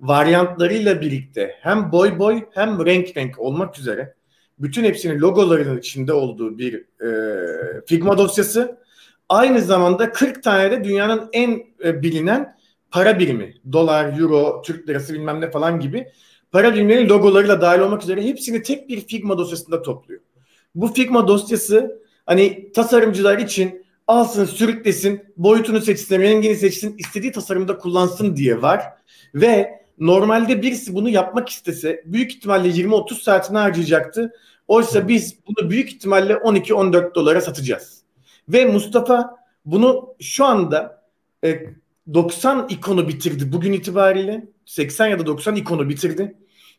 varyantlarıyla 0.00 1.00
birlikte 1.00 1.54
hem 1.60 1.92
boy 1.92 2.18
boy 2.18 2.42
hem 2.54 2.86
renk 2.86 3.16
renk 3.16 3.38
olmak 3.38 3.78
üzere 3.78 4.14
bütün 4.58 4.84
hepsinin 4.84 5.20
logolarının 5.20 5.78
içinde 5.78 6.12
olduğu 6.12 6.58
bir 6.58 6.74
e, 7.04 7.86
Figma 7.86 8.18
dosyası. 8.18 8.78
Aynı 9.28 9.60
zamanda 9.60 10.12
40 10.12 10.42
tane 10.42 10.70
de 10.70 10.84
dünyanın 10.84 11.28
en 11.32 11.64
e, 11.84 12.02
bilinen 12.02 12.56
para 12.90 13.18
birimi. 13.18 13.54
Dolar, 13.72 14.18
euro, 14.18 14.62
Türk 14.62 14.88
lirası 14.88 15.14
bilmem 15.14 15.40
ne 15.40 15.50
falan 15.50 15.80
gibi 15.80 16.06
para 16.56 16.74
birimlerinin 16.74 17.08
logolarıyla 17.08 17.60
dahil 17.60 17.80
olmak 17.80 18.02
üzere 18.02 18.22
hepsini 18.22 18.62
tek 18.62 18.88
bir 18.88 19.00
Figma 19.06 19.38
dosyasında 19.38 19.82
topluyor. 19.82 20.20
Bu 20.74 20.94
Figma 20.94 21.28
dosyası 21.28 22.02
hani 22.26 22.72
tasarımcılar 22.72 23.38
için 23.38 23.86
alsın 24.06 24.44
sürüklesin 24.44 25.24
boyutunu 25.36 25.80
seçsin 25.80 26.20
rengini 26.20 26.56
seçsin 26.56 26.96
istediği 26.98 27.32
tasarımda 27.32 27.78
kullansın 27.78 28.36
diye 28.36 28.62
var 28.62 28.82
ve 29.34 29.80
normalde 29.98 30.62
birisi 30.62 30.94
bunu 30.94 31.08
yapmak 31.08 31.48
istese 31.48 32.02
büyük 32.06 32.34
ihtimalle 32.34 32.68
20-30 32.68 33.22
saatini 33.22 33.58
harcayacaktı. 33.58 34.32
Oysa 34.68 35.08
biz 35.08 35.36
bunu 35.46 35.70
büyük 35.70 35.88
ihtimalle 35.88 36.32
12-14 36.32 37.14
dolara 37.14 37.40
satacağız. 37.40 38.02
Ve 38.48 38.64
Mustafa 38.64 39.36
bunu 39.64 40.14
şu 40.20 40.44
anda 40.44 41.02
e, 41.44 41.62
90 42.14 42.66
ikonu 42.68 43.08
bitirdi 43.08 43.52
bugün 43.52 43.72
itibariyle. 43.72 44.46
80 44.64 45.06
ya 45.06 45.18
da 45.18 45.26
90 45.26 45.56
ikonu 45.56 45.88
bitirdi. 45.88 46.36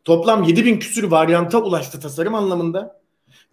Toplam 0.08 0.44
7000 0.44 0.80
küsür 0.80 1.04
varyanta 1.04 1.64
ulaştı 1.64 2.00
tasarım 2.00 2.36
anlamında. 2.36 3.02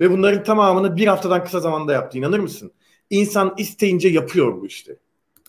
Ve 0.00 0.10
bunların 0.10 0.44
tamamını 0.44 0.96
bir 0.96 1.06
haftadan 1.06 1.44
kısa 1.44 1.60
zamanda 1.60 1.92
yaptı. 1.92 2.18
İnanır 2.18 2.38
mısın? 2.38 2.72
İnsan 3.10 3.54
isteyince 3.58 4.08
yapıyor 4.08 4.60
bu 4.60 4.66
işte. 4.66 4.96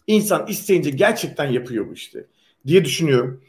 İnsan 0.07 0.47
isteyince 0.47 0.89
gerçekten 0.89 1.51
yapıyor 1.51 1.87
bu 1.89 1.93
işte 1.93 2.25
diye 2.67 2.85
düşünüyorum. 2.85 3.41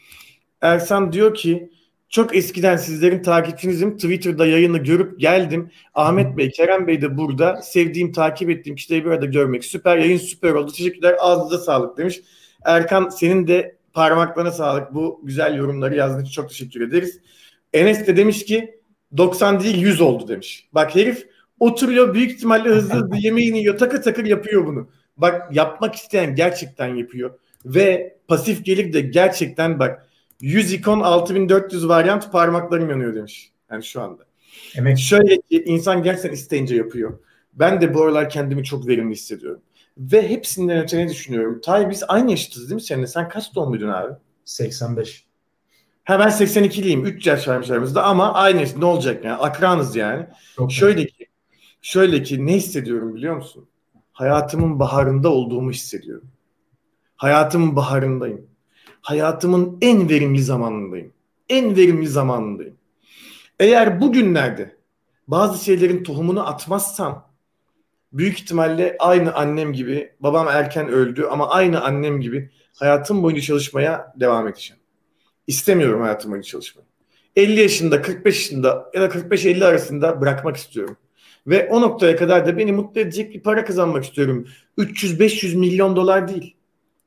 Ersan 0.61 1.13
diyor 1.13 1.35
ki 1.35 1.71
çok 2.09 2.37
eskiden 2.37 2.77
sizlerin 2.77 3.23
takipçinizim. 3.23 3.97
Twitter'da 3.97 4.47
yayını 4.47 4.79
görüp 4.79 5.21
geldim. 5.21 5.71
Ahmet 5.95 6.37
Bey, 6.37 6.51
Kerem 6.51 6.87
Bey 6.87 7.03
de 7.03 7.17
burada. 7.17 7.63
Sevdiğim, 7.63 8.13
takip 8.13 8.51
ettiğim 8.51 8.77
kişileri 8.77 9.05
bir 9.05 9.11
arada 9.11 9.27
görmek. 9.27 9.65
Süper 9.65 9.97
yayın 9.97 10.19
süper 10.19 10.53
oldu. 10.53 10.73
Teşekkürler. 10.73 11.17
Ağzınıza 11.19 11.59
sağlık 11.59 11.99
demiş. 11.99 12.21
Erkan 12.65 13.09
senin 13.09 13.47
de 13.47 13.77
parmaklarına 13.93 14.53
sağlık. 14.53 14.95
Bu 14.95 15.21
güzel 15.25 15.57
yorumları 15.57 15.97
yazdığın 15.97 16.23
için 16.23 16.33
çok 16.33 16.49
teşekkür 16.49 16.81
ederiz. 16.81 17.21
Enes 17.77 18.07
de 18.07 18.17
demiş 18.17 18.45
ki 18.45 18.81
90 19.17 19.61
değil 19.61 19.83
100 19.83 20.01
oldu 20.01 20.29
demiş. 20.29 20.69
Bak 20.73 20.95
herif 20.95 21.27
Oturuyor 21.61 22.15
büyük 22.15 22.31
ihtimalle 22.31 22.69
hızlı 22.69 22.95
hızlı 22.95 23.17
yemeğini 23.17 23.59
yiyor. 23.59 23.79
Takır 23.79 24.03
takır 24.03 24.25
yapıyor 24.25 24.67
bunu. 24.67 24.89
Bak 25.17 25.57
yapmak 25.57 25.95
isteyen 25.95 26.35
gerçekten 26.35 26.95
yapıyor. 26.95 27.39
Ve 27.65 28.17
pasif 28.29 28.65
gelir 28.65 28.93
de 28.93 29.01
gerçekten 29.01 29.79
bak 29.79 30.07
100 30.41 30.73
ikon 30.73 31.01
6400 31.01 31.89
varyant 31.89 32.33
parmaklarım 32.33 32.91
yanıyor 32.91 33.15
demiş. 33.15 33.53
Yani 33.71 33.85
şu 33.85 34.01
anda. 34.03 34.23
Emek. 34.77 34.99
Şöyle 34.99 35.37
ki 35.37 35.65
insan 35.67 36.03
gerçekten 36.03 36.33
isteyince 36.33 36.77
yapıyor. 36.77 37.19
Ben 37.55 37.81
de 37.81 37.95
bu 37.95 38.03
aralar 38.03 38.31
kendimi 38.31 38.65
çok 38.65 38.87
verimli 38.87 39.13
hissediyorum. 39.13 39.61
Ve 39.99 40.29
hepsinden 40.29 40.83
öte 40.83 40.99
ne 40.99 41.09
düşünüyorum? 41.09 41.61
Tay 41.61 41.91
biz 41.91 42.03
aynı 42.09 42.31
yaşıtız 42.31 42.63
değil 42.63 42.75
mi 42.75 42.81
seninle? 42.81 43.07
Sen 43.07 43.29
kaç 43.29 43.55
doğumluydun 43.55 43.89
abi? 43.89 44.13
85. 44.45 45.26
Ha 46.07 46.19
ben 46.19 46.31
82'liyim. 46.31 47.03
3 47.03 47.27
yaş 47.27 47.49
varmış 47.49 47.71
aramızda 47.71 48.05
ama 48.05 48.35
aynı 48.35 48.65
ne 48.77 48.85
olacak 48.85 49.25
yani? 49.25 49.37
Akranız 49.37 49.97
yani. 49.97 50.27
Çok 50.57 50.73
Şöyle 50.73 51.07
ki 51.07 51.27
şöyle 51.83 52.23
ki 52.23 52.47
ne 52.47 52.55
hissediyorum 52.55 53.15
biliyor 53.15 53.37
musun? 53.37 53.69
Hayatımın 54.13 54.81
baharında 54.81 55.29
olduğumu 55.29 55.71
hissediyorum. 55.71 56.29
Hayatımın 57.17 57.77
baharındayım. 57.77 58.47
Hayatımın 59.01 59.79
en 59.81 60.09
verimli 60.09 60.43
zamanındayım. 60.43 61.13
En 61.49 61.77
verimli 61.77 62.09
zamanındayım. 62.09 62.77
Eğer 63.61 64.01
bugünlerde 64.01 64.77
bazı 65.29 65.65
şeylerin 65.65 66.05
tohumunu 66.05 66.49
atmazsam 66.49 67.29
büyük 68.13 68.41
ihtimalle 68.41 68.97
aynı 68.99 69.35
annem 69.35 69.73
gibi 69.73 70.13
babam 70.21 70.49
erken 70.49 70.89
öldü 70.89 71.27
ama 71.31 71.49
aynı 71.51 71.85
annem 71.85 72.21
gibi 72.21 72.51
hayatım 72.79 73.23
boyunca 73.23 73.43
çalışmaya 73.43 74.15
devam 74.21 74.49
edeceğim. 74.49 74.83
İstemiyorum 75.47 76.03
hayatım 76.03 76.31
boyunca 76.31 76.49
çalışmayı. 76.49 76.87
50 77.37 77.61
yaşında, 77.61 78.03
45 78.03 78.35
yaşında 78.35 78.91
ya 78.95 79.03
da 79.03 79.07
45-50 79.07 79.65
arasında 79.65 80.21
bırakmak 80.21 80.57
istiyorum. 80.57 80.97
Ve 81.47 81.69
o 81.71 81.81
noktaya 81.81 82.17
kadar 82.17 82.47
da 82.47 82.59
beni 82.59 82.73
mutlu 82.73 83.01
edecek 83.01 83.35
bir 83.35 83.43
para 83.43 83.65
kazanmak 83.65 84.05
istiyorum. 84.05 84.47
300-500 84.79 85.57
milyon 85.57 85.97
dolar 85.97 86.29
değil. 86.29 86.57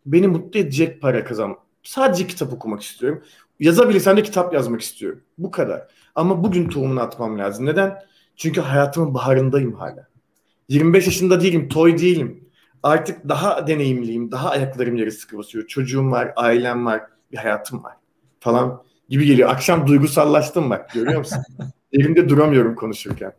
Beni 0.06 0.28
mutlu 0.28 0.60
edecek 0.60 1.02
para 1.02 1.24
kazan. 1.24 1.58
Sadece 1.84 2.28
kitap 2.28 2.54
okumak 2.54 2.82
istiyorum. 2.82 3.24
Yazabilirsem 3.60 4.18
de 4.18 4.24
kitap 4.24 4.54
yazmak 4.54 4.82
istiyorum. 4.82 5.22
Bu 5.38 5.52
kadar. 5.52 5.88
Ama 6.16 6.44
bugün 6.44 6.70
tohumunu 6.70 7.02
atmam 7.02 7.40
lazım. 7.40 7.66
Neden? 7.66 8.00
Çünkü 8.36 8.62
hayatımın 8.62 9.14
baharındayım 9.14 9.74
hala. 9.74 10.08
25 10.70 11.06
yaşında 11.06 11.42
değilim, 11.42 11.70
toy 11.70 11.98
değilim. 11.98 12.50
Artık 12.84 13.30
daha 13.30 13.68
deneyimliyim, 13.68 14.32
daha 14.32 14.50
ayaklarım 14.50 14.96
yere 14.96 15.12
sıkı 15.12 15.38
basıyor. 15.38 15.68
Çocuğum 15.68 16.12
var, 16.12 16.34
ailem 16.36 16.86
var, 16.86 17.02
bir 17.32 17.38
hayatım 17.38 17.84
var 17.84 17.99
falan 18.40 18.84
gibi 19.10 19.26
geliyor. 19.26 19.50
Akşam 19.50 19.88
duygusallaştım 19.88 20.70
bak 20.70 20.94
görüyor 20.94 21.20
musun? 21.20 21.44
Yerimde 21.92 22.30
duramıyorum 22.30 22.76
konuşurken. 22.76 23.34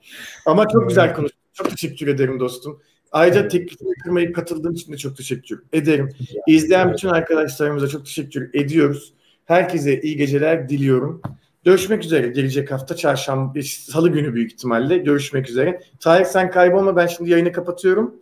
Ama 0.47 0.69
çok 0.69 0.89
güzel 0.89 1.15
konuştun. 1.15 1.41
Çok 1.53 1.71
teşekkür 1.71 2.07
ederim 2.07 2.41
dostum. 2.41 2.81
Ayrıca 3.13 3.41
evet. 3.41 3.51
teklifimi 3.51 3.95
kırmayıp 3.95 4.37
katıldığın 4.37 4.75
için 4.75 4.93
de 4.93 4.97
çok 4.97 5.17
teşekkür 5.17 5.63
ederim. 5.73 6.09
İzleyen 6.47 6.93
bütün 6.93 7.09
arkadaşlarımıza 7.09 7.89
çok 7.89 8.05
teşekkür 8.05 8.51
ediyoruz. 8.55 9.15
Herkese 9.45 10.01
iyi 10.01 10.17
geceler 10.17 10.69
diliyorum. 10.69 11.23
Görüşmek 11.65 12.05
üzere 12.05 12.29
gelecek 12.29 12.73
hafta 12.73 12.97
çarşamba, 12.97 13.63
salı 13.63 14.09
günü 14.09 14.35
büyük 14.35 14.53
ihtimalle 14.53 14.99
görüşmek 14.99 15.51
üzere. 15.51 15.81
Tarık 16.01 16.27
sen 16.27 16.51
kaybolma 16.51 16.97
ben 16.97 17.07
şimdi 17.07 17.31
yayını 17.31 17.53
kapatıyorum. 17.53 18.15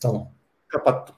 Tamam. 0.00 0.28
Kapattım. 0.68 1.16